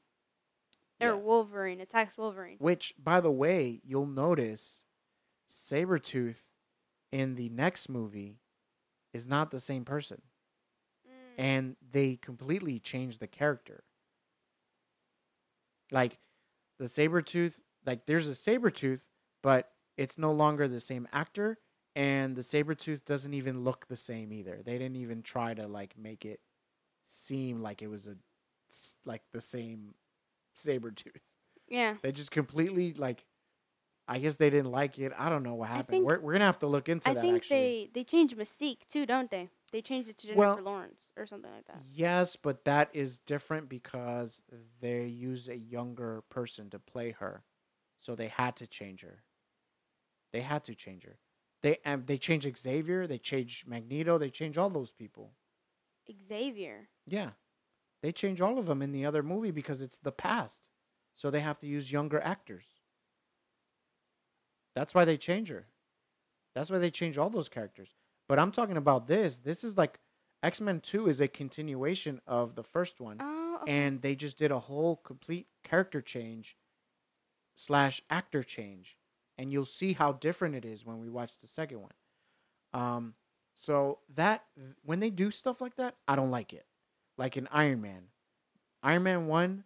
Yeah. 0.99 1.09
Or 1.09 1.17
Wolverine 1.17 1.81
attacks 1.81 2.17
Wolverine. 2.17 2.57
Which, 2.59 2.93
by 3.01 3.19
the 3.19 3.31
way, 3.31 3.81
you'll 3.83 4.05
notice 4.05 4.83
Sabretooth 5.49 6.43
in 7.11 7.35
the 7.35 7.49
next 7.49 7.89
movie 7.89 8.39
is 9.13 9.27
not 9.27 9.51
the 9.51 9.59
same 9.59 9.85
person. 9.85 10.21
Mm. 11.07 11.43
and 11.43 11.75
they 11.91 12.15
completely 12.15 12.79
change 12.79 13.19
the 13.19 13.27
character. 13.27 13.83
Like 15.91 16.17
the 16.79 16.87
saber 16.87 17.21
tooth, 17.21 17.61
like 17.85 18.05
there's 18.05 18.27
a 18.27 18.35
saber 18.35 18.69
tooth, 18.69 19.07
but 19.43 19.71
it's 19.97 20.17
no 20.17 20.31
longer 20.31 20.67
the 20.67 20.79
same 20.79 21.07
actor, 21.13 21.59
and 21.95 22.35
the 22.35 22.43
saber 22.43 22.75
tooth 22.75 23.05
doesn't 23.05 23.33
even 23.33 23.63
look 23.63 23.87
the 23.87 23.95
same 23.97 24.33
either. 24.33 24.61
They 24.63 24.77
didn't 24.77 24.97
even 24.97 25.21
try 25.21 25.53
to 25.53 25.67
like 25.67 25.97
make 25.97 26.25
it 26.25 26.41
seem 27.05 27.61
like 27.61 27.81
it 27.81 27.87
was 27.87 28.07
a 28.07 28.15
like 29.05 29.21
the 29.31 29.41
same 29.41 29.95
saber 30.53 30.91
tooth. 30.91 31.21
yeah. 31.67 31.95
They 32.01 32.11
just 32.11 32.31
completely 32.31 32.93
like. 32.93 33.25
I 34.07 34.19
guess 34.19 34.35
they 34.35 34.51
didn't 34.51 34.69
like 34.69 34.99
it. 34.99 35.13
I 35.17 35.29
don't 35.29 35.41
know 35.41 35.55
what 35.55 35.69
happened. 35.69 35.87
think- 35.87 36.05
we're 36.05 36.19
we're 36.19 36.33
gonna 36.33 36.45
have 36.45 36.59
to 36.59 36.67
look 36.67 36.89
into 36.89 37.09
I 37.09 37.15
that. 37.15 37.21
think 37.21 37.37
actually. 37.37 37.57
they 37.57 37.89
they 38.01 38.03
changed 38.03 38.37
Mystique 38.37 38.87
too, 38.87 39.07
don't 39.07 39.31
they? 39.31 39.49
They 39.71 39.81
changed 39.81 40.09
it 40.09 40.19
to 40.19 40.27
Jennifer 40.27 40.39
Well- 40.39 40.59
Lawrence 40.61 41.01
or 41.17 41.25
something 41.25 41.49
like 41.51 41.65
that. 41.65 41.81
Yes, 41.91 42.35
but 42.35 42.65
that 42.65 42.89
is 42.93 43.17
different 43.17 43.67
because 43.67 44.43
they 44.79 45.05
use 45.07 45.49
a 45.49 45.57
younger 45.57 46.21
person 46.29 46.69
to 46.69 46.77
play 46.77 47.11
her, 47.19 47.43
so 47.97 48.13
they 48.13 48.27
had 48.27 48.55
to 48.57 48.67
change 48.67 49.01
her. 49.01 49.23
They 50.31 50.41
had 50.41 50.63
to 50.65 50.75
change 50.75 51.03
her. 51.05 51.17
They 51.65 51.79
they 52.05 52.19
changed 52.19 52.55
Xavier. 52.59 53.07
They 53.07 53.17
change 53.17 53.65
Magneto. 53.67 54.19
They 54.19 54.29
change 54.29 54.55
all 54.55 54.69
those 54.69 54.91
people. 54.91 55.31
Xavier. 56.27 56.89
Yeah, 57.07 57.31
they 58.03 58.11
change 58.11 58.39
all 58.39 58.59
of 58.59 58.67
them 58.67 58.83
in 58.83 58.91
the 58.91 59.03
other 59.03 59.23
movie 59.23 59.49
because 59.49 59.81
it's 59.81 59.97
the 59.97 60.11
past, 60.11 60.69
so 61.15 61.31
they 61.31 61.39
have 61.39 61.57
to 61.61 61.67
use 61.67 61.91
younger 61.91 62.21
actors. 62.21 62.65
That's 64.75 64.93
why 64.93 65.05
they 65.05 65.17
change 65.17 65.49
her. 65.49 65.65
That's 66.53 66.69
why 66.69 66.77
they 66.77 66.91
change 66.91 67.17
all 67.17 67.31
those 67.31 67.49
characters. 67.49 67.95
But 68.29 68.37
I'm 68.37 68.51
talking 68.51 68.77
about 68.77 69.07
this. 69.07 69.37
This 69.39 69.63
is 69.63 69.75
like 69.75 69.97
X 70.43 70.61
Men 70.61 70.81
Two 70.81 71.07
is 71.07 71.19
a 71.19 71.27
continuation 71.27 72.21
of 72.27 72.53
the 72.53 72.63
first 72.63 73.01
one 73.01 73.17
Oh, 73.21 73.57
okay. 73.63 73.71
and 73.71 74.03
they 74.03 74.13
just 74.13 74.37
did 74.37 74.51
a 74.51 74.59
whole 74.59 74.97
complete 74.97 75.47
character 75.63 75.99
change 75.99 76.55
slash 77.55 78.03
actor 78.11 78.43
change 78.43 78.97
and 79.37 79.51
you'll 79.51 79.65
see 79.65 79.93
how 79.93 80.13
different 80.13 80.55
it 80.55 80.65
is 80.65 80.85
when 80.85 80.99
we 80.99 81.09
watch 81.09 81.39
the 81.39 81.47
second 81.47 81.81
one. 81.81 81.93
Um 82.73 83.13
so 83.53 83.99
that 84.13 84.43
when 84.83 84.99
they 84.99 85.09
do 85.09 85.31
stuff 85.31 85.61
like 85.61 85.77
that 85.77 85.95
i 86.07 86.15
don't 86.15 86.31
like 86.31 86.53
it. 86.53 86.65
Like 87.17 87.37
in 87.37 87.47
iron 87.51 87.81
man. 87.81 88.03
Iron 88.83 89.03
man 89.03 89.27
1 89.27 89.63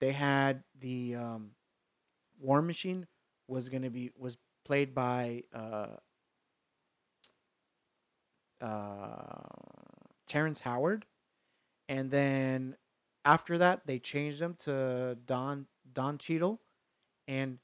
they 0.00 0.12
had 0.12 0.64
the 0.78 1.14
um 1.14 1.50
war 2.40 2.62
machine 2.62 3.06
was 3.46 3.68
to 3.68 3.90
be 3.90 4.10
was 4.18 4.38
played 4.64 4.94
by 4.94 5.44
uh 5.54 5.96
uh 8.60 9.42
terrence 10.26 10.60
howard. 10.60 11.06
And 11.88 12.10
then 12.10 12.76
after 13.24 13.58
that 13.58 13.86
they 13.86 13.98
changed 13.98 14.40
him 14.40 14.56
to 14.64 15.16
Don 15.26 15.66
Don 15.92 16.18
Cheadle, 16.18 16.60
and 17.26 17.58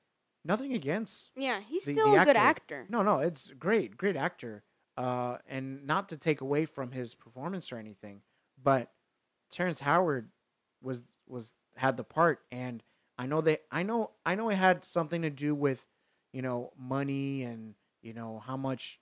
nothing 0.47 0.73
against. 0.73 1.33
yeah, 1.37 1.61
he's 1.61 1.85
the- 1.85 1.93
still 1.93 2.13
the 2.13 2.23
a 2.23 2.25
good 2.25 2.37
actor- 2.37 2.77
actor. 2.83 2.87
No, 2.89 3.03
no, 3.03 3.19
it's 3.19 3.51
great, 3.53 3.97
great 3.97 4.17
actor. 4.17 4.65
Uh, 4.97 5.39
and 5.47 5.87
not 5.87 6.09
to 6.09 6.17
take 6.17 6.41
away 6.41 6.65
from 6.65 6.93
his 6.93 7.15
performance 7.15 7.71
or 7.71 7.77
anything, 7.77 8.23
but 8.63 8.93
Terrence 9.51 9.81
Howard 9.81 10.31
was 10.81 11.03
was 11.27 11.55
had 11.77 11.97
the 11.99 12.05
part, 12.05 12.41
and 12.51 12.83
I 13.19 13.27
know 13.27 13.41
they, 13.43 13.59
I 13.71 13.83
know, 13.83 14.13
I 14.25 14.35
know 14.35 14.49
it 14.49 14.57
had 14.57 14.85
something 14.85 15.21
to 15.23 15.29
do 15.31 15.55
with, 15.55 15.87
you 16.33 16.41
know, 16.41 16.73
money 16.79 17.43
and 17.43 17.75
you 18.01 18.15
know 18.15 18.39
how 18.47 18.57
much 18.57 18.99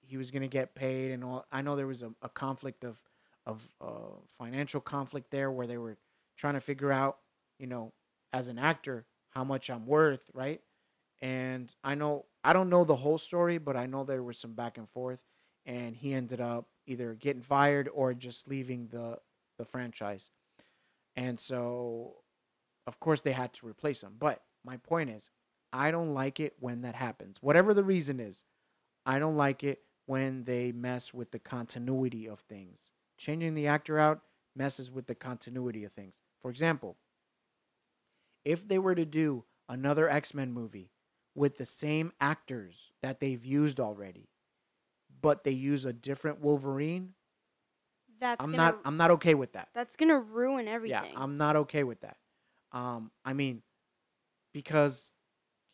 he 0.00 0.16
was 0.16 0.30
gonna 0.30 0.48
get 0.48 0.74
paid 0.74 1.10
and 1.10 1.22
all. 1.22 1.44
I 1.52 1.60
know 1.60 1.76
there 1.76 1.86
was 1.86 2.02
a, 2.02 2.12
a 2.22 2.28
conflict 2.30 2.82
of 2.84 3.02
of 3.44 3.68
uh, 3.82 4.16
financial 4.38 4.80
conflict 4.80 5.30
there 5.30 5.50
where 5.50 5.66
they 5.66 5.76
were 5.76 5.98
trying 6.38 6.54
to 6.54 6.60
figure 6.62 6.90
out, 6.92 7.18
you 7.58 7.66
know, 7.66 7.92
as 8.32 8.48
an 8.48 8.58
actor 8.58 9.04
how 9.30 9.44
much 9.44 9.68
I'm 9.68 9.84
worth, 9.86 10.30
right? 10.32 10.62
And 11.24 11.74
I 11.82 11.94
know 11.94 12.26
I 12.44 12.52
don't 12.52 12.68
know 12.68 12.84
the 12.84 12.96
whole 12.96 13.16
story, 13.16 13.56
but 13.56 13.78
I 13.78 13.86
know 13.86 14.04
there 14.04 14.22
was 14.22 14.36
some 14.36 14.52
back 14.52 14.76
and 14.76 14.86
forth, 14.90 15.24
and 15.64 15.96
he 15.96 16.12
ended 16.12 16.38
up 16.38 16.66
either 16.86 17.14
getting 17.14 17.40
fired 17.40 17.88
or 17.94 18.12
just 18.12 18.46
leaving 18.46 18.88
the 18.88 19.16
the 19.56 19.64
franchise. 19.64 20.28
And 21.16 21.40
so, 21.40 22.16
of 22.86 23.00
course, 23.00 23.22
they 23.22 23.32
had 23.32 23.54
to 23.54 23.66
replace 23.66 24.02
him. 24.02 24.16
But 24.18 24.42
my 24.66 24.76
point 24.76 25.08
is, 25.08 25.30
I 25.72 25.90
don't 25.90 26.12
like 26.12 26.40
it 26.40 26.56
when 26.60 26.82
that 26.82 26.94
happens. 26.94 27.38
Whatever 27.40 27.72
the 27.72 27.84
reason 27.84 28.20
is, 28.20 28.44
I 29.06 29.18
don't 29.18 29.36
like 29.36 29.64
it 29.64 29.80
when 30.04 30.44
they 30.44 30.72
mess 30.72 31.14
with 31.14 31.30
the 31.30 31.38
continuity 31.38 32.26
of 32.26 32.40
things. 32.40 32.90
Changing 33.16 33.54
the 33.54 33.66
actor 33.66 33.98
out 33.98 34.20
messes 34.54 34.90
with 34.90 35.06
the 35.06 35.14
continuity 35.14 35.84
of 35.84 35.92
things. 35.92 36.18
For 36.42 36.50
example, 36.50 36.98
if 38.44 38.68
they 38.68 38.78
were 38.78 38.94
to 38.94 39.06
do 39.06 39.44
another 39.70 40.06
X 40.10 40.34
Men 40.34 40.52
movie 40.52 40.90
with 41.34 41.56
the 41.58 41.64
same 41.64 42.12
actors 42.20 42.92
that 43.02 43.20
they've 43.20 43.44
used 43.44 43.80
already, 43.80 44.28
but 45.20 45.44
they 45.44 45.50
use 45.50 45.84
a 45.84 45.92
different 45.92 46.40
Wolverine, 46.40 47.14
That's 48.20 48.42
I'm 48.42 48.50
gonna 48.50 48.62
not 48.62 48.80
I'm 48.84 48.96
not 48.96 49.10
okay 49.12 49.34
with 49.34 49.52
that. 49.52 49.68
that's 49.74 49.96
gonna 49.96 50.18
ruin 50.18 50.68
everything. 50.68 51.12
Yeah, 51.12 51.20
I'm 51.20 51.34
not 51.34 51.56
okay 51.56 51.84
with 51.84 52.00
that. 52.00 52.16
Um, 52.72 53.10
I 53.24 53.32
mean, 53.32 53.62
because 54.52 55.12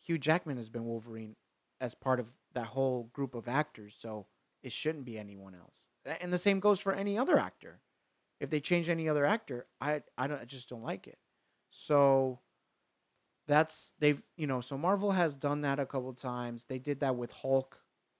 Hugh 0.05 0.17
Jackman 0.17 0.57
has 0.57 0.69
been 0.69 0.85
Wolverine 0.85 1.35
as 1.79 1.95
part 1.95 2.19
of 2.19 2.33
that 2.53 2.67
whole 2.67 3.09
group 3.13 3.33
of 3.35 3.47
actors, 3.47 3.95
so 3.97 4.27
it 4.61 4.71
shouldn't 4.71 5.05
be 5.05 5.17
anyone 5.17 5.55
else. 5.55 5.87
And 6.19 6.33
the 6.33 6.37
same 6.37 6.59
goes 6.59 6.79
for 6.79 6.93
any 6.93 7.17
other 7.17 7.37
actor. 7.39 7.79
If 8.39 8.49
they 8.49 8.59
change 8.59 8.89
any 8.89 9.07
other 9.07 9.25
actor, 9.25 9.67
I 9.79 10.01
I 10.17 10.27
don't 10.27 10.41
I 10.41 10.45
just 10.45 10.69
don't 10.69 10.83
like 10.83 11.07
it. 11.07 11.19
So 11.69 12.39
that's 13.51 13.91
they've 13.99 14.23
you 14.37 14.47
know 14.47 14.61
so 14.61 14.77
Marvel 14.77 15.11
has 15.11 15.35
done 15.35 15.61
that 15.61 15.79
a 15.79 15.85
couple 15.85 16.13
times. 16.13 16.65
They 16.65 16.79
did 16.79 17.01
that 17.01 17.15
with 17.17 17.31
Hulk. 17.31 17.79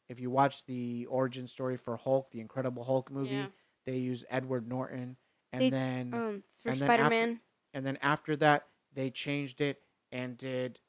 If 0.09 0.19
you 0.19 0.29
watch 0.29 0.65
the 0.65 1.05
origin 1.09 1.47
story 1.47 1.77
for 1.77 1.95
Hulk, 1.95 2.31
the 2.31 2.41
Incredible 2.41 2.83
Hulk 2.83 3.09
movie, 3.09 3.35
Yeah. 3.35 3.47
they 3.85 3.97
use 3.97 4.25
Edward 4.29 4.67
Norton, 4.67 5.15
and 5.53 5.61
They- 5.61 5.69
then 5.69 6.13
um 6.13 6.43
for 6.61 6.69
and 6.71 6.79
then 6.81 6.89
after- 6.91 7.05
Spider 7.05 7.09
Man. 7.27 7.39
and 7.73 7.85
then 7.85 7.97
after 8.01 8.35
that 8.35 8.67
they 8.93 9.09
changed 9.09 9.61
it 9.61 9.81
and 10.11 10.37
did 10.37 10.79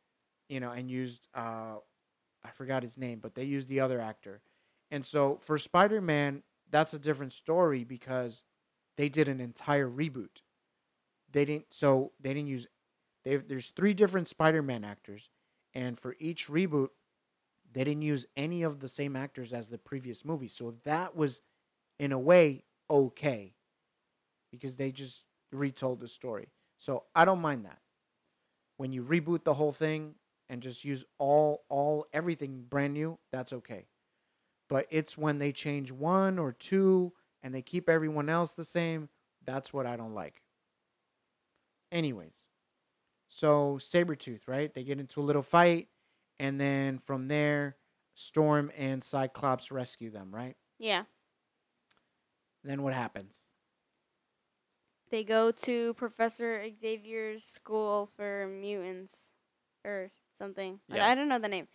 you 0.48 0.58
know 0.60 0.72
and 0.72 0.90
used 0.90 1.28
uh 1.34 1.76
i 2.44 2.50
forgot 2.50 2.82
his 2.82 2.98
name 2.98 3.20
but 3.20 3.34
they 3.36 3.44
used 3.44 3.68
the 3.68 3.78
other 3.78 4.00
actor 4.00 4.42
and 4.90 5.06
so 5.06 5.36
for 5.40 5.56
spider-man 5.58 6.42
that's 6.68 6.92
a 6.92 6.98
different 6.98 7.32
story 7.32 7.84
because 7.84 8.42
they 8.96 9.08
did 9.08 9.28
an 9.28 9.38
entire 9.40 9.88
reboot 9.88 10.42
they 11.30 11.44
didn't 11.44 11.66
so 11.70 12.12
they 12.20 12.34
didn't 12.34 12.48
use 12.48 12.66
they 13.24 13.36
there's 13.36 13.70
three 13.70 13.94
different 13.94 14.28
spider-man 14.28 14.84
actors 14.84 15.30
and 15.74 15.98
for 15.98 16.16
each 16.18 16.48
reboot 16.48 16.88
they 17.72 17.84
didn't 17.84 18.02
use 18.02 18.26
any 18.36 18.62
of 18.62 18.80
the 18.80 18.88
same 18.88 19.16
actors 19.16 19.52
as 19.52 19.68
the 19.68 19.78
previous 19.78 20.24
movie 20.24 20.48
so 20.48 20.74
that 20.84 21.16
was 21.16 21.40
in 21.98 22.12
a 22.12 22.18
way 22.18 22.64
okay 22.90 23.54
because 24.50 24.76
they 24.76 24.90
just 24.90 25.24
retold 25.52 26.00
the 26.00 26.08
story 26.08 26.48
so 26.82 27.04
I 27.14 27.24
don't 27.24 27.40
mind 27.40 27.64
that. 27.64 27.78
When 28.76 28.92
you 28.92 29.04
reboot 29.04 29.44
the 29.44 29.54
whole 29.54 29.70
thing 29.70 30.16
and 30.48 30.60
just 30.60 30.84
use 30.84 31.04
all 31.16 31.62
all 31.68 32.06
everything 32.12 32.64
brand 32.68 32.92
new, 32.92 33.20
that's 33.30 33.52
okay. 33.52 33.86
But 34.68 34.88
it's 34.90 35.16
when 35.16 35.38
they 35.38 35.52
change 35.52 35.92
one 35.92 36.40
or 36.40 36.50
two 36.50 37.12
and 37.40 37.54
they 37.54 37.62
keep 37.62 37.88
everyone 37.88 38.28
else 38.28 38.54
the 38.54 38.64
same, 38.64 39.10
that's 39.44 39.72
what 39.72 39.86
I 39.86 39.94
don't 39.94 40.12
like. 40.12 40.42
Anyways. 41.92 42.48
So 43.34 43.78
Sabretooth, 43.80 44.42
right? 44.46 44.72
They 44.74 44.84
get 44.84 45.00
into 45.00 45.18
a 45.18 45.22
little 45.24 45.40
fight 45.42 45.88
and 46.38 46.60
then 46.60 46.98
from 46.98 47.28
there 47.28 47.76
Storm 48.14 48.70
and 48.76 49.02
Cyclops 49.02 49.72
rescue 49.72 50.10
them, 50.10 50.34
right? 50.34 50.54
Yeah. 50.78 51.04
Then 52.62 52.82
what 52.82 52.92
happens? 52.92 53.54
They 55.10 55.24
go 55.24 55.50
to 55.50 55.94
Professor 55.94 56.62
Xavier's 56.78 57.42
school 57.42 58.10
for 58.16 58.46
mutants 58.48 59.14
or 59.82 60.10
something. 60.38 60.80
I- 60.90 61.12
I 61.12 61.14
don't 61.14 61.28
know 61.28 61.38
the 61.38 61.48
name. 61.48 61.68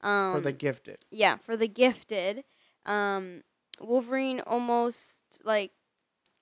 Um 0.00 0.36
For 0.36 0.40
the 0.40 0.52
gifted. 0.52 1.04
yeah, 1.10 1.36
for 1.36 1.58
the 1.58 1.68
gifted. 1.68 2.44
Um 2.86 3.42
Wolverine 3.80 4.40
almost 4.40 5.20
like 5.44 5.72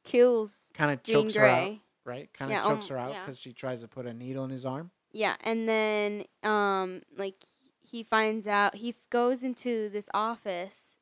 kills 0.04 0.70
Kind 0.74 0.92
of 0.92 1.02
chokes 1.02 1.34
her 1.34 1.44
out. 1.44 1.78
Right? 2.05 2.32
Kind 2.32 2.51
of 2.53 2.59
Yeah, 2.59 2.68
chokes 2.68 2.84
um, 2.84 2.90
her 2.90 2.98
out 2.98 3.12
yeah. 3.12 3.24
because 3.24 3.38
she 3.38 3.53
tries 3.53 3.80
to 3.82 3.88
put 3.88 4.07
a 4.07 4.12
needle 4.12 4.44
in 4.44 4.51
his 4.51 4.64
arm. 4.66 4.90
Yeah, 5.12 5.36
and 5.40 5.68
then 5.68 6.24
um 6.42 7.03
like 7.16 7.44
he 7.80 8.03
finds 8.03 8.46
out 8.46 8.76
he 8.76 8.90
f- 8.90 8.94
goes 9.11 9.42
into 9.42 9.88
this 9.90 10.09
office, 10.14 10.96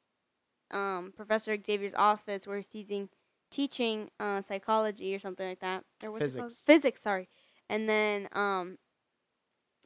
um 0.71 1.13
Professor 1.17 1.57
Xavier's 1.57 1.95
office 1.95 2.47
where 2.47 2.57
he's 2.57 2.67
teaching 2.67 3.09
teaching 3.51 4.11
uh 4.21 4.41
psychology 4.43 5.15
or 5.15 5.19
something 5.19 5.49
like 5.49 5.61
that. 5.61 5.85
Or 6.03 6.11
what's 6.11 6.27
it 6.27 6.33
called? 6.35 6.53
Physics. 6.53 6.63
Physics, 6.67 7.03
sorry. 7.03 7.29
And 7.69 7.89
then 7.89 8.29
um 8.33 8.79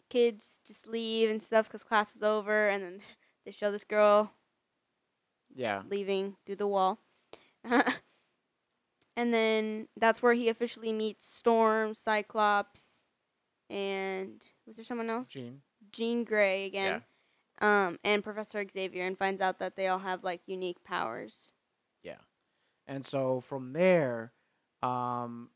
kids 0.09 0.61
just 0.67 0.87
leave 0.87 1.31
and 1.31 1.43
stuff 1.43 1.69
cuz 1.71 1.83
class 1.83 2.15
is 2.17 2.23
over 2.23 2.69
and 2.69 2.83
then 2.83 3.01
they 3.45 3.51
show 3.53 3.71
this 3.71 3.85
girl 3.85 4.33
Yeah. 5.55 5.83
leaving 5.89 6.37
through 6.47 6.57
the 6.57 6.67
wall. 6.69 6.99
and 9.17 9.33
then 9.33 9.89
that's 9.97 10.23
where 10.23 10.35
he 10.35 10.49
officially 10.49 10.93
meets 10.93 11.27
Storm, 11.27 11.95
Cyclops, 11.95 13.07
and 13.71 14.43
was 14.67 14.77
there 14.77 14.85
someone 14.85 15.11
else? 15.11 15.29
Jean. 15.29 15.61
Jean 15.91 16.25
Grey 16.25 16.67
again. 16.67 17.03
Yeah. 17.61 17.87
Um, 17.87 17.99
and 18.03 18.25
Professor 18.25 18.65
Xavier, 18.71 19.05
and 19.05 19.17
finds 19.17 19.41
out 19.41 19.59
that 19.59 19.77
they 19.77 19.87
all 19.87 20.01
have 20.01 20.25
like 20.25 20.41
unique 20.47 20.83
powers. 20.85 21.53
Yeah, 22.03 22.17
and 22.87 23.07
so 23.07 23.41
from 23.41 23.73
there, 23.73 24.33
um, 24.83 25.51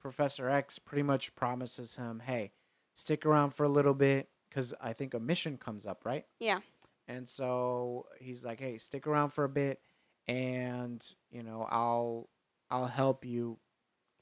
Professor 0.00 0.48
X 0.48 0.78
pretty 0.78 1.02
much 1.02 1.34
promises 1.34 1.96
him, 1.96 2.22
hey, 2.24 2.52
stick 2.94 3.26
around 3.26 3.50
for 3.50 3.64
a 3.64 3.68
little 3.68 3.94
bit 3.94 4.28
because 4.48 4.74
I 4.80 4.92
think 4.92 5.14
a 5.14 5.20
mission 5.20 5.56
comes 5.56 5.86
up, 5.86 6.04
right? 6.04 6.24
Yeah. 6.38 6.60
And 7.08 7.28
so 7.28 8.06
he's 8.20 8.44
like, 8.44 8.60
hey, 8.60 8.78
stick 8.78 9.06
around 9.06 9.30
for 9.30 9.44
a 9.44 9.48
bit 9.48 9.80
and, 10.26 11.04
you 11.30 11.42
know, 11.42 11.66
I'll 11.70 12.28
I'll 12.70 12.86
help 12.86 13.24
you 13.24 13.58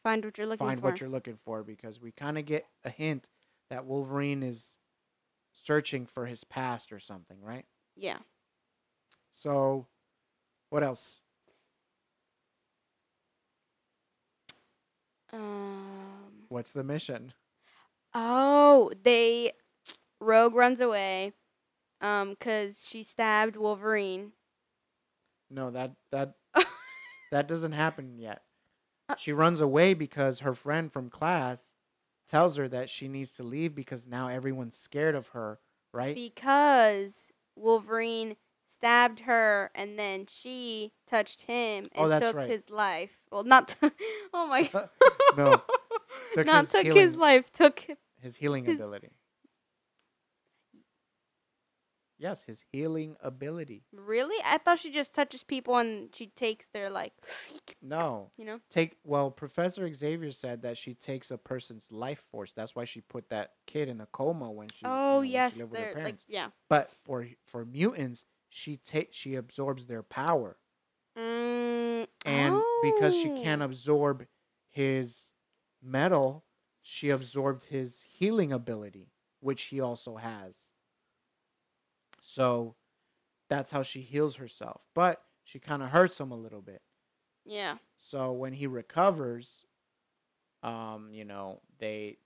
Find 0.02 0.24
what 0.24 0.38
you're 0.38 0.46
looking 0.46 0.66
find 0.66 0.80
for. 0.80 0.86
what 0.86 1.00
you're 1.00 1.10
looking 1.10 1.38
for 1.44 1.62
because 1.62 2.00
we 2.00 2.12
kind 2.12 2.38
of 2.38 2.46
get 2.46 2.66
a 2.84 2.90
hint 2.90 3.28
that 3.68 3.84
Wolverine 3.84 4.42
is 4.42 4.78
searching 5.52 6.06
for 6.06 6.26
his 6.26 6.44
past 6.44 6.92
or 6.92 6.98
something, 7.00 7.38
right? 7.42 7.66
yeah. 7.96 8.18
So, 9.30 9.86
what 10.70 10.82
else? 10.82 11.20
Um. 15.32 16.46
What's 16.48 16.72
the 16.72 16.82
mission? 16.82 17.34
Oh, 18.14 18.90
they 19.02 19.52
Rogue 20.20 20.54
runs 20.54 20.80
away, 20.80 21.32
um, 22.00 22.36
cause 22.40 22.84
she 22.88 23.02
stabbed 23.02 23.56
Wolverine. 23.56 24.32
No, 25.50 25.70
that 25.70 25.92
that 26.10 26.34
that 27.30 27.48
doesn't 27.48 27.72
happen 27.72 28.18
yet. 28.18 28.42
Uh, 29.08 29.14
She 29.18 29.32
runs 29.32 29.60
away 29.60 29.94
because 29.94 30.40
her 30.40 30.54
friend 30.54 30.92
from 30.92 31.10
class 31.10 31.74
tells 32.26 32.56
her 32.56 32.68
that 32.68 32.90
she 32.90 33.08
needs 33.08 33.32
to 33.34 33.42
leave 33.42 33.74
because 33.74 34.06
now 34.06 34.28
everyone's 34.28 34.76
scared 34.76 35.14
of 35.14 35.28
her, 35.28 35.58
right? 35.92 36.14
because 36.14 37.30
Wolverine 37.56 38.36
stabbed 38.70 39.20
her 39.20 39.70
and 39.74 39.98
then 39.98 40.26
she 40.28 40.92
touched 41.08 41.42
him 41.42 41.86
and 41.94 42.12
Oh, 42.12 42.20
took 42.20 42.36
right. 42.36 42.50
his 42.50 42.70
life. 42.70 43.10
Well, 43.32 43.44
not. 43.44 43.74
oh 44.34 44.46
my. 44.46 44.70
No, 45.36 45.62
took 46.32 46.46
not 46.46 46.60
his 46.60 46.70
took 46.72 46.86
his 46.86 47.14
life. 47.14 47.52
Took. 47.52 47.84
His 48.20 48.36
healing 48.36 48.64
his- 48.64 48.76
ability. 48.80 49.10
Yes, 52.18 52.42
his 52.42 52.64
healing 52.72 53.16
ability. 53.22 53.84
Really? 53.92 54.36
I 54.44 54.58
thought 54.58 54.80
she 54.80 54.90
just 54.90 55.14
touches 55.14 55.44
people 55.44 55.76
and 55.76 56.08
she 56.12 56.26
takes 56.26 56.66
their 56.72 56.90
like. 56.90 57.12
No. 57.82 58.30
You 58.38 58.44
know. 58.44 58.60
Take 58.70 58.96
well, 59.04 59.30
Professor 59.30 59.92
Xavier 59.92 60.30
said 60.30 60.62
that 60.62 60.76
she 60.76 60.94
takes 60.94 61.30
a 61.30 61.36
person's 61.38 61.90
life 61.90 62.24
force. 62.30 62.52
That's 62.52 62.74
why 62.76 62.84
she 62.84 63.00
put 63.00 63.30
that 63.30 63.52
kid 63.66 63.88
in 63.88 64.00
a 64.00 64.06
coma 64.06 64.50
when 64.50 64.68
she 64.68 64.86
you 64.86 64.88
know, 64.88 65.16
Oh 65.18 65.22
she 65.22 65.30
yes, 65.30 65.56
lived 65.56 65.70
with 65.72 65.80
her 65.80 65.94
they're 65.94 66.04
like 66.04 66.18
yeah. 66.28 66.48
But 66.68 66.90
for 67.04 67.26
for 67.46 67.64
mutants, 67.64 68.24
she 68.48 68.76
take 68.76 69.08
she 69.12 69.34
absorbs 69.34 69.86
their 69.86 70.02
power. 70.02 70.56
Mm, 71.18 72.06
and 72.24 72.62
because 72.82 73.16
she 73.16 73.30
oh. 73.30 73.42
can't 73.42 73.62
absorb 73.62 74.26
his 74.68 75.30
metal, 75.82 76.44
she 76.80 77.10
absorbed 77.10 77.64
his 77.64 78.04
healing 78.08 78.52
ability, 78.52 79.08
which 79.40 79.64
he 79.64 79.80
also 79.80 80.16
has. 80.16 80.70
So 82.28 82.74
that's 83.48 83.70
how 83.70 83.82
she 83.82 84.02
heals 84.02 84.36
herself. 84.36 84.82
But 84.94 85.22
she 85.44 85.58
kind 85.58 85.82
of 85.82 85.88
hurts 85.88 86.20
him 86.20 86.30
a 86.30 86.36
little 86.36 86.60
bit. 86.60 86.82
Yeah. 87.46 87.76
So 87.96 88.32
when 88.32 88.52
he 88.52 88.66
recovers, 88.66 89.64
um, 90.62 91.08
you 91.10 91.24
know, 91.24 91.62
they 91.78 92.18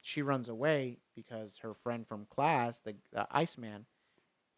she 0.00 0.22
runs 0.22 0.48
away 0.48 0.98
because 1.14 1.58
her 1.58 1.72
friend 1.72 2.04
from 2.04 2.26
class, 2.28 2.80
the, 2.80 2.96
the 3.12 3.28
Iceman, 3.30 3.86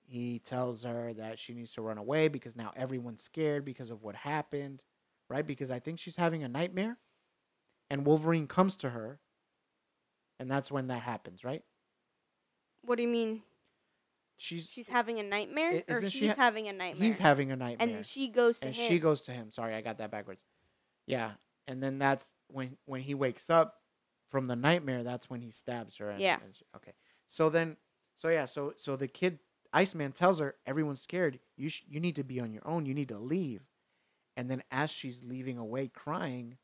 he 0.01 0.39
tells 0.39 0.85
her 0.85 1.13
that 1.13 1.39
she 1.39 1.53
needs 1.53 1.73
to 1.73 1.83
run 1.83 1.99
away 1.99 2.29
because 2.29 2.57
now 2.57 2.73
everyone's 2.75 3.23
scared 3.23 3.67
because 3.67 3.91
of 3.91 4.03
what 4.03 4.15
happened, 4.15 4.83
right? 5.29 5.47
Because 5.47 5.71
I 5.71 5.79
think 5.79 5.99
she's 5.99 6.17
having 6.17 6.43
a 6.43 6.49
nightmare, 6.49 6.97
and 7.91 8.07
Wolverine 8.07 8.47
comes 8.47 8.77
to 8.77 8.91
her, 8.91 9.21
and 10.41 10.51
that's 10.51 10.71
when 10.71 10.87
that 10.87 11.03
happens, 11.03 11.45
right? 11.45 11.63
What 12.81 12.97
do 12.97 13.03
you 13.03 13.09
mean? 13.09 13.43
She's 14.37 14.69
She's 14.69 14.89
having 14.89 15.19
a 15.21 15.23
nightmare, 15.23 15.83
or 15.89 15.97
isn't 15.99 16.13
he's 16.13 16.31
ha- 16.31 16.37
having 16.37 16.69
a 16.69 16.73
nightmare? 16.73 17.07
he's 17.07 17.19
having 17.19 17.51
a 17.53 17.57
nightmare, 17.57 17.97
and 17.97 18.05
she 18.07 18.29
goes 18.29 18.59
to 18.61 18.67
him. 18.67 18.69
and 18.69 18.77
him. 18.77 18.89
she 18.89 18.99
goes 18.99 19.21
to 19.23 19.33
him. 19.33 19.51
Sorry, 19.51 19.75
I 19.75 19.81
got 19.81 19.99
that 19.99 20.11
backwards. 20.11 20.45
Yeah, 21.07 21.33
and 21.69 21.83
then 21.83 21.99
that's 21.99 22.33
when 22.49 22.77
when 22.87 23.01
he 23.03 23.15
wakes 23.15 23.49
up 23.49 23.77
from 24.31 24.47
the 24.49 24.57
nightmare. 24.57 25.03
That's 25.05 25.31
when 25.31 25.41
he 25.41 25.51
stabs 25.51 25.97
her. 25.99 26.11
And, 26.11 26.21
Yeah. 26.21 26.39
and 26.45 26.55
she- 26.57 26.65
okay. 26.77 26.93
So 27.29 27.49
then, 27.49 27.77
so 28.15 28.29
yeah, 28.29 28.45
so 28.45 28.73
so 28.77 28.97
the 28.97 29.09
kid 29.09 29.39
Iceman 29.73 30.13
tells 30.13 30.41
her, 30.41 30.57
"Everyone's 30.67 31.01
scared. 31.01 31.39
You 31.57 31.69
sh- 31.69 31.85
you 31.89 32.01
need 32.01 32.17
to 32.17 32.25
be 32.25 32.41
on 32.41 32.53
your 32.53 32.67
own. 32.67 32.87
You 32.87 32.95
need 32.95 33.09
to 33.09 33.19
leave." 33.19 33.63
And 34.37 34.51
then 34.51 34.63
as 34.71 34.91
she's 34.91 35.23
leaving 35.23 35.59
away 35.59 35.87
crying, 35.89 36.59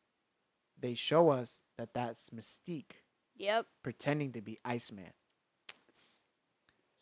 they 0.78 0.94
show 0.94 1.30
us 1.30 1.62
that 1.78 1.94
that's 1.94 2.30
Mystique 2.30 3.04
Yep. 3.36 3.66
pretending 3.82 4.32
to 4.32 4.40
be 4.40 4.58
Iceman. 4.64 5.12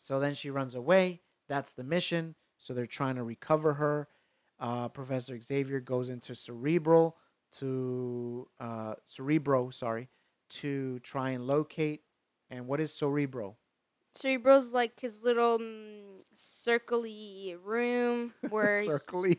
So 0.09 0.19
then 0.19 0.33
she 0.33 0.49
runs 0.49 0.73
away. 0.73 1.21
That's 1.47 1.75
the 1.75 1.83
mission. 1.83 2.33
So 2.57 2.73
they're 2.73 2.87
trying 2.87 3.17
to 3.17 3.23
recover 3.23 3.75
her. 3.75 4.07
Uh, 4.59 4.87
Professor 4.87 5.39
Xavier 5.39 5.79
goes 5.79 6.09
into 6.09 6.33
Cerebral 6.33 7.15
to 7.59 8.47
uh, 8.59 8.95
Cerebro, 9.05 9.69
sorry, 9.69 10.09
to 10.61 10.97
try 11.03 11.29
and 11.29 11.45
locate. 11.45 12.01
And 12.49 12.65
what 12.65 12.79
is 12.79 12.91
Cerebro? 12.91 13.57
Cerebro's 14.15 14.73
like 14.73 14.99
his 14.99 15.21
little 15.21 15.59
mm, 15.59 16.01
circly 16.35 17.55
room 17.63 18.33
where 18.49 18.83
Circly. 18.83 19.37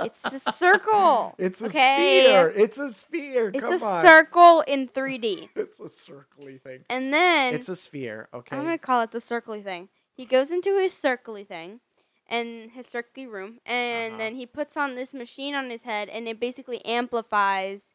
it's 0.00 0.24
a 0.24 0.52
circle. 0.52 1.36
It's 1.38 1.62
a 1.62 1.66
okay? 1.66 2.24
sphere. 2.24 2.52
It's 2.56 2.78
a 2.78 2.92
sphere. 2.92 3.52
It's 3.54 3.60
Come 3.60 3.80
a 3.80 3.86
on. 3.86 4.04
circle 4.04 4.64
in 4.66 4.88
3D. 4.88 5.50
It's 5.54 5.78
a 5.78 5.84
circly 5.84 6.60
thing. 6.60 6.80
And 6.90 7.14
then 7.14 7.54
It's 7.54 7.68
a 7.68 7.76
sphere. 7.76 8.28
Okay. 8.34 8.56
I'm 8.56 8.64
gonna 8.64 8.78
call 8.78 9.02
it 9.02 9.12
the 9.12 9.18
circly 9.20 9.62
thing. 9.62 9.88
He 10.18 10.26
goes 10.26 10.50
into 10.50 10.78
his 10.78 10.92
circly 10.92 11.46
thing, 11.46 11.80
and 12.28 12.72
his 12.72 12.88
circly 12.88 13.26
room, 13.30 13.60
and 13.66 14.12
Uh-huh. 14.12 14.18
then 14.20 14.36
he 14.36 14.46
puts 14.46 14.76
on 14.76 14.96
this 14.96 15.14
machine 15.14 15.54
on 15.54 15.70
his 15.70 15.84
head, 15.84 16.10
and 16.10 16.28
it 16.28 16.40
basically 16.40 16.84
amplifies 16.84 17.94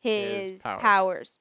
His 0.00 0.50
his, 0.52 0.62
powers. 0.62 0.80
powers. 0.82 1.38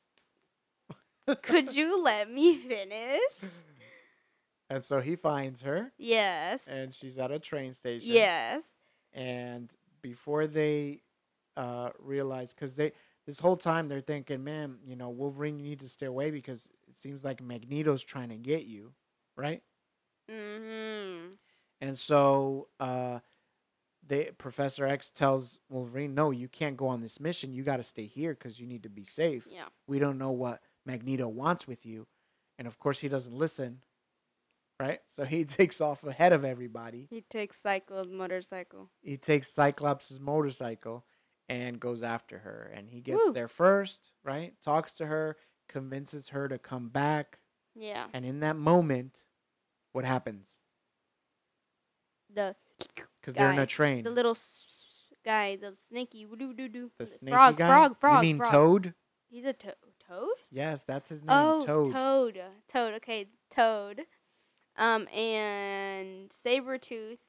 Could 1.43 1.75
you 1.75 2.01
let 2.01 2.32
me 2.32 2.57
finish? 2.57 3.21
and 4.69 4.84
so 4.84 5.01
he 5.01 5.15
finds 5.15 5.61
her, 5.61 5.91
Yes. 5.97 6.67
and 6.67 6.93
she's 6.93 7.19
at 7.19 7.32
a 7.32 7.39
train 7.39 7.73
station. 7.73 8.11
Yes. 8.13 8.65
and 9.13 9.73
before 10.01 10.47
they 10.47 11.01
uh 11.57 11.89
realize 11.99 12.53
because 12.53 12.75
they 12.77 12.91
this 13.25 13.39
whole 13.39 13.57
time 13.57 13.88
they're 13.89 14.01
thinking 14.01 14.43
man 14.43 14.77
you 14.86 14.95
know 14.95 15.09
wolverine 15.09 15.57
you 15.59 15.63
need 15.65 15.79
to 15.79 15.88
stay 15.89 16.05
away 16.05 16.32
because 16.32 16.69
it 16.88 16.97
seems 16.97 17.23
like 17.23 17.41
magneto's 17.43 18.03
trying 18.03 18.29
to 18.29 18.38
get 18.38 18.63
you 18.65 18.93
right 19.36 19.61
Mm-hmm. 20.30 21.34
and 21.82 21.97
so 21.97 22.67
uh 22.80 23.19
they 24.05 24.32
professor 24.38 24.86
x 24.86 25.09
tells 25.09 25.59
wolverine 25.69 26.13
no 26.15 26.32
you 26.32 26.47
can't 26.47 26.78
go 26.78 26.88
on 26.88 27.01
this 27.01 27.19
mission 27.19 27.53
you 27.53 27.63
got 27.63 27.78
to 27.78 27.84
stay 27.84 28.05
here 28.05 28.34
because 28.34 28.59
you 28.59 28.67
need 28.67 28.84
to 28.84 28.89
be 28.89 29.03
safe 29.03 29.47
Yeah. 29.49 29.65
we 29.88 29.99
don't 29.99 30.17
know 30.17 30.32
what 30.32 30.61
magneto 30.86 31.28
wants 31.28 31.67
with 31.67 31.86
you 31.86 32.07
and 32.57 32.67
of 32.67 32.80
course 32.80 32.99
he 32.99 33.07
doesn't 33.09 33.36
listen 33.36 33.82
right 34.80 34.99
so 35.07 35.26
he 35.26 35.43
takes 35.59 35.80
off 35.82 36.03
ahead 36.03 36.34
of 36.34 36.43
everybody 36.45 37.07
He 37.09 37.22
takes 37.22 37.59
Cyclo's 37.61 38.09
motorcycle. 38.11 38.89
he 39.01 39.17
takes 39.17 39.51
Cyclops' 39.51 40.19
motorcycle 40.19 41.05
and 41.49 41.82
goes 41.82 42.01
after 42.01 42.39
her. 42.39 42.72
And 42.74 42.88
he 42.89 43.01
gets 43.01 43.26
Woo. 43.26 43.34
there 43.34 43.49
first, 43.49 44.11
right? 44.24 44.53
Talks 44.63 44.93
to 44.93 45.07
her, 45.07 45.36
convinces 45.67 46.30
her 46.30 46.47
to 46.47 46.57
come 46.57 46.88
back. 46.88 47.39
Yeah. 47.76 48.05
And 48.13 48.24
in 48.26 48.39
that 48.39 48.55
moment, 48.55 49.26
what 49.91 50.05
happens? 50.05 50.61
The 52.33 52.55
Because 53.19 53.33
they're 53.33 53.51
in 53.51 53.59
a 53.59 53.65
train. 53.65 54.03
the 54.03 54.09
little 54.09 54.31
s- 54.31 55.11
guy, 55.25 55.55
the 55.55 55.75
snaky, 55.89 56.25
doo 56.25 56.53
doo 56.53 56.67
doo. 56.69 56.91
The 56.97 57.05
snaky 57.05 57.31
frog, 57.33 57.57
guy? 57.57 57.67
frog, 57.67 57.97
frog. 57.97 58.23
You 58.23 58.29
mean 58.29 58.37
frog. 58.37 58.51
Toad? 58.51 58.93
He's 59.29 59.45
a 59.45 59.53
to- 59.53 59.75
toad. 60.07 60.29
Yes, 60.49 60.83
that's 60.83 61.09
his 61.09 61.21
name. 61.23 61.29
Oh, 61.37 61.61
Toad. 61.65 61.91
Toad. 61.93 62.41
Toad. 62.71 62.93
Okay, 62.95 63.29
Toad. 63.53 64.01
Um, 64.77 65.07
and 65.09 66.29
Sabretooth 66.31 67.19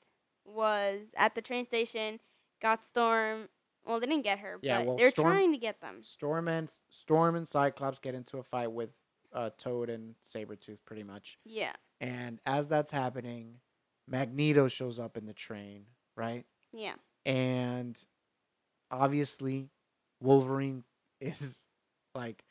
was 0.44 1.12
at 1.16 1.34
the 1.34 1.42
train 1.42 1.66
station, 1.66 2.20
got 2.60 2.84
Storm. 2.84 3.48
Well, 3.84 3.98
they 3.98 4.06
didn't 4.06 4.22
get 4.24 4.38
her, 4.38 4.58
Yeah, 4.62 4.78
but 4.78 4.86
well, 4.86 4.96
they're 4.96 5.10
Storm- 5.10 5.32
trying 5.32 5.52
to 5.52 5.58
get 5.58 5.80
them. 5.80 6.02
Storm 6.04 6.46
and 6.46 6.72
Storm 6.88 7.34
and 7.34 7.46
Cyclops 7.48 7.98
get 7.98 8.14
into 8.14 8.38
a 8.38 8.42
fight 8.44 8.70
with 8.70 8.90
uh, 9.34 9.50
Toad 9.58 9.90
and 9.90 10.14
Sabretooth 10.24 10.78
pretty 10.84 11.02
much. 11.02 11.38
Yeah. 11.44 11.72
And 12.00 12.40
as 12.46 12.68
that's 12.68 12.90
happening, 12.90 13.56
Magneto 14.08 14.68
shows 14.68 14.98
up 14.98 15.16
in 15.16 15.26
the 15.26 15.32
train, 15.32 15.86
right? 16.16 16.44
Yeah. 16.72 16.94
and 17.26 18.02
obviously 18.90 19.68
Wolverine 20.20 20.84
is 21.20 21.66
like 22.14 22.44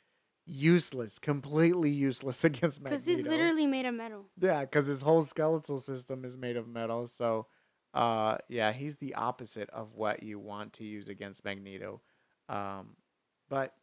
useless, 0.45 1.19
completely 1.19 1.89
useless 1.89 2.43
against 2.49 2.81
Magneto. 2.81 3.03
Because 3.03 3.17
he's 3.17 3.25
literally 3.25 3.67
made 3.67 3.85
of 3.85 3.93
metal. 3.95 4.25
yeah, 4.39 4.61
because 4.61 4.87
his 4.87 5.01
whole 5.01 5.23
skeletal 5.23 5.79
system 5.79 6.23
is 6.25 6.37
made 6.37 6.57
of 6.57 6.67
metal. 6.67 7.07
So, 7.07 7.47
uh, 7.93 8.37
yeah, 8.49 8.71
he's 8.73 8.97
the 8.97 9.15
opposite 9.15 9.69
of 9.71 9.93
what 9.95 10.23
you 10.23 10.39
want 10.39 10.73
to 10.73 10.83
use 10.83 11.09
against 11.09 11.43
Magneto. 11.45 12.01
Um, 12.49 12.95
but 13.49 13.73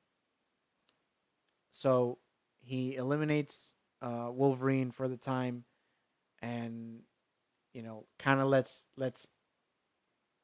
so 1.71 2.19
he 2.69 2.95
eliminates 2.97 3.75
uh, 4.03 4.29
Wolverine 4.31 4.91
for 4.91 5.09
the 5.09 5.17
time, 5.17 5.65
and 6.41 7.01
you 7.73 7.83
know, 7.83 8.07
kind 8.19 8.41
of 8.41 8.49
lets 8.49 8.87
lets 8.97 9.27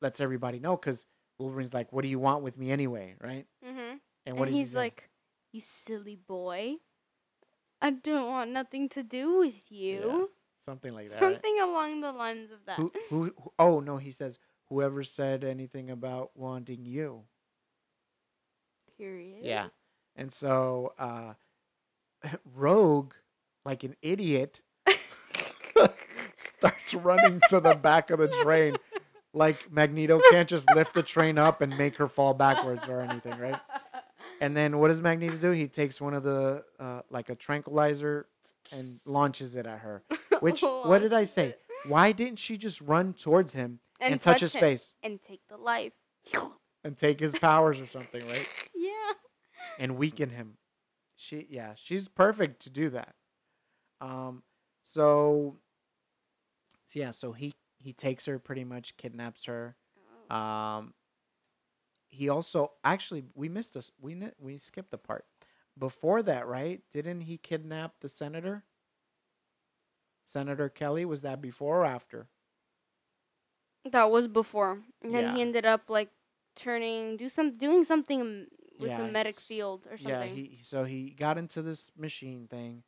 lets 0.00 0.20
everybody 0.20 0.58
know 0.58 0.76
because 0.76 1.06
Wolverine's 1.38 1.74
like, 1.74 1.92
"What 1.92 2.02
do 2.02 2.08
you 2.08 2.18
want 2.18 2.42
with 2.42 2.58
me 2.58 2.70
anyway?" 2.70 3.14
Right? 3.20 3.46
Mm-hmm. 3.64 3.78
And 3.78 4.00
And, 4.26 4.38
what 4.38 4.46
does 4.46 4.54
he 4.54 4.60
he's 4.60 4.72
say? 4.72 4.78
like, 4.78 5.10
"You 5.52 5.60
silly 5.60 6.16
boy, 6.16 6.76
I 7.80 7.90
don't 7.90 8.28
want 8.28 8.50
nothing 8.50 8.88
to 8.90 9.02
do 9.02 9.38
with 9.38 9.70
you." 9.70 10.30
something 10.64 10.94
like 10.94 11.10
that. 11.10 11.20
right? 11.20 11.34
Something 11.34 11.60
along 11.60 12.00
the 12.00 12.10
lines 12.10 12.50
of 12.50 12.64
that. 12.64 12.76
Who, 12.78 12.90
who, 13.10 13.24
who? 13.38 13.52
Oh 13.58 13.80
no, 13.80 13.98
he 13.98 14.10
says, 14.10 14.38
"Whoever 14.70 15.02
said 15.04 15.44
anything 15.44 15.90
about 15.90 16.30
wanting 16.34 16.86
you." 16.86 17.24
Period. 18.96 19.44
Yeah. 19.44 19.68
And 20.16 20.32
so 20.32 20.92
uh 20.98 21.34
Rogue, 22.54 23.14
like 23.64 23.84
an 23.84 23.96
idiot, 24.02 24.60
starts 26.36 26.94
running 26.94 27.40
to 27.48 27.60
the 27.60 27.74
back 27.74 28.10
of 28.10 28.18
the 28.18 28.28
train. 28.28 28.76
Like 29.32 29.70
Magneto 29.70 30.20
can't 30.30 30.48
just 30.48 30.72
lift 30.74 30.94
the 30.94 31.02
train 31.02 31.38
up 31.38 31.60
and 31.60 31.76
make 31.76 31.96
her 31.96 32.06
fall 32.06 32.34
backwards 32.34 32.86
or 32.86 33.00
anything, 33.00 33.36
right? 33.38 33.60
And 34.40 34.56
then 34.56 34.78
what 34.78 34.88
does 34.88 35.02
Magneto 35.02 35.36
do? 35.36 35.50
He 35.50 35.66
takes 35.68 36.00
one 36.00 36.14
of 36.14 36.22
the 36.22 36.64
uh, 36.78 37.00
like 37.10 37.28
a 37.30 37.34
tranquilizer 37.34 38.26
and 38.72 39.00
launches 39.04 39.56
it 39.56 39.66
at 39.66 39.80
her. 39.80 40.02
Which 40.40 40.62
what 40.62 41.00
did 41.00 41.12
I 41.12 41.24
say? 41.24 41.56
Why 41.86 42.12
didn't 42.12 42.38
she 42.38 42.56
just 42.56 42.80
run 42.80 43.12
towards 43.12 43.52
him 43.52 43.80
and, 44.00 44.20
touch, 44.20 44.40
his 44.40 44.54
him 44.54 44.60
face 44.60 44.94
and 45.02 45.20
take 45.22 45.40
the 45.48 45.56
life. 45.56 45.92
and 46.82 46.96
take 46.96 47.20
his 47.20 47.32
powers 47.32 47.80
or 47.80 47.86
something, 47.86 48.26
right? 48.28 48.46
Yeah. 48.74 49.12
and 49.78 49.96
weaken 49.96 50.30
him. 50.30 50.58
She 51.16 51.46
yeah, 51.50 51.72
she's 51.74 52.08
perfect 52.08 52.60
to 52.62 52.70
do 52.70 52.90
that. 52.90 53.14
Um 54.00 54.42
so, 54.82 55.56
yeah, 56.92 57.10
so 57.10 57.32
he 57.32 57.54
he 57.78 57.92
takes 57.92 58.26
her 58.26 58.38
pretty 58.38 58.64
much 58.64 58.96
kidnaps 58.96 59.44
her. 59.46 59.76
Um 60.30 60.94
he 62.10 62.28
also 62.28 62.72
actually 62.84 63.24
we 63.34 63.48
missed 63.48 63.76
us 63.76 63.90
we 64.00 64.16
we 64.38 64.58
skipped 64.58 64.90
the 64.90 64.98
part. 64.98 65.24
Before 65.76 66.22
that, 66.22 66.46
right? 66.46 66.82
Didn't 66.92 67.22
he 67.22 67.36
kidnap 67.36 68.00
the 68.00 68.08
senator? 68.08 68.64
Senator 70.24 70.68
Kelly 70.68 71.04
was 71.04 71.22
that 71.22 71.40
before 71.40 71.80
or 71.80 71.84
after? 71.84 72.28
That 73.84 74.10
was 74.10 74.28
before. 74.28 74.82
And 75.02 75.14
then 75.14 75.24
Yeah. 75.24 75.34
he 75.34 75.42
ended 75.42 75.66
up 75.66 75.88
like 75.88 76.10
turning 76.56 77.16
do 77.16 77.28
some 77.28 77.56
doing 77.56 77.84
something 77.84 78.46
with 78.78 78.88
Yeah, 78.90 79.02
the 79.06 79.12
medic 79.12 79.40
field 79.40 79.86
or 79.90 79.96
something. 79.96 80.12
Yeah, 80.12 80.24
he 80.24 80.58
so 80.62 80.84
he 80.84 81.10
got 81.10 81.38
into 81.38 81.62
this 81.62 81.90
machine 81.96 82.46
thing 82.48 82.82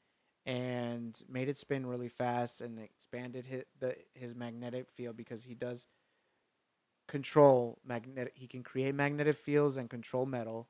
and 0.45 1.21
made 1.29 1.49
it 1.49 1.59
spin 1.59 1.87
really 1.87 2.09
fast 2.09 2.61
and 2.61 2.79
expanded 2.79 3.47
his, 3.47 3.65
the 3.79 3.97
his 4.15 4.35
magnetic 4.35 4.89
field 4.89 5.17
because 5.17 5.45
he 5.45 5.55
does 5.55 5.87
control 7.09 7.79
magnetic 7.85 8.33
he 8.35 8.47
can 8.47 8.63
create 8.63 8.95
magnetic 8.95 9.37
fields 9.37 9.77
and 9.77 9.89
control 9.91 10.27
metal. 10.27 10.69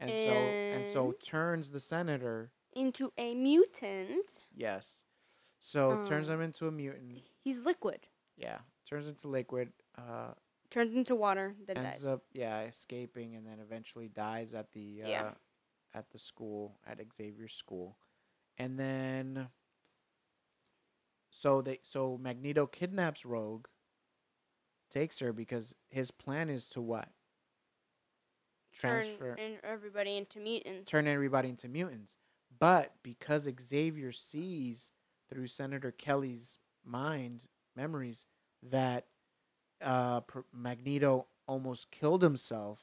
And, 0.00 0.14
so 0.14 0.30
and 0.30 0.86
so 0.86 1.12
turns 1.24 1.72
the 1.72 1.80
senator, 1.80 2.52
Into 2.72 3.12
a 3.18 3.34
mutant. 3.34 4.30
yes. 4.54 5.02
So 5.58 6.04
turns 6.06 6.28
Um, 6.28 6.36
him 6.36 6.40
into 6.42 6.68
a 6.68 6.70
mutant. 6.70 7.18
He's 7.42 7.60
liquid. 7.60 8.06
Yeah, 8.36 8.58
turns 8.88 9.08
into 9.08 9.26
liquid. 9.26 9.72
Uh 9.96 10.34
Turns 10.70 10.94
into 10.94 11.14
water, 11.14 11.56
then 11.66 11.78
ends 11.78 11.98
dies. 11.98 12.06
up 12.06 12.22
yeah 12.32 12.60
escaping 12.62 13.34
and 13.36 13.46
then 13.46 13.58
eventually 13.60 14.08
dies 14.08 14.54
at 14.54 14.72
the 14.72 15.02
uh, 15.04 15.08
Yeah. 15.08 15.30
at 15.94 16.10
the 16.10 16.18
school 16.18 16.78
at 16.86 16.98
Xavier's 17.16 17.54
school, 17.54 17.96
and 18.58 18.78
then 18.78 19.48
so 21.30 21.62
they 21.62 21.80
so 21.82 22.18
Magneto 22.20 22.66
kidnaps 22.66 23.24
Rogue, 23.24 23.66
takes 24.90 25.18
her 25.20 25.32
because 25.32 25.74
his 25.88 26.10
plan 26.10 26.48
is 26.50 26.68
to 26.70 26.80
what 26.80 27.08
transfer 28.72 29.34
Turn 29.36 29.58
everybody 29.64 30.16
into 30.16 30.38
mutants. 30.38 30.90
turn 30.90 31.06
everybody 31.06 31.48
into 31.48 31.68
mutants, 31.68 32.18
but 32.58 32.92
because 33.02 33.48
Xavier 33.60 34.12
sees 34.12 34.90
through 35.28 35.46
Senator 35.46 35.90
Kelly's 35.90 36.58
mind 36.84 37.46
memories 37.76 38.26
that 38.62 39.06
uh, 39.82 40.20
Magneto 40.52 41.26
almost 41.46 41.90
killed 41.90 42.22
himself, 42.22 42.80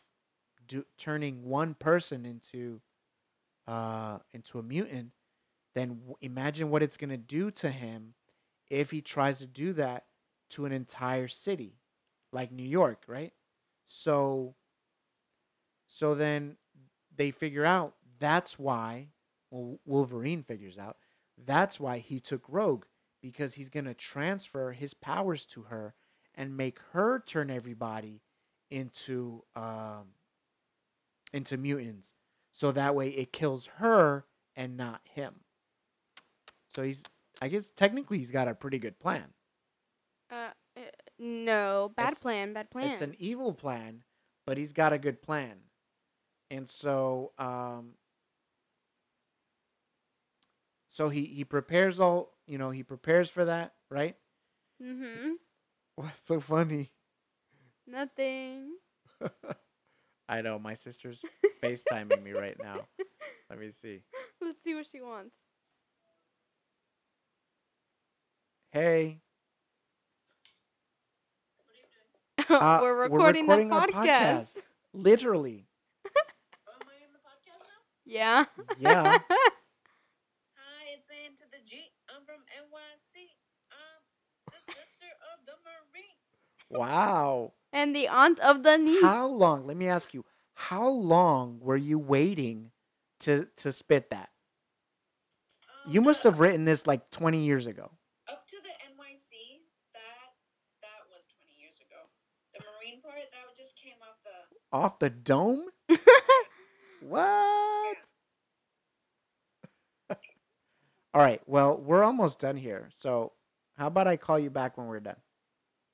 do, 0.67 0.85
turning 0.97 1.45
one 1.45 1.73
person 1.73 2.25
into 2.25 2.81
uh, 3.67 4.19
into 4.33 4.59
a 4.59 4.63
mutant. 4.63 5.11
Then 5.73 5.89
w- 5.99 6.15
imagine 6.21 6.69
what 6.69 6.83
it's 6.83 6.97
gonna 6.97 7.17
do 7.17 7.51
to 7.51 7.71
him 7.71 8.13
if 8.69 8.91
he 8.91 9.01
tries 9.01 9.39
to 9.39 9.45
do 9.45 9.73
that 9.73 10.05
to 10.51 10.65
an 10.65 10.71
entire 10.71 11.27
city, 11.27 11.79
like 12.31 12.51
New 12.51 12.63
York, 12.63 13.03
right? 13.07 13.33
So, 13.85 14.55
so 15.87 16.15
then 16.15 16.57
they 17.15 17.31
figure 17.31 17.65
out 17.65 17.95
that's 18.19 18.57
why. 18.57 19.09
Well, 19.51 19.79
Wolverine 19.85 20.43
figures 20.43 20.77
out 20.79 20.97
that's 21.45 21.79
why 21.79 21.99
he 21.99 22.19
took 22.19 22.43
Rogue 22.47 22.85
because 23.21 23.55
he's 23.55 23.69
gonna 23.69 23.93
transfer 23.93 24.71
his 24.71 24.93
powers 24.93 25.45
to 25.47 25.63
her 25.63 25.93
and 26.35 26.55
make 26.57 26.79
her 26.91 27.19
turn 27.19 27.49
everybody 27.49 28.21
into 28.69 29.43
um 29.55 30.13
into 31.33 31.57
mutants. 31.57 32.13
So 32.51 32.71
that 32.71 32.95
way 32.95 33.09
it 33.09 33.33
kills 33.33 33.67
her 33.77 34.25
and 34.55 34.77
not 34.77 35.01
him. 35.03 35.41
So 36.69 36.83
he's 36.83 37.03
I 37.41 37.47
guess 37.49 37.69
technically 37.69 38.17
he's 38.17 38.31
got 38.31 38.47
a 38.47 38.53
pretty 38.55 38.79
good 38.79 38.99
plan. 38.99 39.25
Uh, 40.31 40.49
uh, 40.77 40.81
no, 41.19 41.91
bad 41.95 42.07
It's- 42.09 42.21
plan, 42.21 42.53
bad 42.53 42.69
plan. 42.69 42.89
It's 42.91 43.01
an 43.01 43.15
evil 43.19 43.53
plan, 43.53 44.03
but 44.45 44.57
he's 44.57 44.73
got 44.73 44.93
a 44.93 44.97
good 44.97 45.21
plan. 45.21 45.57
And 46.49 46.67
so 46.69 47.31
um 47.37 47.93
so 50.87 51.09
he 51.09 51.25
he 51.25 51.43
prepares 51.43 51.99
all, 51.99 52.33
you 52.47 52.57
know, 52.57 52.69
he 52.71 52.83
prepares 52.83 53.29
for 53.29 53.45
that, 53.45 53.73
right? 53.89 54.15
mm-hmm. 54.81 55.33
What's 55.95 56.25
so 56.25 56.39
funny? 56.39 56.91
Nothing. 57.87 58.73
I 60.29 60.41
know 60.41 60.59
my 60.59 60.73
sister's 60.73 61.23
FaceTiming 61.63 62.21
me 62.23 62.31
right 62.31 62.57
now. 62.61 62.81
Let 63.49 63.59
me 63.59 63.71
see. 63.71 64.01
Let's 64.41 64.61
see 64.63 64.73
what 64.73 64.87
she 64.91 65.01
wants. 65.01 65.35
Hey, 68.71 69.21
uh, 72.49 72.79
we're 72.81 73.07
recording, 73.07 73.47
the 73.47 73.69
our 73.71 73.87
podcast. 73.87 74.57
Literally. 74.93 75.65
Oh, 76.05 76.75
am 76.77 76.87
I 76.91 76.99
in 77.01 77.11
the 77.15 77.23
podcast 77.23 77.63
now? 77.63 77.81
Yeah. 78.05 78.45
Yeah. 78.77 79.17
Hi, 80.53 80.83
it's 80.93 81.09
Ann 81.09 81.33
to 81.39 81.45
the 81.49 81.63
G. 81.65 81.89
I'm 82.11 82.21
from 82.27 82.43
NYC. 82.51 83.33
I'm 83.71 84.01
the 84.51 84.59
sister 84.67 85.09
of 85.33 85.41
the 85.47 85.55
Marine. 85.63 86.19
Wow. 86.69 87.53
and 87.71 87.95
the 87.95 88.07
aunt 88.07 88.39
of 88.39 88.63
the 88.63 88.77
niece. 88.77 89.03
How 89.03 89.27
long? 89.27 89.65
Let 89.67 89.77
me 89.77 89.87
ask 89.87 90.13
you. 90.13 90.23
How 90.55 90.87
long 90.87 91.59
were 91.61 91.77
you 91.77 91.99
waiting 91.99 92.71
to 93.21 93.47
to 93.57 93.71
spit 93.71 94.09
that? 94.11 94.29
Um, 95.85 95.91
You 95.91 96.01
must 96.01 96.23
have 96.23 96.39
written 96.39 96.65
this 96.65 96.87
like 96.87 97.11
20 97.11 97.43
years 97.43 97.67
ago. 97.67 97.91
up 98.31 98.47
to 98.47 98.55
the 98.63 98.69
NYC. 98.69 99.61
That 99.93 100.31
that 100.81 101.03
was 101.09 101.21
20 101.37 101.51
years 101.59 101.75
ago. 101.79 101.99
The 102.53 102.61
Marine 102.63 103.01
part 103.01 103.15
that 103.15 103.55
just 103.55 103.75
came 103.75 103.95
off 104.01 104.17
the. 104.23 104.77
Off 104.77 104.99
the 104.99 105.09
dome? 105.09 105.65
What? 107.01 107.97
All 111.13 111.21
right. 111.21 111.41
Well, 111.45 111.77
we're 111.77 112.03
almost 112.03 112.39
done 112.39 112.57
here. 112.57 112.89
So, 112.95 113.33
how 113.77 113.87
about 113.87 114.07
I 114.07 114.17
call 114.17 114.39
you 114.39 114.49
back 114.49 114.77
when 114.77 114.87
we're 114.87 114.99
done? 114.99 115.15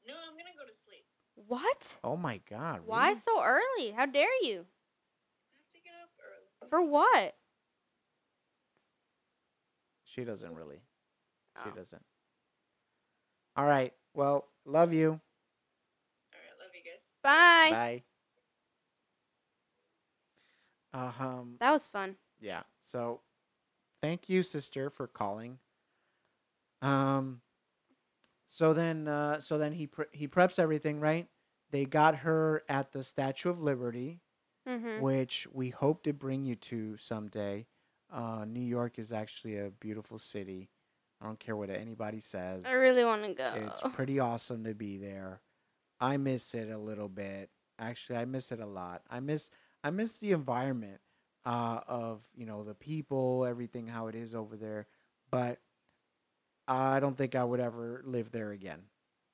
No, 0.07 0.13
I'm 0.13 0.31
gonna 0.37 0.55
go 0.57 0.65
to 0.65 0.73
sleep. 0.85 1.03
What? 1.51 1.97
Oh 2.01 2.15
my 2.15 2.39
god. 2.49 2.81
Why 2.85 3.09
really? 3.09 3.19
so 3.25 3.43
early? 3.43 3.91
How 3.91 4.05
dare 4.05 4.29
you? 4.41 4.65
I 5.53 5.59
have 5.59 5.71
to 5.73 5.81
get 5.83 5.91
up 6.01 6.09
early. 6.21 6.69
For 6.69 6.81
what? 6.81 7.35
She 10.05 10.23
doesn't 10.23 10.55
really. 10.55 10.81
She 11.63 11.69
Oh. 11.69 11.75
doesn't. 11.75 12.03
All 13.57 13.65
right. 13.65 13.93
Well, 14.13 14.47
love 14.65 14.93
you. 14.93 15.09
All 15.09 15.19
right, 16.33 16.59
love 16.61 16.71
you 16.73 16.81
guys. 16.89 17.13
Bye. 17.21 18.01
Bye. 20.93 20.99
Uh, 20.99 21.11
um. 21.23 21.55
That 21.59 21.71
was 21.71 21.87
fun. 21.87 22.15
Yeah. 22.39 22.63
So, 22.79 23.21
thank 24.01 24.29
you, 24.29 24.41
sister, 24.43 24.89
for 24.89 25.05
calling. 25.07 25.59
Um. 26.81 27.41
So 28.45 28.73
then, 28.73 29.07
uh, 29.07 29.39
so 29.39 29.57
then 29.57 29.73
he 29.73 29.87
pre- 29.87 30.05
he 30.11 30.27
preps 30.27 30.59
everything 30.59 30.99
right. 30.99 31.27
They 31.71 31.85
got 31.85 32.17
her 32.17 32.63
at 32.69 32.91
the 32.91 33.03
Statue 33.03 33.49
of 33.49 33.61
Liberty, 33.61 34.19
Mm-hmm. 34.69 35.01
which 35.01 35.47
we 35.51 35.69
hope 35.71 36.03
to 36.03 36.13
bring 36.13 36.45
you 36.45 36.55
to 36.55 36.95
someday. 36.97 37.65
Uh, 38.13 38.45
New 38.47 38.61
York 38.61 38.99
is 38.99 39.11
actually 39.11 39.57
a 39.57 39.71
beautiful 39.71 40.19
city. 40.19 40.69
I 41.19 41.25
don't 41.25 41.39
care 41.39 41.55
what 41.55 41.71
anybody 41.71 42.19
says. 42.19 42.63
I 42.67 42.73
really 42.73 43.03
want 43.03 43.23
to 43.23 43.33
go. 43.33 43.53
It's 43.55 43.81
pretty 43.95 44.19
awesome 44.19 44.63
to 44.65 44.75
be 44.75 44.97
there. 44.99 45.41
I 45.99 46.17
miss 46.17 46.53
it 46.53 46.69
a 46.69 46.77
little 46.77 47.09
bit. 47.09 47.49
Actually, 47.79 48.17
I 48.19 48.25
miss 48.25 48.51
it 48.51 48.59
a 48.59 48.67
lot. 48.67 49.01
I 49.09 49.19
miss 49.19 49.49
I 49.83 49.89
miss 49.89 50.19
the 50.19 50.31
environment 50.31 50.99
uh, 51.43 51.79
of 51.87 52.21
you 52.35 52.45
know 52.45 52.63
the 52.63 52.75
people, 52.75 53.45
everything 53.45 53.87
how 53.87 54.07
it 54.07 54.15
is 54.15 54.35
over 54.35 54.55
there. 54.57 54.85
But 55.31 55.57
I 56.67 56.99
don't 56.99 57.17
think 57.17 57.33
I 57.35 57.43
would 57.43 57.59
ever 57.59 58.03
live 58.05 58.31
there 58.31 58.51
again, 58.51 58.81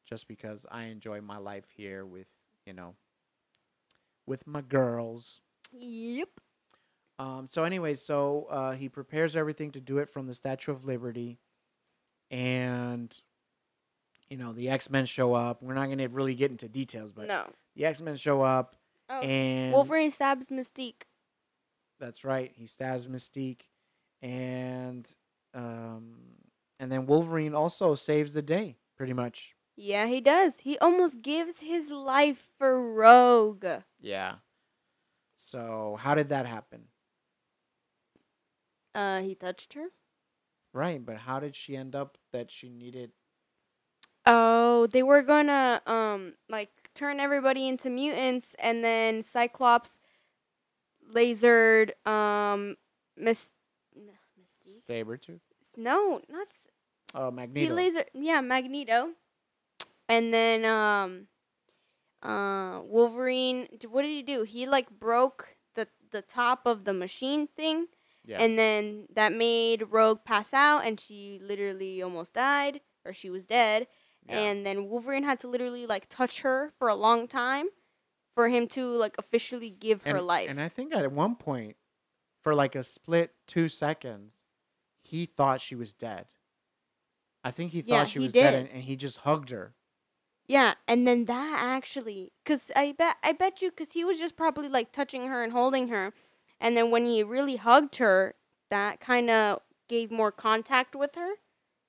just 0.08 0.28
because 0.28 0.66
I 0.72 0.86
enjoy 0.86 1.22
my 1.22 1.38
life 1.38 1.68
here 1.76 2.06
with 2.06 2.28
you 2.66 2.74
know 2.74 2.96
with 4.26 4.48
my 4.48 4.62
girls. 4.62 5.42
Yep. 5.72 6.30
Um, 7.20 7.48
so, 7.48 7.64
anyways, 7.64 8.02
so 8.02 8.48
uh, 8.50 8.72
he 8.74 8.90
prepares 8.90 9.36
everything 9.36 9.72
to 9.72 9.80
do 9.82 9.98
it 9.98 10.10
from 10.10 10.28
the 10.28 10.34
Statue 10.34 10.72
of 10.72 10.86
Liberty, 10.86 11.40
and 12.32 13.20
you 14.30 14.38
know 14.38 14.54
the 14.54 14.70
X 14.70 14.90
Men 14.90 15.06
show 15.06 15.34
up. 15.34 15.62
We're 15.62 15.74
not 15.74 15.88
going 15.88 15.98
to 16.00 16.08
really 16.08 16.36
get 16.36 16.52
into 16.52 16.68
details, 16.68 17.12
but 17.12 17.28
no. 17.28 17.50
the 17.76 17.86
X 17.86 18.02
Men 18.02 18.16
show 18.16 18.42
up, 18.42 18.76
Oh. 19.10 19.22
and 19.22 19.74
Wolverine 19.74 20.12
stabs 20.12 20.50
Mystique. 20.50 21.04
that's 22.00 22.24
right. 22.24 22.52
He 22.56 22.68
stabs 22.68 23.08
Mystique, 23.08 23.62
and 24.22 25.10
um, 25.54 26.16
and 26.80 26.92
then 26.92 27.08
Wolverine 27.08 27.56
also 27.56 27.96
saves 27.96 28.34
the 28.34 28.42
day, 28.44 28.78
pretty 28.96 29.14
much. 29.14 29.56
Yeah, 29.80 30.08
he 30.08 30.20
does. 30.20 30.60
He 30.60 30.78
almost 30.80 31.22
gives 31.22 31.60
his 31.60 31.92
life 31.92 32.48
for 32.58 32.82
Rogue. 32.82 33.66
Yeah. 34.02 34.38
So 35.36 35.98
how 36.02 36.16
did 36.16 36.30
that 36.30 36.48
happen? 36.48 36.86
Uh, 38.96 39.22
he 39.22 39.36
touched 39.36 39.74
her. 39.74 39.90
Right, 40.74 41.06
but 41.06 41.18
how 41.18 41.40
did 41.40 41.56
she 41.56 41.76
end 41.78 41.96
up 41.96 42.18
that 42.34 42.50
she 42.50 42.70
needed? 42.70 43.12
Oh, 44.26 44.88
they 44.88 45.04
were 45.04 45.22
gonna 45.22 45.82
um 45.86 46.34
like 46.50 46.70
turn 46.96 47.20
everybody 47.20 47.68
into 47.68 47.90
mutants, 47.90 48.56
and 48.60 48.84
then 48.84 49.22
Cyclops 49.22 50.00
lasered 51.14 51.92
um 52.06 52.76
Miss 53.16 53.54
Mystique. 53.96 54.84
Sabretooth? 54.88 55.40
No, 55.78 56.22
not 56.30 56.48
s- 56.48 56.68
Oh, 57.14 57.30
he 57.30 57.36
Magneto. 57.36 57.76
laser. 57.76 58.06
Yeah, 58.14 58.42
Magneto. 58.42 59.12
And 60.10 60.34
then 60.34 60.66
um, 60.66 61.28
uh, 62.22 62.82
Wolverine. 62.84 63.68
What 63.90 64.04
did 64.04 64.12
he 64.12 64.24
do? 64.24 64.44
He 64.44 64.66
like 64.66 64.90
broke 64.90 65.56
the 65.76 65.88
the 66.12 66.22
top 66.22 66.66
of 66.66 66.86
the 66.86 66.94
machine 66.94 67.48
thing, 67.48 67.88
yeah. 68.26 68.38
and 68.42 68.58
then 68.58 69.08
that 69.14 69.34
made 69.34 69.84
Rogue 69.90 70.20
pass 70.26 70.54
out, 70.54 70.86
and 70.86 71.00
she 71.00 71.40
literally 71.44 72.02
almost 72.02 72.34
died, 72.34 72.82
or 73.06 73.14
she 73.14 73.30
was 73.30 73.46
dead. 73.46 73.88
yeah. 74.28 74.40
And 74.40 74.66
then 74.66 74.90
Wolverine 74.90 75.24
had 75.24 75.40
to 75.42 75.48
literally 75.48 75.86
like 75.86 76.10
touch 76.10 76.42
her 76.42 76.72
for 76.78 76.88
a 76.88 76.96
long 76.96 77.28
time 77.28 77.68
for 78.34 78.50
him 78.50 78.68
to 78.68 78.86
like 78.92 79.16
officially 79.18 79.70
give 79.70 80.04
her 80.04 80.22
life. 80.22 80.48
And 80.50 80.62
I 80.62 80.70
think 80.70 80.94
at 80.94 81.12
one 81.12 81.36
point, 81.36 81.76
for 82.44 82.54
like 82.54 82.76
a 82.76 82.84
split 82.84 83.34
two 83.48 83.68
seconds, 83.68 84.46
he 85.02 85.26
thought 85.26 85.60
she 85.60 85.76
was 85.76 85.92
dead. 85.92 86.28
I 87.44 87.52
think 87.52 87.72
he 87.72 87.82
thought 87.82 87.90
Yeah, 87.90 88.04
she 88.06 88.20
he 88.20 88.24
was 88.24 88.34
dead, 88.34 88.54
and, 88.54 88.70
and 88.70 88.84
he 88.84 88.96
just 88.96 89.18
hugged 89.18 89.50
her. 89.50 89.74
Yeah, 90.48 90.76
and 90.88 91.06
then 91.06 91.26
that 91.26 91.60
actually, 91.62 92.32
cause 92.46 92.72
I 92.76 92.94
bet 92.98 93.18
I 93.22 93.34
bet 93.34 93.62
you, 93.62 93.70
cause 93.72 93.90
he 93.92 94.06
was 94.06 94.18
just 94.18 94.38
probably 94.38 94.70
like 94.70 94.92
touching 94.94 95.28
her 95.28 95.44
and 95.44 95.52
holding 95.52 95.90
her, 95.90 96.14
and 96.60 96.76
then 96.78 96.90
when 96.90 97.06
he 97.06 97.22
really 97.24 97.58
hugged 97.58 97.98
her, 97.98 98.36
that 98.70 99.00
kind 99.02 99.30
of 99.30 99.60
gave 99.90 100.10
more 100.10 100.32
contact 100.32 100.96
with 100.96 101.16
her, 101.16 101.34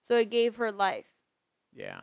so 0.07 0.17
it 0.17 0.31
gave 0.31 0.57
her 0.57 0.73
life. 0.73 1.07
Yeah. 1.73 2.01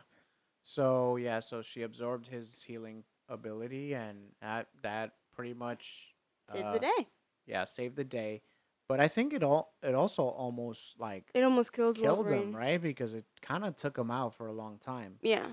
So 0.62 1.16
yeah, 1.16 1.40
so 1.40 1.60
she 1.62 1.82
absorbed 1.82 2.28
his 2.28 2.62
healing 2.66 3.04
ability, 3.28 3.94
and 3.94 4.16
that 4.40 4.68
that 4.82 5.12
pretty 5.34 5.54
much 5.54 6.14
Saves 6.50 6.64
uh, 6.64 6.72
the 6.72 6.78
day. 6.78 7.06
Yeah, 7.46 7.64
saved 7.66 7.96
the 7.96 8.04
day. 8.04 8.40
But 8.88 9.00
I 9.00 9.08
think 9.08 9.32
it 9.32 9.42
all 9.42 9.74
it 9.82 9.94
also 9.94 10.22
almost 10.22 10.98
like 10.98 11.30
It 11.34 11.42
almost 11.42 11.72
kills 11.72 11.98
killed 11.98 12.18
Wolverine. 12.18 12.48
him, 12.48 12.56
right? 12.56 12.80
Because 12.80 13.14
it 13.14 13.24
kind 13.42 13.64
of 13.64 13.76
took 13.76 13.98
him 13.98 14.10
out 14.10 14.34
for 14.34 14.46
a 14.46 14.52
long 14.52 14.78
time. 14.78 15.18
Yeah. 15.22 15.46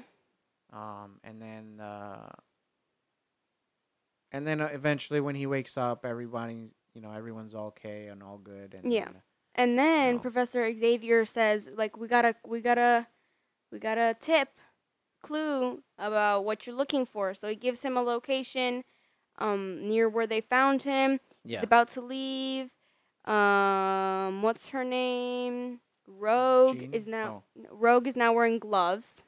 Um, 0.73 1.19
and 1.23 1.41
then 1.41 1.79
uh, 1.79 2.29
and 4.31 4.47
then 4.47 4.61
uh, 4.61 4.69
eventually 4.71 5.19
when 5.21 5.35
he 5.35 5.45
wakes 5.45 5.77
up, 5.77 6.05
everybody 6.05 6.69
you 6.93 7.01
know 7.01 7.11
everyone's 7.11 7.55
okay 7.55 8.07
and 8.07 8.23
all 8.23 8.37
good. 8.37 8.73
And 8.73 8.91
Yeah. 8.91 9.05
then, 9.05 9.21
And 9.55 9.77
then 9.79 10.15
No. 10.15 10.19
Professor 10.21 10.73
Xavier 10.73 11.25
says, 11.25 11.69
like, 11.75 11.95
we 11.97 12.07
gotta, 12.07 12.35
we 12.45 12.59
gotta, 12.61 13.07
we 13.71 13.77
got 13.79 13.97
a 13.99 14.15
tip, 14.19 14.49
clue 15.21 15.83
about 15.99 16.43
what 16.45 16.65
you're 16.65 16.75
looking 16.75 17.05
for. 17.05 17.33
So 17.35 17.47
he 17.49 17.55
gives 17.55 17.81
him 17.83 17.95
a 17.95 18.01
location, 18.01 18.83
um, 19.37 19.87
near 19.87 20.09
where 20.09 20.25
they 20.25 20.41
found 20.41 20.81
him. 20.83 21.19
yeah. 21.43 21.59
He's 21.59 21.65
about 21.65 21.89
to 21.89 22.01
leave. 22.01 22.69
Um, 23.25 24.41
what's 24.41 24.69
her 24.69 24.83
name? 24.83 25.79
Rogue 26.07 26.79
Jean? 26.79 26.93
is 26.93 27.07
now 27.07 27.43
Oh. 27.57 27.65
Rogue 27.71 28.07
is 28.07 28.15
now 28.15 28.33
wearing 28.33 28.57
gloves, 28.59 29.21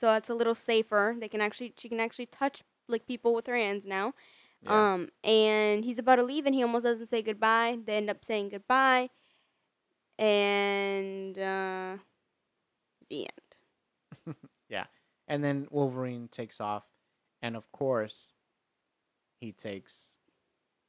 so 0.00 0.06
that's 0.06 0.30
a 0.30 0.34
little 0.34 0.54
safer. 0.54 1.14
They 1.18 1.28
can 1.28 1.42
actually, 1.42 1.74
she 1.76 1.90
can 1.90 2.00
actually 2.00 2.24
touch 2.24 2.62
like 2.88 3.06
people 3.06 3.34
with 3.34 3.46
her 3.48 3.56
hands 3.56 3.84
now. 3.84 4.14
yeah. 4.62 4.92
Um, 4.94 5.10
and 5.22 5.84
he's 5.84 5.98
about 5.98 6.16
to 6.16 6.22
leave, 6.22 6.46
and 6.46 6.54
he 6.54 6.62
almost 6.62 6.84
doesn't 6.84 7.08
say 7.08 7.20
goodbye. 7.20 7.78
They 7.84 7.98
end 7.98 8.08
up 8.08 8.24
saying 8.24 8.48
goodbye, 8.48 9.10
and 10.18 11.38
uh, 11.38 11.96
the 13.10 13.28
end. 14.26 14.36
Yeah, 14.70 14.84
and 15.26 15.42
then 15.42 15.66
Wolverine 15.70 16.28
takes 16.28 16.60
off, 16.60 16.86
and 17.42 17.56
of 17.56 17.70
course, 17.72 18.32
he 19.40 19.50
takes 19.50 20.16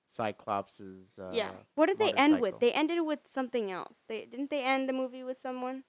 Cyclops's. 0.05 1.19
Uh, 1.21 1.31
yeah. 1.33 1.49
What 1.73 1.87
did 1.87 1.97
they 1.97 2.13
end 2.13 2.39
with? 2.39 2.59
They 2.59 2.71
ended 2.71 3.01
with 3.01 3.21
something 3.25 3.71
else. 3.71 4.05
They 4.07 4.25
didn't 4.25 4.51
they 4.51 4.63
end 4.63 4.87
the 4.87 4.93
movie 4.93 5.23
with 5.23 5.37
someone? 5.37 5.83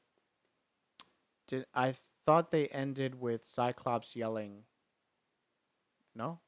Did 1.46 1.66
I 1.74 1.92
thought 2.26 2.50
they 2.50 2.66
ended 2.68 3.20
with 3.20 3.46
Cyclops 3.46 4.14
yelling? 4.16 4.64
No, 6.14 6.40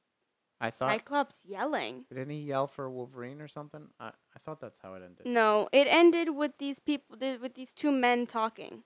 I 0.60 0.70
thought 0.70 0.90
Cyclops 0.92 1.38
yelling. 1.44 2.04
didn't 2.10 2.30
he 2.30 2.40
yell 2.40 2.66
for 2.66 2.90
Wolverine 2.90 3.40
or 3.40 3.48
something? 3.48 3.88
I 3.98 4.08
I 4.08 4.38
thought 4.38 4.60
that's 4.60 4.80
how 4.80 4.94
it 4.94 5.02
ended. 5.04 5.26
No, 5.26 5.68
it 5.72 5.86
ended 5.88 6.30
with 6.36 6.58
these 6.58 6.78
people, 6.78 7.16
th- 7.16 7.40
with 7.40 7.54
these 7.54 7.72
two 7.72 7.92
men 7.92 8.26
talking. 8.26 8.82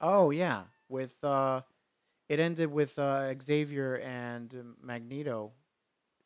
Oh 0.00 0.30
yeah, 0.30 0.64
with 0.88 1.22
uh, 1.24 1.62
it 2.28 2.38
ended 2.38 2.70
with 2.70 2.98
uh 2.98 3.34
Xavier 3.40 3.96
and 3.96 4.54
Magneto. 4.80 5.52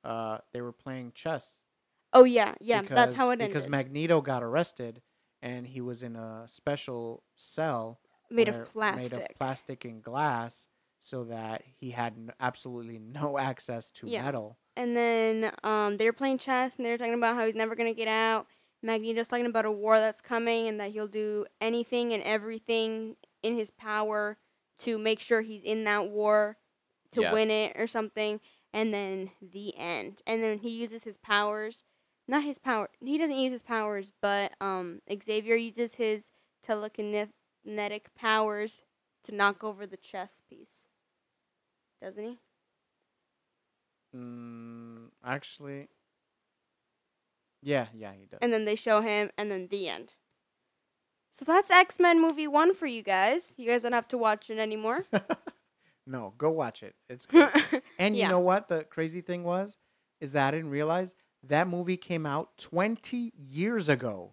Uh, 0.04 0.38
they 0.52 0.60
were 0.60 0.72
playing 0.72 1.12
chess. 1.14 1.64
Oh 2.12 2.24
yeah, 2.24 2.54
yeah, 2.60 2.82
that's 2.82 3.14
how 3.14 3.30
it 3.30 3.40
ended. 3.40 3.48
Because 3.48 3.68
Magneto 3.68 4.20
got 4.20 4.42
arrested, 4.42 5.00
and 5.40 5.66
he 5.66 5.80
was 5.80 6.02
in 6.02 6.16
a 6.16 6.44
special 6.46 7.22
cell 7.36 8.00
made 8.32 8.48
of 8.48 8.64
plastic. 8.72 9.12
made 9.12 9.20
of 9.22 9.28
plastic 9.38 9.84
and 9.84 10.02
glass, 10.02 10.68
so 10.98 11.24
that 11.24 11.62
he 11.80 11.90
had 11.90 12.14
n- 12.16 12.32
absolutely 12.40 12.98
no 13.22 13.38
access 13.38 13.90
to 13.92 14.08
Yeah. 14.08 14.22
metal. 14.24 14.58
and 14.76 14.96
then 14.96 15.52
um, 15.62 15.96
they 15.98 16.06
were 16.06 16.12
playing 16.12 16.38
chess, 16.38 16.76
and 16.76 16.86
they 16.86 16.90
were 16.90 16.98
talking 16.98 17.14
about 17.14 17.36
how 17.36 17.44
he's 17.46 17.54
never 17.54 17.74
gonna 17.76 17.92
get 17.94 18.08
out. 18.08 18.46
Magneto's 18.82 19.28
talking 19.28 19.46
about 19.46 19.64
a 19.64 19.70
war 19.70 19.98
that's 19.98 20.20
coming, 20.20 20.66
and 20.66 20.80
that 20.80 20.90
he'll 20.92 21.06
do 21.08 21.46
anything 21.60 22.12
and 22.12 22.22
everything 22.22 23.16
in 23.42 23.56
his 23.56 23.70
power 23.70 24.38
to 24.80 24.98
make 24.98 25.20
sure 25.20 25.42
he's 25.42 25.62
in 25.62 25.84
that 25.84 26.08
war 26.08 26.56
to 27.12 27.20
win 27.32 27.50
it 27.50 27.76
or 27.76 27.86
something. 27.86 28.40
And 28.72 28.92
then 28.94 29.30
the 29.42 29.76
end. 29.76 30.22
And 30.26 30.42
then 30.42 30.58
he 30.58 30.70
uses 30.70 31.04
his 31.04 31.18
powers. 31.18 31.82
Not 32.26 32.42
his 32.42 32.58
power. 32.58 32.88
He 33.04 33.18
doesn't 33.18 33.36
use 33.36 33.52
his 33.52 33.62
powers, 33.62 34.12
but 34.22 34.52
um, 34.60 35.02
Xavier 35.22 35.56
uses 35.56 35.94
his 35.96 36.30
telekinetic 37.66 38.02
powers 38.16 38.80
to 39.24 39.34
knock 39.34 39.62
over 39.64 39.86
the 39.86 39.96
chess 39.96 40.40
piece. 40.48 40.84
Doesn't 42.00 42.24
he? 42.24 42.38
Mm, 44.16 45.08
actually, 45.24 45.88
yeah, 47.62 47.86
yeah, 47.94 48.12
he 48.12 48.26
does. 48.26 48.38
and 48.42 48.52
then 48.52 48.64
they 48.66 48.74
show 48.74 49.00
him, 49.00 49.30
and 49.38 49.50
then 49.50 49.68
the 49.70 49.88
end. 49.88 50.12
So 51.32 51.46
that's 51.46 51.70
X 51.70 51.98
Men 51.98 52.20
movie 52.20 52.46
one 52.46 52.74
for 52.74 52.86
you 52.86 53.02
guys. 53.02 53.54
You 53.56 53.66
guys 53.66 53.84
don't 53.84 53.92
have 53.92 54.08
to 54.08 54.18
watch 54.18 54.50
it 54.50 54.58
anymore. 54.58 55.06
no, 56.06 56.34
go 56.36 56.50
watch 56.50 56.82
it. 56.82 56.94
It's 57.08 57.24
good. 57.26 57.48
And 57.98 58.14
you 58.16 58.22
Yeah. 58.22 58.28
know 58.28 58.40
what? 58.40 58.68
The 58.68 58.84
crazy 58.84 59.22
thing 59.22 59.44
was, 59.44 59.78
is 60.20 60.32
that 60.32 60.48
I 60.48 60.50
didn't 60.58 60.70
realize 60.70 61.14
that 61.42 61.68
movie 61.68 61.96
came 61.96 62.26
out 62.26 62.58
20 62.58 63.32
years 63.34 63.88
ago. 63.88 64.32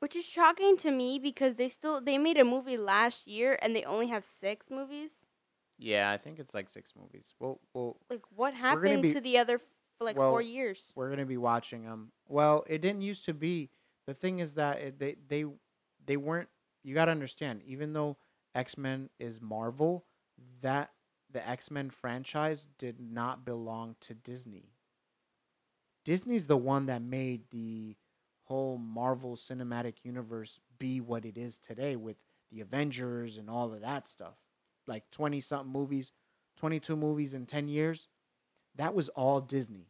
Which 0.00 0.14
is 0.14 0.24
shocking 0.24 0.76
to 0.78 0.90
me 0.92 1.18
because 1.18 1.56
they 1.56 1.68
still 1.68 2.00
they 2.00 2.18
made 2.18 2.36
a 2.38 2.44
movie 2.44 2.76
last 2.76 3.26
year 3.26 3.58
and 3.60 3.74
they 3.74 3.82
only 3.84 4.08
have 4.08 4.24
six 4.24 4.70
movies. 4.70 5.26
Yeah, 5.76 6.10
I 6.10 6.16
think 6.16 6.38
it's 6.38 6.54
like 6.54 6.68
six 6.68 6.94
movies. 7.00 7.34
Well, 7.40 7.60
well, 7.74 7.96
Like 8.10 8.22
what 8.34 8.54
happened 8.54 9.02
be- 9.02 9.12
to 9.12 9.20
the 9.20 9.38
other 9.38 9.54
f- 9.54 9.62
for 9.98 10.04
like 10.04 10.16
well, 10.16 10.30
four 10.30 10.42
years? 10.42 10.92
we're 10.94 11.10
gonna 11.10 11.26
be 11.26 11.36
watching 11.36 11.84
them. 11.84 12.12
Well, 12.28 12.64
it 12.68 12.80
didn't 12.80 13.02
used 13.02 13.24
to 13.26 13.34
be. 13.34 13.70
The 14.06 14.14
thing 14.14 14.38
is 14.38 14.54
that 14.54 14.78
it, 14.78 14.98
they 14.98 15.16
they 15.28 15.44
they 16.06 16.16
weren't. 16.16 16.48
You 16.84 16.94
gotta 16.94 17.10
understand. 17.12 17.62
Even 17.66 17.92
though 17.92 18.16
X 18.54 18.78
Men 18.78 19.10
is 19.18 19.40
Marvel, 19.40 20.04
that 20.62 20.90
the 21.30 21.46
X 21.46 21.70
Men 21.70 21.90
franchise 21.90 22.66
did 22.78 23.00
not 23.00 23.44
belong 23.44 23.96
to 24.02 24.14
Disney. 24.14 24.70
Disney's 26.04 26.46
the 26.46 26.56
one 26.56 26.86
that 26.86 27.02
made 27.02 27.42
the 27.50 27.96
whole 28.48 28.78
Marvel 28.78 29.36
Cinematic 29.36 30.04
Universe 30.04 30.60
be 30.78 31.00
what 31.00 31.24
it 31.24 31.36
is 31.36 31.58
today 31.58 31.96
with 31.96 32.16
the 32.50 32.60
Avengers 32.60 33.36
and 33.36 33.50
all 33.50 33.72
of 33.74 33.82
that 33.82 34.08
stuff. 34.08 34.34
Like 34.86 35.10
20 35.10 35.40
something 35.40 35.70
movies, 35.70 36.12
22 36.56 36.96
movies 36.96 37.34
in 37.34 37.44
10 37.44 37.68
years. 37.68 38.08
That 38.74 38.94
was 38.94 39.10
all 39.10 39.40
Disney. 39.40 39.88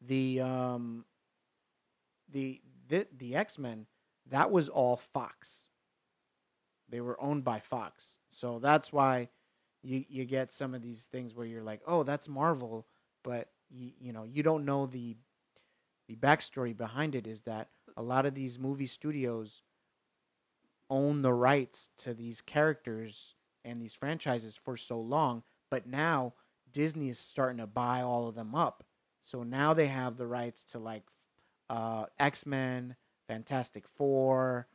The 0.00 0.40
um 0.40 1.06
the 2.30 2.60
the, 2.88 3.06
the 3.16 3.34
X-Men, 3.34 3.86
that 4.28 4.50
was 4.50 4.68
all 4.68 4.96
Fox. 4.96 5.68
They 6.90 7.00
were 7.00 7.18
owned 7.20 7.44
by 7.44 7.60
Fox. 7.60 8.18
So 8.28 8.58
that's 8.58 8.92
why 8.92 9.30
you 9.82 10.04
you 10.08 10.26
get 10.26 10.52
some 10.52 10.74
of 10.74 10.82
these 10.82 11.04
things 11.04 11.34
where 11.34 11.46
you're 11.46 11.62
like, 11.62 11.80
"Oh, 11.86 12.02
that's 12.02 12.28
Marvel," 12.28 12.86
but 13.22 13.48
you, 13.70 13.92
you 13.98 14.12
know, 14.12 14.24
you 14.24 14.42
don't 14.42 14.66
know 14.66 14.84
the 14.84 15.16
the 16.08 16.16
backstory 16.16 16.76
behind 16.76 17.14
it 17.14 17.26
is 17.26 17.42
that 17.42 17.70
a 17.96 18.02
lot 18.02 18.26
of 18.26 18.34
these 18.34 18.58
movie 18.58 18.86
studios 18.86 19.62
own 20.90 21.22
the 21.22 21.32
rights 21.32 21.90
to 21.98 22.14
these 22.14 22.40
characters 22.40 23.34
and 23.64 23.80
these 23.80 23.94
franchises 23.94 24.56
for 24.56 24.76
so 24.76 25.00
long, 25.00 25.42
but 25.70 25.86
now 25.86 26.34
Disney 26.70 27.08
is 27.08 27.18
starting 27.18 27.58
to 27.58 27.66
buy 27.66 28.02
all 28.02 28.28
of 28.28 28.34
them 28.34 28.54
up. 28.54 28.84
So 29.20 29.42
now 29.42 29.72
they 29.72 29.86
have 29.86 30.16
the 30.16 30.26
rights 30.26 30.64
to 30.66 30.78
like 30.78 31.04
uh, 31.70 32.06
X 32.18 32.44
Men, 32.44 32.96
Fantastic 33.26 33.88
Four. 33.88 34.68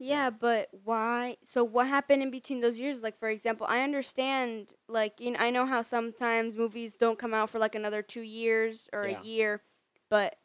Yeah, 0.00 0.30
but 0.30 0.68
why? 0.84 1.38
So 1.44 1.64
what 1.64 1.88
happened 1.88 2.22
in 2.22 2.30
between 2.30 2.60
those 2.60 2.78
years? 2.78 3.02
Like 3.02 3.18
for 3.18 3.28
example, 3.28 3.66
I 3.68 3.82
understand 3.82 4.74
like 4.88 5.20
you 5.20 5.32
know, 5.32 5.38
I 5.40 5.50
know 5.50 5.66
how 5.66 5.82
sometimes 5.82 6.56
movies 6.56 6.96
don't 6.96 7.18
come 7.18 7.34
out 7.34 7.50
for 7.50 7.58
like 7.58 7.74
another 7.74 8.02
2 8.02 8.20
years 8.20 8.88
or 8.92 9.06
Yeah. 9.06 9.08
a 9.08 9.14
year, 9.14 9.62
but 10.10 10.36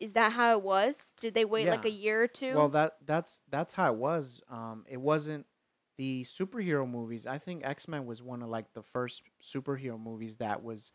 is 0.00 0.14
that 0.14 0.32
how 0.32 0.58
it 0.58 0.62
was? 0.64 1.00
Did 1.20 1.34
they 1.34 1.44
wait 1.44 1.68
like 1.68 1.84
a 1.84 1.90
year 1.90 2.22
or 2.22 2.26
two? 2.26 2.56
Well, 2.56 2.68
that 2.70 2.96
that's 3.06 3.40
that's 3.48 3.74
how 3.74 3.92
it 3.92 3.96
was. 3.96 4.40
Um, 4.50 4.84
it 4.88 5.00
wasn't 5.00 5.46
the 5.96 6.24
superhero 6.24 6.88
movies. 6.88 7.26
I 7.26 7.38
think 7.38 7.64
X 7.64 7.86
Men 7.86 8.06
was 8.06 8.22
one 8.22 8.42
of 8.42 8.48
like 8.48 8.72
the 8.74 8.82
first 8.82 9.22
superhero 9.42 10.02
movies 10.02 10.38
that 10.38 10.62
was 10.64 10.92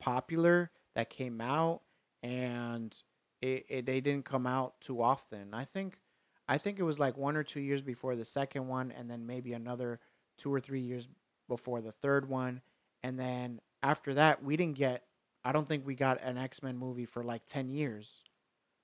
popular 0.00 0.70
that 0.94 1.10
came 1.10 1.40
out, 1.40 1.80
and 2.22 2.94
it, 3.42 3.66
it 3.68 3.86
they 3.86 4.00
didn't 4.00 4.24
come 4.24 4.46
out 4.46 4.80
too 4.80 5.02
often. 5.02 5.52
I 5.52 5.64
think 5.64 5.98
I 6.46 6.58
think 6.58 6.78
it 6.78 6.84
was 6.84 7.00
like 7.00 7.16
one 7.16 7.36
or 7.36 7.42
two 7.42 7.60
years 7.60 7.82
before 7.82 8.14
the 8.14 8.24
second 8.24 8.68
one, 8.68 8.92
and 8.92 9.10
then 9.10 9.26
maybe 9.26 9.52
another 9.52 9.98
two 10.38 10.52
or 10.54 10.60
three 10.60 10.80
years 10.80 11.08
before 11.48 11.80
the 11.80 11.92
third 11.92 12.28
one, 12.28 12.60
and 13.02 13.18
then 13.18 13.60
after 13.82 14.14
that 14.14 14.44
we 14.44 14.56
didn't 14.56 14.76
get. 14.76 15.02
I 15.44 15.52
don't 15.52 15.68
think 15.68 15.86
we 15.86 15.94
got 15.94 16.22
an 16.22 16.38
X 16.38 16.62
Men 16.62 16.76
movie 16.76 17.04
for 17.04 17.22
like 17.22 17.46
ten 17.46 17.68
years, 17.70 18.22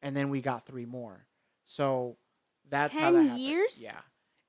and 0.02 0.16
then 0.16 0.30
we 0.30 0.40
got 0.40 0.66
three 0.66 0.86
more. 0.86 1.26
So 1.64 2.16
that's 2.68 2.96
how 2.96 3.12
that 3.12 3.18
10 3.18 3.26
happened. 3.28 3.40
years? 3.40 3.78
Yeah, 3.80 4.00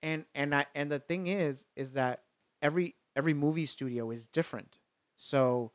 and 0.02 0.26
and 0.36 0.54
I 0.56 0.66
and 0.76 0.92
the 0.92 1.00
thing 1.00 1.28
is, 1.28 1.66
is 1.76 1.94
that 1.94 2.24
every 2.62 2.96
every 3.16 3.34
movie 3.34 3.66
studio 3.66 4.12
is 4.12 4.28
different. 4.28 4.80
So 5.16 5.72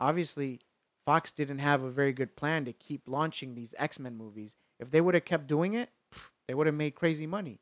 obviously, 0.00 0.60
Fox 1.06 1.32
didn't 1.32 1.58
have 1.58 1.82
a 1.82 1.90
very 1.90 2.12
good 2.12 2.36
plan 2.36 2.64
to 2.66 2.72
keep 2.72 3.02
launching 3.06 3.54
these 3.54 3.74
X 3.78 3.98
Men 3.98 4.16
movies. 4.16 4.56
If 4.78 4.90
they 4.90 5.00
would 5.00 5.14
have 5.14 5.24
kept 5.24 5.46
doing 5.46 5.74
it, 5.74 5.90
they 6.46 6.54
would 6.54 6.66
have 6.66 6.76
made 6.76 6.94
crazy 6.94 7.26
money. 7.26 7.60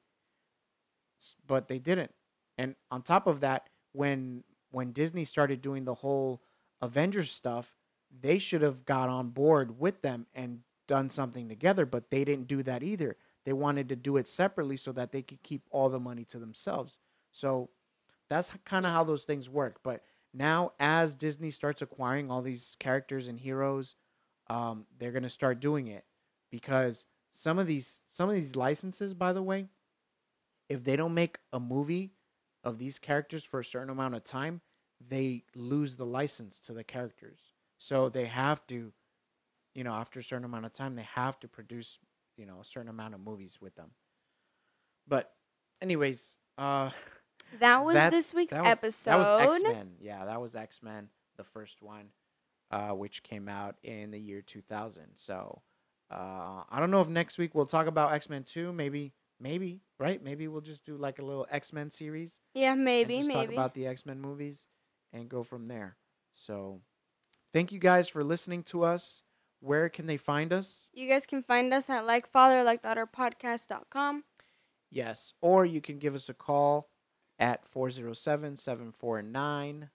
But 1.46 1.68
they 1.68 1.78
didn't. 1.78 2.12
And 2.58 2.74
on 2.90 3.02
top 3.02 3.26
of 3.26 3.40
that, 3.40 3.68
when 3.92 4.44
when 4.70 4.92
Disney 4.92 5.24
started 5.24 5.62
doing 5.62 5.84
the 5.84 5.94
whole 5.94 6.42
Avengers 6.82 7.30
stuff, 7.30 7.75
they 8.20 8.38
should 8.38 8.62
have 8.62 8.84
got 8.84 9.08
on 9.08 9.30
board 9.30 9.78
with 9.78 10.02
them 10.02 10.26
and 10.34 10.60
done 10.88 11.10
something 11.10 11.48
together, 11.48 11.86
but 11.86 12.10
they 12.10 12.24
didn't 12.24 12.48
do 12.48 12.62
that 12.62 12.82
either. 12.82 13.16
They 13.44 13.52
wanted 13.52 13.88
to 13.90 13.96
do 13.96 14.16
it 14.16 14.28
separately 14.28 14.76
so 14.76 14.92
that 14.92 15.12
they 15.12 15.22
could 15.22 15.42
keep 15.42 15.62
all 15.70 15.88
the 15.88 16.00
money 16.00 16.24
to 16.26 16.38
themselves. 16.38 16.98
So 17.32 17.70
That's 18.28 18.52
kind 18.64 18.86
of 18.86 18.92
how 18.92 19.04
those 19.04 19.24
things 19.24 19.48
work. 19.48 19.80
But 19.82 20.02
now, 20.34 20.72
as 20.80 21.14
Disney 21.14 21.50
starts 21.50 21.82
acquiring 21.82 22.30
all 22.30 22.42
these 22.42 22.76
characters 22.80 23.28
and 23.28 23.38
heroes, 23.40 23.94
um, 24.48 24.86
they're 24.98 25.12
gonna 25.12 25.30
start 25.30 25.60
doing 25.60 25.88
it 25.88 26.04
because 26.50 27.06
some 27.32 27.58
of 27.58 27.66
these 27.66 28.02
some 28.06 28.28
of 28.28 28.34
these 28.34 28.56
licenses, 28.56 29.14
by 29.14 29.32
the 29.32 29.42
way, 29.42 29.66
if 30.68 30.84
they 30.84 30.96
don't 30.96 31.14
make 31.14 31.38
a 31.52 31.60
movie 31.60 32.12
of 32.64 32.78
these 32.78 32.98
characters 32.98 33.44
for 33.44 33.60
a 33.60 33.64
certain 33.64 33.90
amount 33.90 34.14
of 34.14 34.24
time, 34.24 34.60
they 35.00 35.44
lose 35.54 35.96
the 35.96 36.06
license 36.06 36.58
to 36.60 36.72
the 36.72 36.84
characters. 36.84 37.45
So 37.78 38.08
they 38.08 38.26
have 38.26 38.66
to, 38.68 38.92
you 39.74 39.84
know, 39.84 39.92
after 39.94 40.20
a 40.20 40.24
certain 40.24 40.44
amount 40.44 40.66
of 40.66 40.72
time, 40.72 40.96
they 40.96 41.06
have 41.14 41.38
to 41.40 41.48
produce, 41.48 41.98
you 42.36 42.46
know, 42.46 42.60
a 42.60 42.64
certain 42.64 42.88
amount 42.88 43.14
of 43.14 43.20
movies 43.20 43.58
with 43.60 43.74
them. 43.76 43.90
But, 45.06 45.32
anyways, 45.80 46.36
uh, 46.58 46.90
That 47.60 47.84
was 47.84 47.94
this 48.10 48.34
week's 48.34 48.52
that 48.52 48.62
was- 48.62 48.72
episode. 48.78 49.10
That 49.10 49.48
was 49.48 49.62
X 49.62 49.62
Men. 49.62 49.92
Yeah, 50.00 50.24
that 50.24 50.40
was 50.40 50.56
X 50.56 50.82
Men, 50.82 51.08
the 51.36 51.44
first 51.44 51.80
one, 51.80 52.08
uh, 52.72 52.90
which 52.90 53.22
came 53.22 53.48
out 53.48 53.76
in 53.84 54.10
the 54.10 54.18
year 54.18 54.42
2000. 54.42 55.04
So 55.14 55.62
uh, 56.10 56.62
I 56.68 56.80
don't 56.80 56.90
know 56.90 57.00
if 57.00 57.08
next 57.08 57.38
week 57.38 57.54
we'll 57.54 57.66
talk 57.66 57.86
about 57.86 58.12
X 58.12 58.28
Men 58.28 58.42
2. 58.42 58.72
Maybe, 58.72 59.12
maybe, 59.38 59.80
right? 60.00 60.22
Maybe 60.22 60.48
we'll 60.48 60.60
just 60.60 60.84
do 60.84 60.96
like 60.96 61.20
a 61.20 61.24
little 61.24 61.46
X 61.50 61.72
Men 61.72 61.90
series. 61.90 62.40
Yeah, 62.54 62.74
maybe, 62.74 63.18
just 63.18 63.30
talk 63.30 63.42
maybe. 63.42 63.54
about 63.54 63.74
the 63.74 63.86
X 63.86 64.04
Men 64.04 64.20
movies 64.20 64.66
and 65.12 65.28
go 65.28 65.44
from 65.44 65.66
there. 65.66 65.96
So 66.32 66.80
thank 67.56 67.72
you 67.72 67.78
guys 67.78 68.06
for 68.06 68.22
listening 68.22 68.62
to 68.62 68.84
us. 68.84 69.22
Where 69.60 69.88
can 69.88 70.04
they 70.04 70.18
find 70.18 70.52
us? 70.52 70.90
You 70.92 71.08
guys 71.08 71.24
can 71.24 71.42
find 71.42 71.72
us 71.72 71.88
at 71.88 72.04
like 72.04 72.30
father 72.30 72.62
like 72.62 72.82
Yes, 74.90 75.32
or 75.40 75.64
you 75.64 75.80
can 75.80 75.98
give 75.98 76.14
us 76.14 76.28
a 76.28 76.34
call 76.34 76.90
at 77.38 77.64
407 77.64 78.56
749 78.56 79.88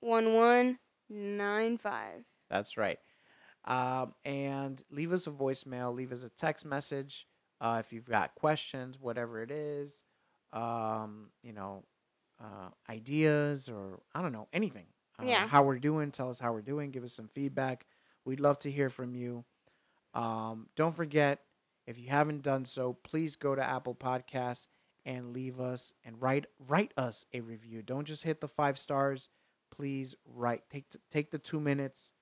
1195. 0.00 2.24
That's 2.50 2.76
right. 2.76 2.98
Um, 3.64 4.14
and 4.24 4.82
leave 4.90 5.12
us 5.12 5.28
a 5.28 5.30
voicemail, 5.30 5.94
leave 5.94 6.10
us 6.10 6.24
a 6.24 6.30
text 6.30 6.66
message 6.66 7.28
uh, 7.60 7.76
if 7.78 7.92
you've 7.92 8.08
got 8.08 8.34
questions, 8.34 8.98
whatever 9.00 9.40
it 9.40 9.52
is, 9.52 10.02
um, 10.52 11.30
you 11.44 11.52
know, 11.52 11.84
uh, 12.42 12.70
ideas 12.90 13.68
or 13.68 14.00
I 14.16 14.20
don't 14.20 14.32
know, 14.32 14.48
anything. 14.52 14.86
Uh, 15.18 15.24
Yeah. 15.24 15.46
How 15.48 15.62
we're 15.62 15.78
doing, 15.78 16.10
tell 16.10 16.28
us 16.28 16.40
how 16.40 16.52
we're 16.52 16.62
doing, 16.62 16.90
give 16.90 17.04
us 17.04 17.12
some 17.12 17.28
feedback. 17.28 17.86
We'd 18.24 18.40
love 18.40 18.58
to 18.60 18.70
hear 18.70 18.88
from 18.90 19.14
you. 19.14 19.44
Um, 20.14 20.68
don't 20.76 20.94
forget, 20.94 21.40
if 21.86 21.98
you 21.98 22.08
haven't 22.08 22.42
done 22.42 22.64
so, 22.64 22.92
please 22.92 23.36
go 23.36 23.54
to 23.54 23.62
Apple 23.62 23.94
Podcasts 23.94 24.68
and 25.04 25.32
leave 25.32 25.58
us 25.58 25.92
and 26.04 26.20
write 26.22 26.46
write 26.58 26.92
us 26.96 27.26
a 27.32 27.40
review. 27.40 27.82
Don't 27.82 28.04
just 28.04 28.22
hit 28.22 28.40
the 28.40 28.46
five 28.48 28.78
stars. 28.78 29.28
Please 29.70 30.14
write 30.24 30.62
take 30.70 30.88
t- 30.90 30.98
take 31.10 31.30
the 31.32 31.38
two 31.38 31.58
minutes 31.58 32.12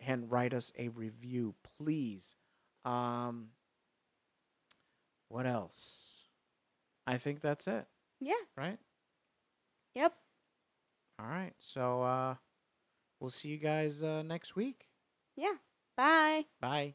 and 0.00 0.30
write 0.30 0.54
us 0.54 0.72
a 0.78 0.88
review, 0.88 1.54
please. 1.78 2.34
Um, 2.84 3.50
what 5.28 5.46
else? 5.46 6.22
I 7.06 7.18
think 7.18 7.40
that's 7.40 7.66
it, 7.66 7.86
Yeah. 8.20 8.34
right? 8.56 8.78
Yep. 9.94 10.14
All 11.18 11.26
right. 11.26 11.52
So 11.58 12.02
uh, 12.02 12.34
we'll 13.20 13.30
see 13.30 13.48
you 13.48 13.58
guys 13.58 14.02
uh, 14.02 14.22
next 14.22 14.56
week. 14.56 14.88
Yeah. 15.36 15.54
Bye. 15.96 16.46
Bye. 16.60 16.94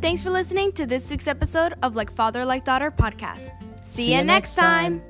Thanks 0.00 0.22
for 0.22 0.30
listening 0.30 0.72
to 0.72 0.86
this 0.86 1.10
week's 1.10 1.26
episode 1.26 1.74
of 1.82 1.96
Like 1.96 2.12
Father 2.12 2.44
Like 2.44 2.64
Daughter 2.64 2.90
podcast. 2.90 3.50
See, 3.84 4.14
you 4.14 4.22
next 4.22 4.54
time. 4.54 5.02